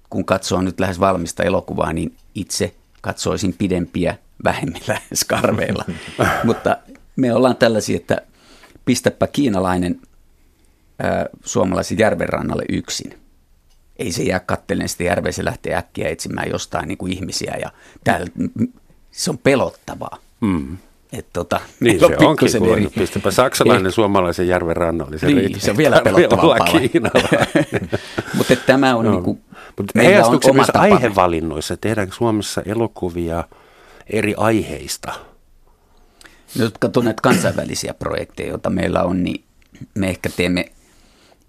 kun 0.09 0.25
katsoo 0.25 0.61
nyt 0.61 0.79
lähes 0.79 0.99
valmista 0.99 1.43
elokuvaa, 1.43 1.93
niin 1.93 2.15
itse 2.35 2.75
katsoisin 3.01 3.53
pidempiä 3.53 4.17
vähemmillä 4.43 5.01
skarveilla. 5.13 5.85
Mutta 6.43 6.77
me 7.15 7.33
ollaan 7.33 7.55
tällaisia, 7.55 7.95
että 7.95 8.21
pistäpä 8.85 9.27
kiinalainen 9.27 10.01
ää, 10.99 11.25
suomalaisen 11.45 11.97
järven 11.99 12.29
rannalle 12.29 12.63
yksin. 12.69 13.19
Ei 13.95 14.11
se 14.11 14.23
jää 14.23 14.39
kattelen 14.39 14.89
sitä 14.89 15.03
järveä, 15.03 15.31
se 15.31 15.45
lähtee 15.45 15.75
äkkiä 15.75 16.09
etsimään 16.09 16.49
jostain 16.49 16.87
niin 16.87 16.97
kuin 16.97 17.13
ihmisiä 17.13 17.55
ja 17.61 17.71
täällä, 18.03 18.27
se 19.11 19.31
on 19.31 19.37
pelottavaa. 19.37 20.17
Mm. 20.41 20.77
Et 21.11 21.27
tota, 21.33 21.59
niin 21.79 21.99
se 21.99 22.05
on 22.05 22.25
onkin 22.25 22.71
eri. 22.71 22.87
Pistäpä 22.99 23.31
saksalainen 23.31 23.85
Ei. 23.85 23.91
suomalaisen 23.91 24.47
järven 24.47 24.77
rannalle. 24.77 25.17
Se, 25.17 25.27
niin, 25.27 25.59
se 25.59 25.71
on 25.71 25.77
vielä 25.77 26.01
pelottavampaa. 26.03 26.67
Mutta 28.37 28.55
tämä 28.55 28.95
on 28.95 29.05
no. 29.05 29.11
niin 29.11 29.23
kuin, 29.23 29.41
meillä 29.95 30.25
on 30.25 30.39
oma 30.43 30.53
myös 30.53 30.69
aihevalinnoissa? 30.73 31.77
Tehdäänkö 31.77 32.15
Suomessa 32.15 32.61
elokuvia 32.65 33.43
eri 34.07 34.33
aiheista? 34.37 35.13
No, 36.57 36.63
jos 36.63 36.73
katson 36.79 37.05
näitä 37.05 37.21
kansainvälisiä 37.21 37.93
projekteja, 37.93 38.49
joita 38.49 38.69
meillä 38.69 39.03
on, 39.03 39.23
niin 39.23 39.43
me 39.93 40.09
ehkä 40.09 40.29
teemme 40.35 40.65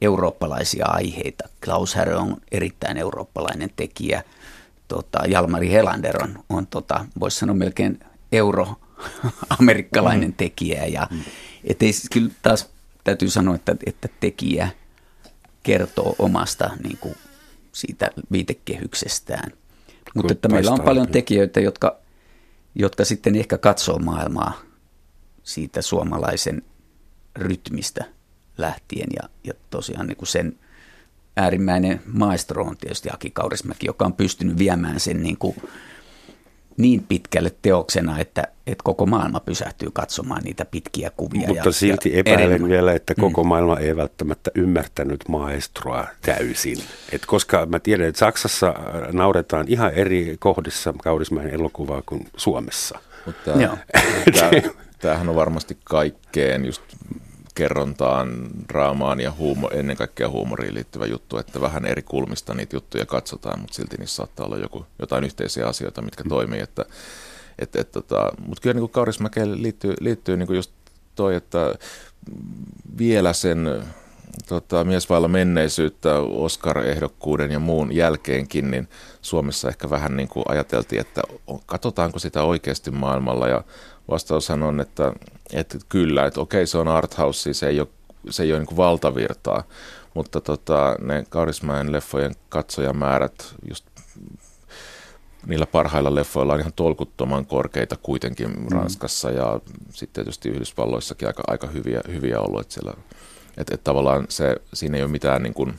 eurooppalaisia 0.01 0.87
aiheita. 0.87 1.49
Klaus 1.65 1.95
Härö 1.95 2.19
on 2.19 2.37
erittäin 2.53 2.97
eurooppalainen 2.97 3.71
tekijä. 3.77 4.23
Tota, 4.89 5.19
Jalmari 5.29 5.71
Helander 5.71 6.23
on, 6.23 6.39
on 6.49 6.67
tota, 6.67 7.05
voisi 7.21 7.39
sanoa 7.39 7.57
melkein 7.57 8.01
euro-amerikkalainen 9.25 10.29
mm. 10.29 10.35
tekijä. 10.35 10.87
Ja, 10.87 11.09
mm. 11.11 11.23
et 11.65 11.83
ei, 11.83 11.93
kyllä 12.13 12.31
taas 12.43 12.71
täytyy 13.05 13.31
sanoa, 13.31 13.55
että, 13.55 13.77
että 13.87 14.09
tekijä 14.21 14.69
kertoo 15.63 16.15
omasta 16.19 16.71
niin 16.83 16.99
kuin, 16.99 17.15
siitä 17.73 18.11
viitekehyksestään. 18.33 19.53
Mutta 20.15 20.33
että 20.33 20.49
meillä 20.49 20.71
on 20.71 20.81
paljon 20.81 21.09
tekijöitä, 21.09 21.61
jotka, 21.61 21.99
jotka 22.75 23.05
sitten 23.05 23.37
ehkä 23.37 23.59
katsoo 23.59 23.99
maailmaa 23.99 24.61
siitä 25.43 25.83
suomalaisen 25.83 26.63
rytmistä 27.37 28.05
lähtien. 28.59 29.09
Ja, 29.23 29.29
ja 29.45 29.53
tosiaan 29.71 30.07
niin 30.07 30.17
kuin 30.17 30.29
sen 30.29 30.59
äärimmäinen 31.37 32.03
maestro 32.07 32.65
on 32.65 32.77
tietysti 32.77 33.09
Aki 33.13 33.31
Kaurismäki, 33.31 33.87
joka 33.87 34.05
on 34.05 34.13
pystynyt 34.13 34.59
viemään 34.59 35.01
sen 35.01 35.23
niin, 35.23 35.37
kuin 35.37 35.57
niin 36.77 37.05
pitkälle 37.09 37.53
teoksena, 37.63 38.19
että, 38.19 38.43
että 38.67 38.83
koko 38.85 39.07
maailma 39.07 39.41
pysähtyy 39.41 39.91
katsomaan 39.93 40.43
niitä 40.43 40.65
pitkiä 40.65 41.11
kuvia. 41.17 41.49
Mutta 41.49 41.69
ja, 41.69 41.73
silti 41.73 42.13
ja 42.13 42.19
epäilen 42.19 42.45
enemmän. 42.45 42.71
vielä, 42.71 42.93
että 42.93 43.15
koko 43.15 43.43
mm. 43.43 43.49
maailma 43.49 43.79
ei 43.79 43.97
välttämättä 43.97 44.51
ymmärtänyt 44.55 45.29
maestroa 45.29 46.07
täysin. 46.23 46.79
Et 47.13 47.27
koska 47.27 47.67
mä 47.67 47.79
tiedän, 47.79 48.07
että 48.07 48.19
Saksassa 48.19 48.75
nauretaan 49.13 49.69
ihan 49.69 49.93
eri 49.93 50.37
kohdissa 50.39 50.95
Kaurismäen 51.03 51.51
elokuvaa 51.51 52.03
kuin 52.07 52.29
Suomessa. 52.37 52.99
Mutta 53.27 53.53
tämähän 55.01 55.29
on 55.29 55.37
varmasti 55.37 55.79
kaikkeen 55.85 56.65
just 56.65 56.83
kerrontaan, 57.55 58.49
draamaan 58.69 59.21
ja 59.21 59.33
huumo, 59.39 59.71
ennen 59.73 59.97
kaikkea 59.97 60.29
huumoriin 60.29 60.75
liittyvä 60.75 61.07
juttu, 61.07 61.39
että 61.39 61.61
vähän 61.61 61.87
eri 61.87 62.03
kulmista 62.03 62.55
niitä 62.55 62.77
juttuja 62.77 63.07
katsotaan, 63.07 63.61
mutta 63.61 63.75
silti 63.75 63.97
niissä 63.97 64.17
saattaa 64.17 64.47
olla 64.47 64.59
joku, 64.59 64.87
jotain 64.99 65.25
yhteisiä 65.25 65.67
asioita, 65.67 66.03
mitkä 66.03 66.25
mm. 66.25 66.29
toimii. 66.29 66.61
Että, 66.61 66.85
et, 67.59 67.77
et, 67.77 67.93
tota, 67.93 68.33
mutta 68.47 68.63
kyllä 68.63 68.81
niin 68.81 68.91
Kaurismäkeen 68.91 69.63
liittyy, 69.63 69.95
liittyy 70.01 70.37
niin 70.37 70.47
kuin 70.47 70.57
just 70.57 70.71
toi, 71.15 71.35
että 71.35 71.75
vielä 72.99 73.33
sen 73.33 73.85
tota, 74.49 74.85
mies 74.85 75.11
vailla 75.11 75.29
menneisyyttä 75.29 76.19
Oscar-ehdokkuuden 76.19 77.51
ja 77.51 77.59
muun 77.59 77.97
jälkeenkin, 77.97 78.71
niin 78.71 78.89
Suomessa 79.23 79.69
ehkä 79.69 79.91
vähän 79.91 80.17
niin 80.17 80.29
kuin 80.29 80.45
ajateltiin, 80.49 81.01
että 81.01 81.23
katsotaanko 81.67 82.19
sitä 82.19 82.43
oikeasti 82.43 82.91
maailmalla. 82.91 83.49
Ja 83.49 83.65
vastaushan 84.11 84.63
on, 84.63 84.81
että, 84.81 85.13
että 85.53 85.79
kyllä, 85.89 86.27
että 86.27 86.41
okei 86.41 86.67
se 86.67 86.79
on 86.79 86.89
arthouse, 86.89 87.55
se 87.55 87.69
ei 87.69 87.81
ole, 87.81 87.89
se 88.31 88.43
ei 88.43 88.53
ole 88.53 88.61
niin 88.61 88.77
valtavirtaa, 88.77 89.65
mutta 90.15 90.41
tota, 90.41 90.97
ne 91.01 91.25
Kaurismäen 91.29 91.93
leffojen 91.93 92.35
katsojamäärät 92.49 93.55
just 93.69 93.85
niillä 95.47 95.67
parhailla 95.67 96.15
leffoilla 96.15 96.53
on 96.53 96.61
ihan 96.61 96.73
tolkuttoman 96.77 97.47
korkeita 97.47 97.97
kuitenkin 98.03 98.51
mm. 98.51 98.67
Ranskassa. 98.71 99.31
Ja 99.31 99.61
sitten 99.93 100.25
tietysti 100.25 100.49
Yhdysvalloissakin 100.49 101.29
aika, 101.29 101.43
aika 101.47 101.67
hyviä, 101.67 102.01
hyviä 102.09 102.41
ollut, 102.41 102.61
että 102.61 102.75
siellä 102.75 102.95
että, 103.59 103.75
että 103.75 103.85
tavallaan 103.85 104.27
se, 104.29 104.57
siinä 104.75 104.97
ei 104.97 105.03
ole 105.03 105.11
mitään 105.11 105.43
niin 105.43 105.55
kuin 105.55 105.75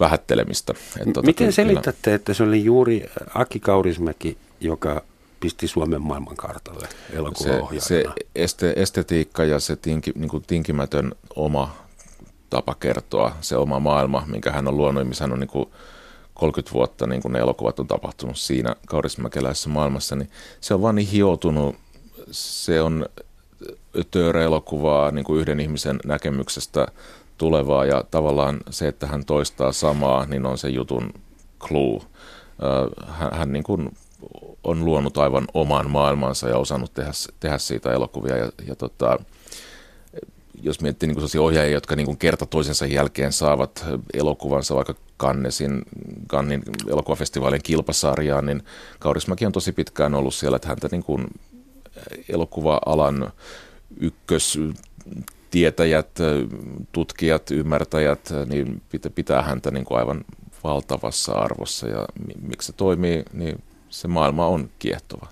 vähättelemistä. 0.00 0.72
Että 0.72 1.04
tuota, 1.04 1.26
Miten 1.26 1.52
selitätte, 1.52 2.00
kyllä... 2.02 2.14
että 2.14 2.34
se 2.34 2.42
oli 2.42 2.64
juuri 2.64 3.10
Aki 3.34 3.60
Kaurismäki, 3.60 4.38
joka 4.60 5.02
pisti 5.40 5.68
Suomen 5.68 6.02
maailmankartalle 6.02 6.88
elokuvaohjaajana? 7.12 7.80
Se, 7.80 8.02
se 8.02 8.26
este, 8.34 8.72
estetiikka 8.76 9.44
ja 9.44 9.60
se 9.60 9.76
tinki, 9.76 10.12
niin 10.14 10.28
kuin 10.28 10.44
tinkimätön 10.46 11.12
oma 11.36 11.76
tapa 12.50 12.76
kertoa, 12.80 13.36
se 13.40 13.56
oma 13.56 13.80
maailma, 13.80 14.24
minkä 14.26 14.52
hän 14.52 14.68
on 14.68 14.76
luonut, 14.76 15.08
missä 15.08 15.24
hän 15.24 15.32
on 15.32 15.40
niin 15.40 15.48
kuin 15.48 15.68
30 16.34 16.74
vuotta, 16.74 17.06
niin 17.06 17.22
kuin 17.22 17.32
ne 17.32 17.38
elokuvat 17.38 17.80
on 17.80 17.86
tapahtunut 17.86 18.38
siinä 18.38 18.76
kaurismäkeläisessä 18.86 19.68
maailmassa, 19.68 20.16
niin 20.16 20.30
se 20.60 20.74
on 20.74 20.82
vaan 20.82 20.94
niin 20.94 21.08
hioutunut, 21.08 21.76
se 22.30 22.82
on 22.82 23.06
elokuvaa 24.44 25.10
niin 25.10 25.24
kuin 25.24 25.40
yhden 25.40 25.60
ihmisen 25.60 26.00
näkemyksestä 26.04 26.86
tulevaa 27.38 27.84
ja 27.84 28.04
tavallaan 28.10 28.60
se, 28.70 28.88
että 28.88 29.06
hän 29.06 29.24
toistaa 29.24 29.72
samaa, 29.72 30.26
niin 30.26 30.46
on 30.46 30.58
se 30.58 30.68
jutun 30.68 31.12
clue. 31.60 32.00
Hän, 33.06 33.30
hän 33.32 33.52
niin 33.52 33.64
kuin 33.64 33.90
on 34.64 34.84
luonut 34.84 35.18
aivan 35.18 35.44
oman 35.54 35.90
maailmansa 35.90 36.48
ja 36.48 36.58
osannut 36.58 36.94
tehdä, 36.94 37.10
tehdä 37.40 37.58
siitä 37.58 37.92
elokuvia 37.92 38.36
ja, 38.36 38.52
ja 38.66 38.76
tota, 38.76 39.18
jos 40.62 40.80
miettii 40.80 41.06
niin 41.06 41.16
sellaisia 41.16 41.42
ohjaajia, 41.42 41.72
jotka 41.72 41.96
niin 41.96 42.06
kuin 42.06 42.18
kerta 42.18 42.46
toisensa 42.46 42.86
jälkeen 42.86 43.32
saavat 43.32 43.84
elokuvansa 44.14 44.74
vaikka 44.74 44.94
Kannesin, 45.16 45.82
Kannin 46.26 46.62
elokuvafestivaalin 46.88 47.62
kilpasarjaan, 47.62 48.46
niin 48.46 48.62
Kaurismäki 48.98 49.46
on 49.46 49.52
tosi 49.52 49.72
pitkään 49.72 50.14
ollut 50.14 50.34
siellä, 50.34 50.56
että 50.56 50.68
häntä 50.68 50.88
niin 50.90 51.02
kuin 51.02 51.26
elokuva-alan 52.28 53.32
ykköstietäjät, 54.00 56.10
tutkijat, 56.92 57.50
ymmärtäjät, 57.50 58.32
niin 58.46 58.82
pitää 59.14 59.42
häntä 59.42 59.70
niin 59.70 59.84
kuin 59.84 59.98
aivan 59.98 60.24
valtavassa 60.64 61.32
arvossa 61.32 61.88
ja 61.88 62.06
miksi 62.40 62.66
se 62.66 62.72
toimii, 62.72 63.22
niin 63.32 63.62
se 63.88 64.08
maailma 64.08 64.46
on 64.46 64.70
kiehtova. 64.78 65.26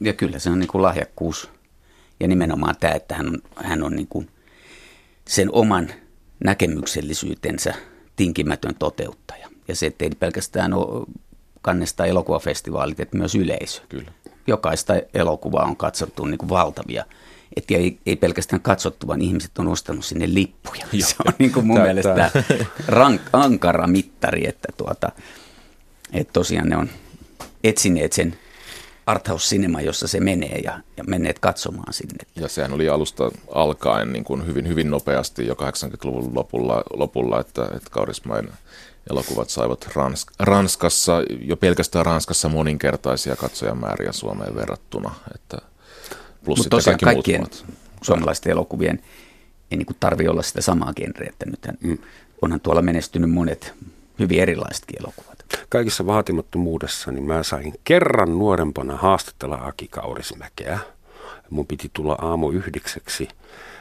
Ja 0.00 0.12
kyllä 0.12 0.38
se 0.38 0.50
on 0.50 0.58
niin 0.58 0.68
kuin 0.68 0.82
lahjakkuus 0.82 1.50
ja 2.20 2.28
nimenomaan 2.28 2.74
tämä, 2.80 2.94
että 2.94 3.14
hän 3.14 3.26
on, 3.26 3.38
hän 3.56 3.82
on 3.82 3.96
niin 3.96 4.08
kuin 4.08 4.30
sen 5.28 5.52
oman 5.52 5.88
näkemyksellisyytensä 6.44 7.74
tinkimätön 8.16 8.74
toteuttaja. 8.78 9.48
Ja 9.68 9.76
se, 9.76 9.86
että 9.86 10.04
ei 10.04 10.10
pelkästään 10.10 10.74
ole 10.74 11.06
kannesta 11.62 12.06
elokuvafestivaalit, 12.06 13.00
että 13.00 13.18
myös 13.18 13.34
yleisö. 13.34 13.82
Kyllä. 13.88 14.12
Jokaista 14.48 14.94
elokuvaa 15.14 15.64
on 15.64 15.76
katsottu 15.76 16.24
niin 16.24 16.38
kuin 16.38 16.48
valtavia 16.48 17.04
että 17.56 17.74
ei, 17.74 17.98
ei 18.06 18.16
pelkästään 18.16 18.62
katsottu, 18.62 19.06
vaan 19.06 19.22
ihmiset 19.22 19.58
on 19.58 19.68
ostanut 19.68 20.04
sinne 20.04 20.34
lippuja. 20.34 20.86
Se 21.00 21.14
on 21.26 21.32
niin 21.38 21.52
kuin 21.52 21.66
mun 21.66 21.76
Tää, 21.76 21.84
mielestä 21.84 22.30
rank, 22.86 23.20
ankara 23.32 23.86
mittari, 23.86 24.48
että, 24.48 24.68
tuota, 24.76 25.12
että 26.12 26.32
tosiaan 26.32 26.68
ne 26.68 26.76
on 26.76 26.88
etsineet 27.64 28.12
sen 28.12 28.38
arthouse 29.06 29.48
cinema, 29.48 29.80
jossa 29.80 30.08
se 30.08 30.20
menee 30.20 30.58
ja, 30.64 30.80
ja 30.96 31.04
menneet 31.04 31.38
katsomaan 31.38 31.92
sinne. 31.92 32.24
Ja 32.36 32.48
sehän 32.48 32.72
oli 32.72 32.88
alusta 32.88 33.30
alkaen 33.54 34.12
niin 34.12 34.24
kuin 34.24 34.46
hyvin, 34.46 34.68
hyvin 34.68 34.90
nopeasti 34.90 35.46
jo 35.46 35.54
80-luvun 35.54 36.34
lopulla, 36.34 36.82
lopulla 36.92 37.40
että, 37.40 37.64
että 37.64 37.90
Kaurismäen 37.90 38.48
elokuvat 39.10 39.50
saivat 39.50 39.86
Ransk- 39.86 40.34
Ranskassa, 40.38 41.22
jo 41.40 41.56
pelkästään 41.56 42.06
Ranskassa 42.06 42.48
moninkertaisia 42.48 43.36
katsojamääriä 43.36 44.12
Suomeen 44.12 44.54
verrattuna. 44.54 45.14
Että 45.34 45.58
plus 46.44 46.58
Mutta 46.58 46.70
tosiaan 46.70 46.98
kaikki 46.98 47.32
kaikkien 47.32 47.66
suomalaisten 48.02 48.52
elokuvien 48.52 49.02
ei 49.70 49.78
niin 49.78 49.86
tarvi 50.00 50.28
olla 50.28 50.42
sitä 50.42 50.60
samaa 50.60 50.92
genreä, 50.92 51.28
että 51.30 51.46
nythän 51.46 51.78
mm. 51.80 51.98
onhan 52.42 52.60
tuolla 52.60 52.82
menestynyt 52.82 53.30
monet 53.30 53.74
hyvin 54.18 54.40
erilaisetkin 54.40 54.96
elokuvat. 55.00 55.38
Kaikissa 55.68 56.06
vaatimattomuudessa 56.06 57.12
niin 57.12 57.24
mä 57.24 57.42
sain 57.42 57.74
kerran 57.84 58.38
nuorempana 58.38 58.96
haastatella 58.96 59.58
Aki 59.62 59.88
Kaurismäkeä. 59.88 60.78
Mun 61.50 61.66
piti 61.66 61.90
tulla 61.92 62.12
aamu 62.12 62.50
yhdeksäksi 62.50 63.28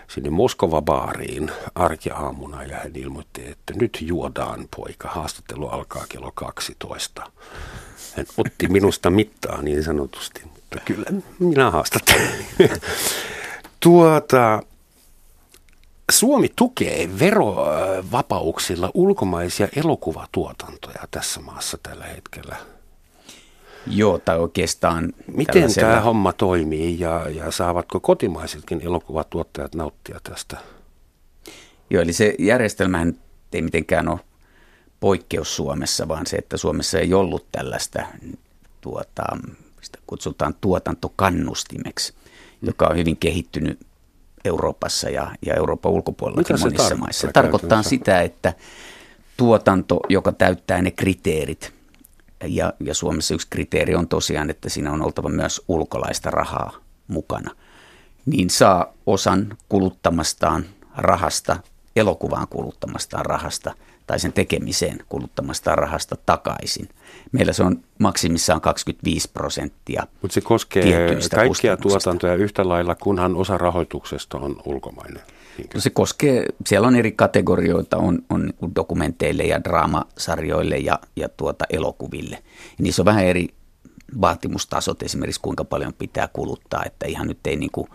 sinne 0.08 0.30
Moskova 0.30 0.82
baariin 0.82 1.51
arkiaamuna 1.76 2.64
ja 2.64 2.78
hän 2.78 2.95
ilmoitti, 2.95 3.49
että 3.49 3.74
nyt 3.74 3.97
juodaan 4.01 4.68
poika, 4.76 5.10
haastattelu 5.10 5.68
alkaa 5.68 6.05
kello 6.10 6.32
12. 6.36 7.32
Hän 8.16 8.26
otti 8.38 8.68
minusta 8.68 9.10
mittaa 9.10 9.62
niin 9.62 9.84
sanotusti, 9.84 10.41
mutta 10.55 10.78
kyllä 10.86 11.05
minä 11.39 11.72
haastattelin. 11.72 12.45
tuota, 13.80 14.62
Suomi 16.12 16.49
tukee 16.55 17.10
verovapauksilla 17.20 18.91
ulkomaisia 18.93 19.68
elokuvatuotantoja 19.76 21.03
tässä 21.12 21.39
maassa 21.39 21.78
tällä 21.84 22.05
hetkellä. 22.05 22.55
Joo, 23.90 24.20
tai 24.20 24.40
oikeastaan... 24.40 25.14
Miten 25.36 25.74
tämä 25.74 26.02
homma 26.02 26.34
toimii 26.34 27.00
ja, 27.00 27.30
ja 27.30 27.52
saavatko 27.52 28.00
kotimaisetkin 28.00 28.82
elokuvatuottajat 28.82 29.76
nauttia 29.76 30.20
tästä? 30.24 30.58
Joo, 31.90 32.04
eli 32.04 32.14
se 32.14 32.36
järjestelmä 32.40 33.06
ei 33.54 33.62
mitenkään 33.62 34.08
ole 34.08 34.20
poikkeus 35.00 35.56
Suomessa, 35.56 36.08
vaan 36.08 36.28
se, 36.28 36.38
että 36.38 36.58
Suomessa 36.58 37.00
ei 37.00 37.14
ollut 37.14 37.46
tällaista, 37.52 38.04
tuota, 38.82 39.24
sitä 39.82 40.00
kutsutaan 40.08 40.56
tuotantokannustimeksi, 40.62 42.14
joka 42.62 42.88
on 42.88 42.98
hyvin 42.98 43.18
kehittynyt 43.18 43.80
Euroopassa 44.46 45.10
ja, 45.10 45.32
ja 45.46 45.54
Euroopan 45.54 45.92
ulkopuolellakin 45.92 46.60
monissa 46.60 46.96
maissa. 46.96 47.28
Se 47.28 47.34
tarkoittaa 47.34 47.84
sitä, 47.84 48.22
että 48.22 48.54
tuotanto, 49.38 50.00
joka 50.10 50.32
täyttää 50.32 50.82
ne 50.82 50.92
kriteerit, 50.92 51.76
ja, 52.44 52.74
ja 52.80 52.94
Suomessa 52.94 53.34
yksi 53.34 53.48
kriteeri 53.50 53.96
on 53.96 54.08
tosiaan, 54.08 54.50
että 54.50 54.70
siinä 54.70 54.92
on 54.92 55.02
oltava 55.02 55.30
myös 55.30 55.62
ulkolaista 55.68 56.32
rahaa 56.32 56.72
mukana, 57.08 57.52
niin 58.26 58.50
saa 58.50 58.94
osan 59.06 59.58
kuluttamastaan 59.70 60.66
rahasta, 60.98 61.58
elokuvaan 61.96 62.48
kuluttamastaan 62.48 63.26
rahasta 63.26 63.74
tai 64.08 64.20
sen 64.20 64.34
tekemiseen 64.34 64.98
kuluttamastaan 65.10 65.78
rahasta 65.78 66.16
takaisin. 66.26 66.90
Meillä 67.32 67.54
se 67.54 67.64
on 67.64 67.84
maksimissaan 68.00 68.62
25 68.62 69.30
prosenttia. 69.34 70.08
Mutta 70.22 70.34
se 70.34 70.42
koskee 70.42 71.18
kaikkia 71.36 71.78
tuotantoja 71.78 72.36
yhtä 72.36 72.70
lailla, 72.70 72.96
kunhan 72.96 73.36
osa 73.36 73.58
rahoituksesta 73.58 74.38
on 74.38 74.62
ulkomainen. 74.66 75.22
No 75.74 75.80
se 75.80 75.89
koskee, 75.89 76.45
siellä 76.66 76.88
on 76.88 76.95
eri 76.95 77.12
kategorioita, 77.12 77.97
on, 77.97 78.20
on 78.30 78.41
niin 78.41 78.76
dokumenteille 78.76 79.43
ja 79.43 79.64
draamasarjoille 79.64 80.78
ja, 80.78 80.99
ja 81.16 81.30
tuota 81.30 81.66
elokuville. 81.70 82.36
Ja 82.45 82.84
niissä 82.84 83.01
on 83.01 83.05
vähän 83.05 83.26
eri 83.26 83.47
vaatimustasot, 84.22 85.03
esimerkiksi 85.03 85.41
kuinka 85.41 85.66
paljon 85.66 85.93
pitää 85.93 86.28
kuluttaa, 86.34 86.84
että 86.86 87.05
ihan 87.08 87.28
nyt 87.28 87.47
ei 87.47 87.55
niin 87.55 87.72
kuin 87.72 87.88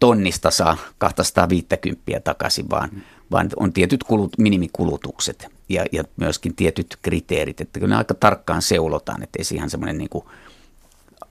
tonnista 0.00 0.50
saa 0.50 0.76
250 0.98 2.20
takaisin, 2.24 2.70
vaan, 2.70 2.90
vaan 3.30 3.48
on 3.56 3.72
tietyt 3.72 4.04
kulut, 4.04 4.38
minimikulutukset 4.38 5.46
ja, 5.68 5.84
ja 5.92 6.04
myöskin 6.16 6.56
tietyt 6.56 6.98
kriteerit, 7.02 7.60
että 7.60 7.80
kyllä 7.80 7.94
ne 7.94 7.98
aika 7.98 8.14
tarkkaan 8.14 8.62
seulotaan, 8.62 9.22
että 9.22 9.38
ei 9.38 9.56
ihan 9.56 9.70
semmoinen 9.70 9.98
niin 9.98 10.10
kuin 10.10 10.24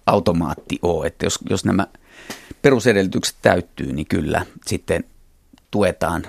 automaatti 0.06 0.80
ole, 0.82 1.08
että 1.08 1.26
jos, 1.26 1.40
jos 1.50 1.66
nämä 1.66 1.88
perusedellytykset 2.62 3.36
täyttyy, 3.42 3.94
niin 3.94 4.08
kyllä 4.08 4.46
sitten 4.66 5.04
tuetaan 5.74 6.24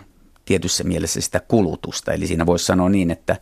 tietyssä 0.44 0.84
mielessä 0.84 1.20
sitä 1.20 1.40
kulutusta. 1.40 2.12
Eli 2.12 2.26
siinä 2.26 2.46
voisi 2.46 2.64
sanoa 2.64 2.88
niin, 2.88 3.10
että, 3.10 3.36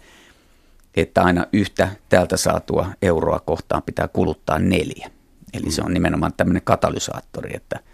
että 0.97 1.23
aina 1.23 1.47
yhtä 1.53 1.89
täältä 2.09 2.37
saatua 2.37 2.91
euroa 3.03 3.41
kohtaan 3.41 3.83
pitää 3.83 4.09
kuluttaa 4.09 4.59
neljä. 4.59 5.11
Eli 5.55 5.71
se 5.71 5.83
on 5.83 5.95
nimenomaan 5.95 6.33
tämmöinen 6.37 6.63
katalysaattori, 6.65 7.51
että– 7.55 7.81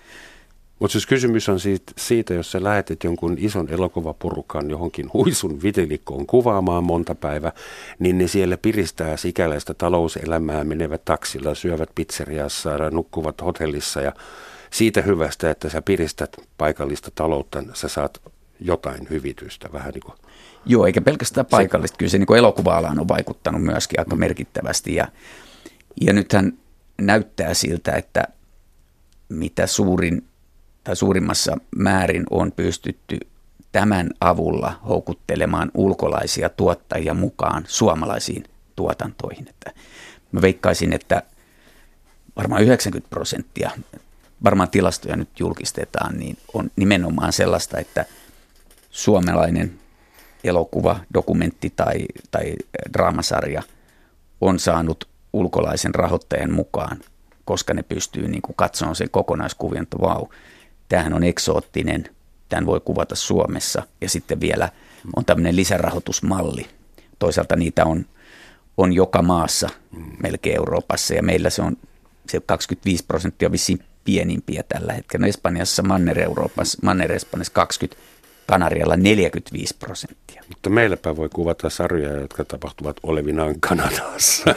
mutta 0.78 0.92
siis 0.92 1.06
kysymys 1.06 1.48
on 1.48 1.60
siitä, 1.60 1.92
siitä, 1.96 2.34
jos 2.34 2.52
sä 2.52 2.62
lähetet 2.62 3.04
jonkun 3.04 3.36
ison 3.38 3.68
elokuvaporukan 3.68 4.70
johonkin 4.70 5.10
huisun 5.14 5.62
vitelikkoon 5.62 6.26
kuvaamaan 6.26 6.84
monta 6.84 7.14
päivää, 7.14 7.52
niin 7.98 8.18
ne 8.18 8.26
siellä 8.26 8.56
piristää 8.56 9.16
sikäläistä 9.16 9.74
talouselämää, 9.74 10.64
menevät 10.64 11.04
taksilla, 11.04 11.54
syövät 11.54 11.90
pizzeriassa, 11.94 12.70
nukkuvat 12.90 13.42
hotellissa 13.42 14.00
ja 14.00 14.12
siitä 14.70 15.02
hyvästä, 15.02 15.50
että 15.50 15.68
sä 15.68 15.82
piristät 15.82 16.36
paikallista 16.58 17.10
taloutta, 17.14 17.64
sä 17.74 17.88
saat 17.88 18.22
jotain 18.60 19.06
hyvitystä 19.10 19.68
vähän 19.72 19.92
niin 19.94 20.02
kuin. 20.02 20.18
Joo, 20.66 20.86
eikä 20.86 21.00
pelkästään 21.00 21.46
paikallista. 21.46 21.96
Kyllä 21.96 22.10
se 22.10 22.18
niin 22.18 22.36
elokuva-alaan 22.36 23.00
on 23.00 23.08
vaikuttanut 23.08 23.62
myöskin 23.62 24.00
aika 24.00 24.16
merkittävästi 24.16 24.94
ja, 24.94 25.08
ja 26.00 26.12
nythän 26.12 26.52
näyttää 26.98 27.54
siltä, 27.54 27.92
että 27.92 28.24
mitä 29.28 29.66
suurin 29.66 30.24
tai 30.84 30.96
suurimmassa 30.96 31.58
määrin 31.76 32.24
on 32.30 32.52
pystytty 32.52 33.18
tämän 33.72 34.10
avulla 34.20 34.80
houkuttelemaan 34.88 35.70
ulkolaisia 35.74 36.48
tuottajia 36.48 37.14
mukaan 37.14 37.64
suomalaisiin 37.66 38.44
tuotantoihin. 38.76 39.48
Että 39.48 39.70
mä 40.32 40.42
veikkaisin, 40.42 40.92
että 40.92 41.22
varmaan 42.36 42.62
90 42.62 43.10
prosenttia, 43.10 43.70
varmaan 44.44 44.70
tilastoja 44.70 45.16
nyt 45.16 45.40
julkistetaan, 45.40 46.18
niin 46.18 46.38
on 46.54 46.70
nimenomaan 46.76 47.32
sellaista, 47.32 47.78
että 47.78 48.04
suomalainen 48.90 49.78
elokuva, 50.44 51.00
dokumentti 51.14 51.72
tai, 51.76 52.06
tai 52.30 52.54
draamasarja 52.92 53.62
on 54.40 54.58
saanut 54.58 55.08
ulkolaisen 55.32 55.94
rahoittajan 55.94 56.52
mukaan, 56.52 56.98
koska 57.44 57.74
ne 57.74 57.82
pystyy 57.82 58.28
niin 58.28 58.42
katsomaan 58.56 58.96
sen 58.96 59.10
kokonaiskuvion, 59.10 59.82
että 59.82 59.98
vau, 60.00 60.26
tämähän 60.88 61.14
on 61.14 61.24
eksoottinen, 61.24 62.04
tämän 62.48 62.66
voi 62.66 62.80
kuvata 62.80 63.14
Suomessa. 63.14 63.82
Ja 64.00 64.08
sitten 64.08 64.40
vielä 64.40 64.68
on 65.16 65.24
tämmöinen 65.24 65.56
lisärahoitusmalli. 65.56 66.66
Toisaalta 67.18 67.56
niitä 67.56 67.84
on, 67.84 68.06
on 68.76 68.92
joka 68.92 69.22
maassa 69.22 69.68
melkein 70.22 70.56
Euroopassa. 70.56 71.14
Ja 71.14 71.22
meillä 71.22 71.50
se 71.50 71.62
on 71.62 71.76
se 72.28 72.40
25 72.46 73.04
prosenttia 73.04 73.52
vissiin 73.52 73.84
pienimpiä 74.08 74.62
tällä 74.68 74.92
hetkellä. 74.92 75.26
No 75.26 75.28
Espanjassa, 75.28 75.82
Manner-Euroopassa, 75.82 76.78
Manner-Espanjassa 76.82 77.52
20, 77.52 78.02
Kanarialla 78.46 78.96
45 78.96 79.76
prosenttia. 79.78 80.42
Mutta 80.48 80.70
meilläpä 80.70 81.16
voi 81.16 81.28
kuvata 81.28 81.70
sarjoja, 81.70 82.20
jotka 82.20 82.44
tapahtuvat 82.44 82.96
olevinaan 83.02 83.54
Kanadassa. 83.60 84.54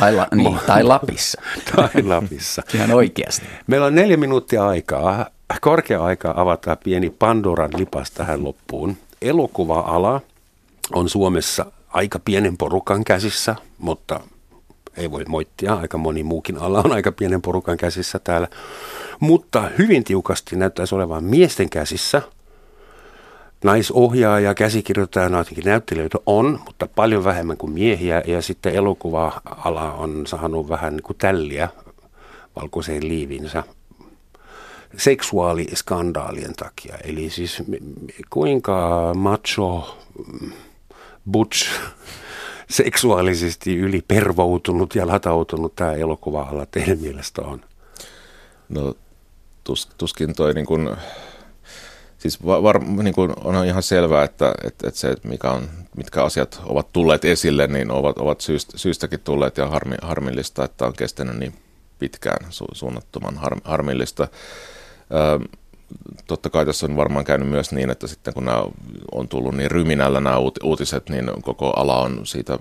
Tai, 0.00 0.14
la, 0.14 0.26
niin, 0.34 0.58
tai 0.66 0.82
Lapissa. 0.82 1.42
tai 1.76 2.02
Lapissa. 2.02 2.62
Ihan 2.74 2.90
oikeasti. 2.90 3.46
Meillä 3.66 3.86
on 3.86 3.94
neljä 3.94 4.16
minuuttia 4.16 4.66
aikaa 4.66 5.26
korkea 5.60 6.04
aika 6.04 6.34
avata 6.36 6.76
pieni 6.76 7.10
Pandoran 7.10 7.70
lipas 7.76 8.10
tähän 8.10 8.44
loppuun. 8.44 8.96
Elokuva-ala 9.22 10.20
on 10.92 11.08
Suomessa 11.08 11.66
aika 11.88 12.18
pienen 12.18 12.56
porukan 12.56 13.04
käsissä, 13.04 13.56
mutta 13.78 14.20
ei 14.96 15.10
voi 15.10 15.24
moittia, 15.28 15.74
aika 15.74 15.98
moni 15.98 16.22
muukin 16.22 16.58
ala 16.58 16.82
on 16.84 16.92
aika 16.92 17.12
pienen 17.12 17.42
porukan 17.42 17.76
käsissä 17.76 18.18
täällä. 18.18 18.48
Mutta 19.20 19.70
hyvin 19.78 20.04
tiukasti 20.04 20.56
näyttäisi 20.56 20.94
olevan 20.94 21.24
miesten 21.24 21.70
käsissä. 21.70 22.22
Naisohjaaja, 23.64 24.54
käsikirjoittaja, 24.54 25.38
jotenkin 25.38 25.64
näyttelijöitä 25.64 26.18
on, 26.26 26.60
mutta 26.66 26.86
paljon 26.94 27.24
vähemmän 27.24 27.56
kuin 27.56 27.72
miehiä. 27.72 28.22
Ja 28.26 28.42
sitten 28.42 28.74
elokuva-ala 28.74 29.92
on 29.92 30.26
saanut 30.26 30.68
vähän 30.68 30.96
niin 30.96 31.02
kuin 31.02 31.18
tälliä 31.18 31.68
valkoiseen 32.56 33.08
liivinsä 33.08 33.64
seksuaaliskandaalien 34.96 36.54
takia. 36.54 36.96
Eli 37.04 37.30
siis 37.30 37.62
kuinka 38.30 39.12
macho, 39.14 39.98
butch, 41.30 41.70
seksuaalisesti 42.72 43.76
ylipervoutunut 43.76 44.94
ja 44.94 45.06
latautunut 45.06 45.76
tämä 45.76 45.92
elokuva-ala 45.92 46.66
teidän 46.66 46.98
mielestä 46.98 47.42
on? 47.42 47.60
No 48.68 48.94
tus, 49.64 49.88
tuskin 49.98 50.34
toi 50.34 50.54
niin 50.54 50.66
kun, 50.66 50.96
siis 52.18 52.42
var, 52.44 52.84
niin 52.84 53.14
kun 53.14 53.32
on 53.44 53.66
ihan 53.66 53.82
selvää, 53.82 54.24
että, 54.24 54.52
että, 54.64 54.88
että 54.88 55.00
se, 55.00 55.16
mikä 55.24 55.50
on, 55.50 55.68
mitkä 55.96 56.24
asiat 56.24 56.60
ovat 56.64 56.92
tulleet 56.92 57.24
esille, 57.24 57.66
niin 57.66 57.90
ovat, 57.90 58.18
ovat 58.18 58.40
syystä, 58.40 58.78
syystäkin 58.78 59.20
tulleet 59.20 59.56
ja 59.56 59.66
harmi, 59.66 59.96
harmillista, 60.02 60.64
että 60.64 60.86
on 60.86 60.92
kestänyt 60.92 61.36
niin 61.36 61.54
pitkään 61.98 62.46
su, 62.50 62.64
suunnattoman 62.72 63.36
har, 63.36 63.56
harmillista 63.64 64.28
totta 66.26 66.50
kai 66.50 66.66
tässä 66.66 66.86
on 66.86 66.96
varmaan 66.96 67.24
käynyt 67.24 67.48
myös 67.48 67.72
niin, 67.72 67.90
että 67.90 68.06
sitten 68.06 68.34
kun 68.34 68.44
nämä 68.44 68.64
on 69.12 69.28
tullut 69.28 69.54
niin 69.54 69.70
ryminällä 69.70 70.20
nämä 70.20 70.36
uutiset, 70.62 71.08
niin 71.08 71.30
koko 71.42 71.70
ala 71.70 72.00
on 72.00 72.26
siitä 72.26 72.58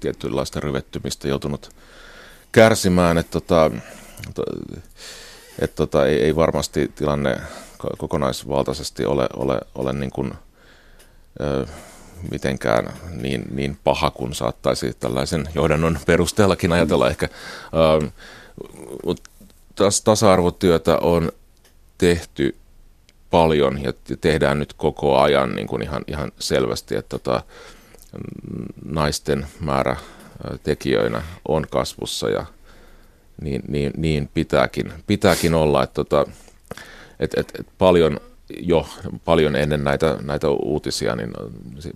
tietynlaista 0.00 0.60
ryvettymistä 0.60 1.28
joutunut 1.28 1.70
kärsimään, 2.52 3.18
että 3.18 3.32
tota, 3.32 3.70
että 5.58 5.76
tota, 5.76 6.06
ei, 6.06 6.22
ei 6.22 6.36
varmasti 6.36 6.92
tilanne 6.94 7.36
kokonaisvaltaisesti 7.98 9.06
ole, 9.06 9.28
ole, 9.36 9.60
ole 9.74 9.92
niin 9.92 10.10
kuin, 10.10 10.32
ö, 11.40 11.66
mitenkään 12.30 12.92
niin, 13.10 13.44
niin 13.50 13.78
paha 13.84 14.10
kuin 14.10 14.34
saattaisi 14.34 14.92
tällaisen 15.00 15.48
johdannon 15.54 15.98
perusteellakin 16.06 16.72
ajatella 16.72 17.08
ehkä. 17.08 17.28
Ö, 17.74 18.10
tasa-arvotyötä 20.04 20.98
on 20.98 21.32
tehty 22.02 22.56
paljon 23.30 23.82
ja 23.82 23.92
tehdään 24.20 24.58
nyt 24.58 24.72
koko 24.72 25.18
ajan 25.18 25.54
niin 25.54 25.66
kuin 25.66 25.82
ihan, 25.82 26.02
ihan 26.06 26.32
selvästi, 26.38 26.96
että 26.96 27.18
tota, 27.18 27.42
naisten 28.84 29.46
määrä 29.60 29.96
tekijöinä 30.62 31.22
on 31.48 31.66
kasvussa 31.70 32.28
ja 32.28 32.46
niin, 33.42 33.62
niin, 33.68 33.92
niin 33.96 34.30
pitääkin, 34.34 34.92
pitääkin 35.06 35.54
olla, 35.54 35.82
että 35.82 35.94
tota, 35.94 36.26
et, 37.20 37.34
et, 37.36 37.52
et 37.60 37.66
paljon 37.78 38.20
jo 38.60 38.86
paljon 39.24 39.56
ennen 39.56 39.84
näitä, 39.84 40.18
näitä 40.22 40.48
uutisia, 40.48 41.16
niin 41.16 41.32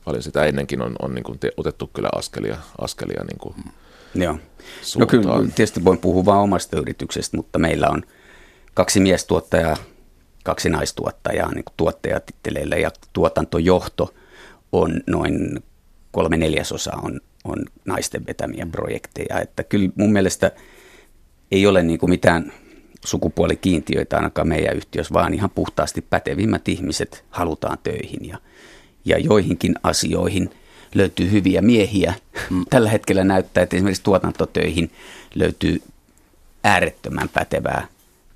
paljon 0.05 0.23
sitä 0.23 0.45
ennenkin 0.45 0.83
on, 0.83 0.97
on 1.03 1.15
niin 1.15 1.25
kuin 1.25 1.39
te, 1.39 1.53
otettu 1.57 1.91
kyllä 1.93 2.09
askelia, 2.15 2.57
askelia 2.79 3.25
niin 3.25 3.39
kuin 3.39 3.55
Joo. 4.15 4.39
No 4.99 5.07
kyllä 5.07 5.45
tietysti 5.55 5.85
voin 5.85 5.99
puhua 5.99 6.25
vain 6.25 6.41
omasta 6.41 6.79
yrityksestä, 6.79 7.37
mutta 7.37 7.59
meillä 7.59 7.89
on 7.89 8.03
kaksi 8.75 9.01
miestuottajaa, 9.01 9.77
kaksi 10.47 10.71
naistuottajaa 10.71 11.55
niin 11.55 11.65
tuottajatitteleillä 11.77 12.77
ja 12.77 12.91
tuotantojohto 13.13 14.15
on 14.73 15.01
noin 15.07 15.63
kolme 16.11 16.37
neljäsosaa 16.37 17.01
on, 17.03 17.21
on 17.45 17.65
naisten 17.85 18.27
vetämiä 18.27 18.67
projekteja. 18.73 19.41
Että 19.41 19.65
kyllä 19.65 19.91
mun 19.95 20.13
mielestä 20.13 20.51
ei 21.51 21.67
ole 21.67 21.83
niin 21.83 21.99
kuin 21.99 22.11
mitään 22.11 22.53
sukupuolikiintiöitä 23.05 24.17
ainakaan 24.17 24.49
meidän 24.49 24.77
yhtiössä, 24.77 25.15
vaan 25.15 25.35
ihan 25.35 25.51
puhtaasti 25.51 26.01
pätevimmät 26.01 26.69
ihmiset 26.69 27.25
halutaan 27.31 27.79
töihin 27.83 28.29
ja, 28.29 28.39
ja 29.05 29.19
joihinkin 29.19 29.75
asioihin 29.83 30.51
löytyy 30.95 31.31
hyviä 31.31 31.63
miehiä. 31.63 32.15
Mm. 32.51 32.65
Tällä 32.71 32.91
hetkellä 32.91 33.25
näyttää, 33.25 33.63
että 33.63 33.77
esimerkiksi 33.77 34.03
tuotantotöihin 34.03 34.91
löytyy 35.35 35.83
äärettömän 36.65 37.29
pätevää 37.29 37.87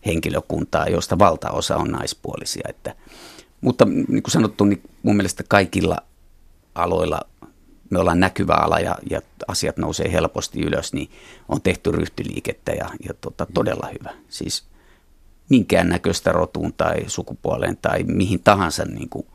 henkilökuntaa, 0.07 0.87
josta 0.87 1.19
valtaosa 1.19 1.77
on 1.77 1.91
naispuolisia. 1.91 2.69
Että, 2.69 2.95
mutta 3.61 3.85
niin 3.85 4.23
kuin 4.23 4.33
sanottu, 4.33 4.65
niin 4.65 4.83
mun 5.03 5.17
mielestä 5.17 5.43
kaikilla 5.49 5.99
aloilla 6.75 7.21
me 7.91 7.99
ollaan 7.99 8.21
näkyvä 8.21 8.55
ala 8.55 8.81
ja, 8.81 8.99
ja 9.11 9.23
asiat 9.49 9.77
nousee 9.77 10.13
helposti 10.13 10.61
ylös, 10.61 10.93
niin 10.93 11.11
on 11.49 11.63
tehty 11.63 11.93
ryhtyliikettä 11.93 12.73
ja, 12.73 12.91
ja 13.09 13.15
tota, 13.21 13.47
todella 13.55 13.89
hyvä. 13.93 14.11
Siis 14.29 14.65
minkään 15.49 15.89
näköistä 15.89 16.33
rotuun 16.33 16.73
tai 16.73 16.97
sukupuoleen 17.07 17.79
tai 17.83 18.03
mihin 18.03 18.41
tahansa 18.41 18.85
niin 18.85 19.09
kuin 19.09 19.27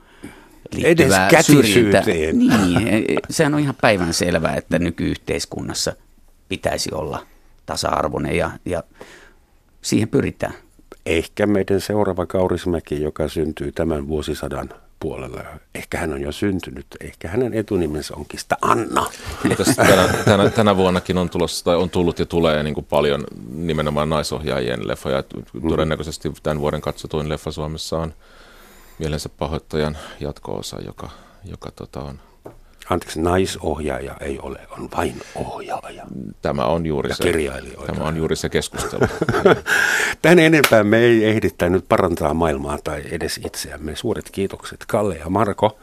liittyvää 0.72 1.30
Edes 1.30 1.46
syrjintä. 1.46 2.04
Niin, 2.34 2.88
e, 2.88 2.98
e, 2.98 3.16
sehän 3.30 3.54
on 3.54 3.60
ihan 3.60 3.76
päivän 3.82 4.14
selvää, 4.14 4.56
että 4.56 4.80
nykyyhteiskunnassa 4.80 5.94
pitäisi 6.50 6.90
olla 6.94 7.26
tasa-arvoinen 7.66 8.38
ja, 8.38 8.52
ja 8.66 8.84
siihen 9.86 10.10
pyritään. 10.10 10.54
Ehkä 11.06 11.46
meidän 11.46 11.82
seuraava 11.82 12.26
Kaurismäki, 12.26 13.02
joka 13.02 13.28
syntyy 13.28 13.72
tämän 13.72 14.08
vuosisadan 14.08 14.70
puolella. 15.00 15.44
Ehkä 15.76 15.98
hän 15.98 16.14
on 16.14 16.22
jo 16.22 16.32
syntynyt, 16.32 16.86
ehkä 17.02 17.28
hänen 17.28 17.54
etunimensä 17.54 18.16
onkin 18.16 18.40
sitä 18.40 18.58
Anna. 18.62 19.06
Tänä, 19.76 20.08
tänä, 20.26 20.50
tänä 20.50 20.78
vuonnakin 20.78 21.18
on, 21.18 21.30
tulossa, 21.30 21.66
tai 21.66 21.76
on 21.76 21.90
tullut 21.90 22.20
ja 22.20 22.26
tulee 22.26 22.64
niin 22.64 22.74
kuin 22.74 22.86
paljon 22.86 23.24
nimenomaan 23.54 24.10
naisohjaajien 24.10 24.88
leffoja. 24.88 25.24
Mm. 25.54 25.70
Todennäköisesti 25.70 26.34
tämän 26.44 26.60
vuoden 26.60 26.82
katsotuin 26.82 27.30
leffa 27.30 27.52
Suomessa 27.52 27.98
on 27.98 28.14
Mielensä 29.00 29.30
pahoittajan 29.30 29.98
jatko-osa, 30.20 30.82
joka, 30.86 31.10
joka 31.46 31.72
tota 31.72 32.02
on 32.02 32.20
Anteeksi, 32.90 33.22
naisohjaaja 33.22 34.16
ei 34.20 34.40
ole, 34.42 34.60
on 34.70 34.90
vain 34.98 35.22
ohjaaja. 35.36 36.06
Tämä 36.42 36.66
on 36.66 36.86
juuri, 36.86 37.10
ja 37.10 37.16
se, 37.16 37.34
tämä 37.86 38.04
on 38.04 38.18
juuri 38.18 38.36
se 38.36 38.50
keskustelu. 38.50 39.02
Tän 40.22 40.40
enempää 40.40 40.84
me 40.84 40.98
ei 40.98 41.26
ehditä 41.26 41.70
nyt 41.70 41.86
parantaa 41.90 42.34
maailmaa 42.34 42.78
tai 42.84 43.04
edes 43.12 43.40
itseämme. 43.46 43.96
Suuret 43.96 44.30
kiitokset 44.32 44.86
Kalle 44.88 45.16
ja 45.16 45.30
Marko. 45.30 45.78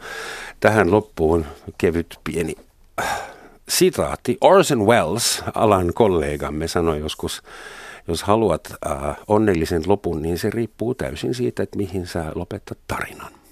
Tähän 0.59 0.91
loppuun 0.91 1.45
kevyt 1.77 2.19
pieni 2.23 2.55
äh, 3.01 3.21
sitaatti. 3.69 4.37
Orson 4.41 4.85
Welles, 4.85 5.43
alan 5.53 5.93
kollegamme, 5.93 6.67
sanoi 6.67 6.99
joskus, 6.99 7.41
jos 8.07 8.23
haluat 8.23 8.73
äh, 8.85 9.15
onnellisen 9.27 9.83
lopun, 9.85 10.21
niin 10.21 10.37
se 10.37 10.49
riippuu 10.49 10.95
täysin 10.95 11.33
siitä, 11.33 11.63
että 11.63 11.77
mihin 11.77 12.07
sä 12.07 12.31
lopetat 12.35 12.77
tarinan. 12.87 13.42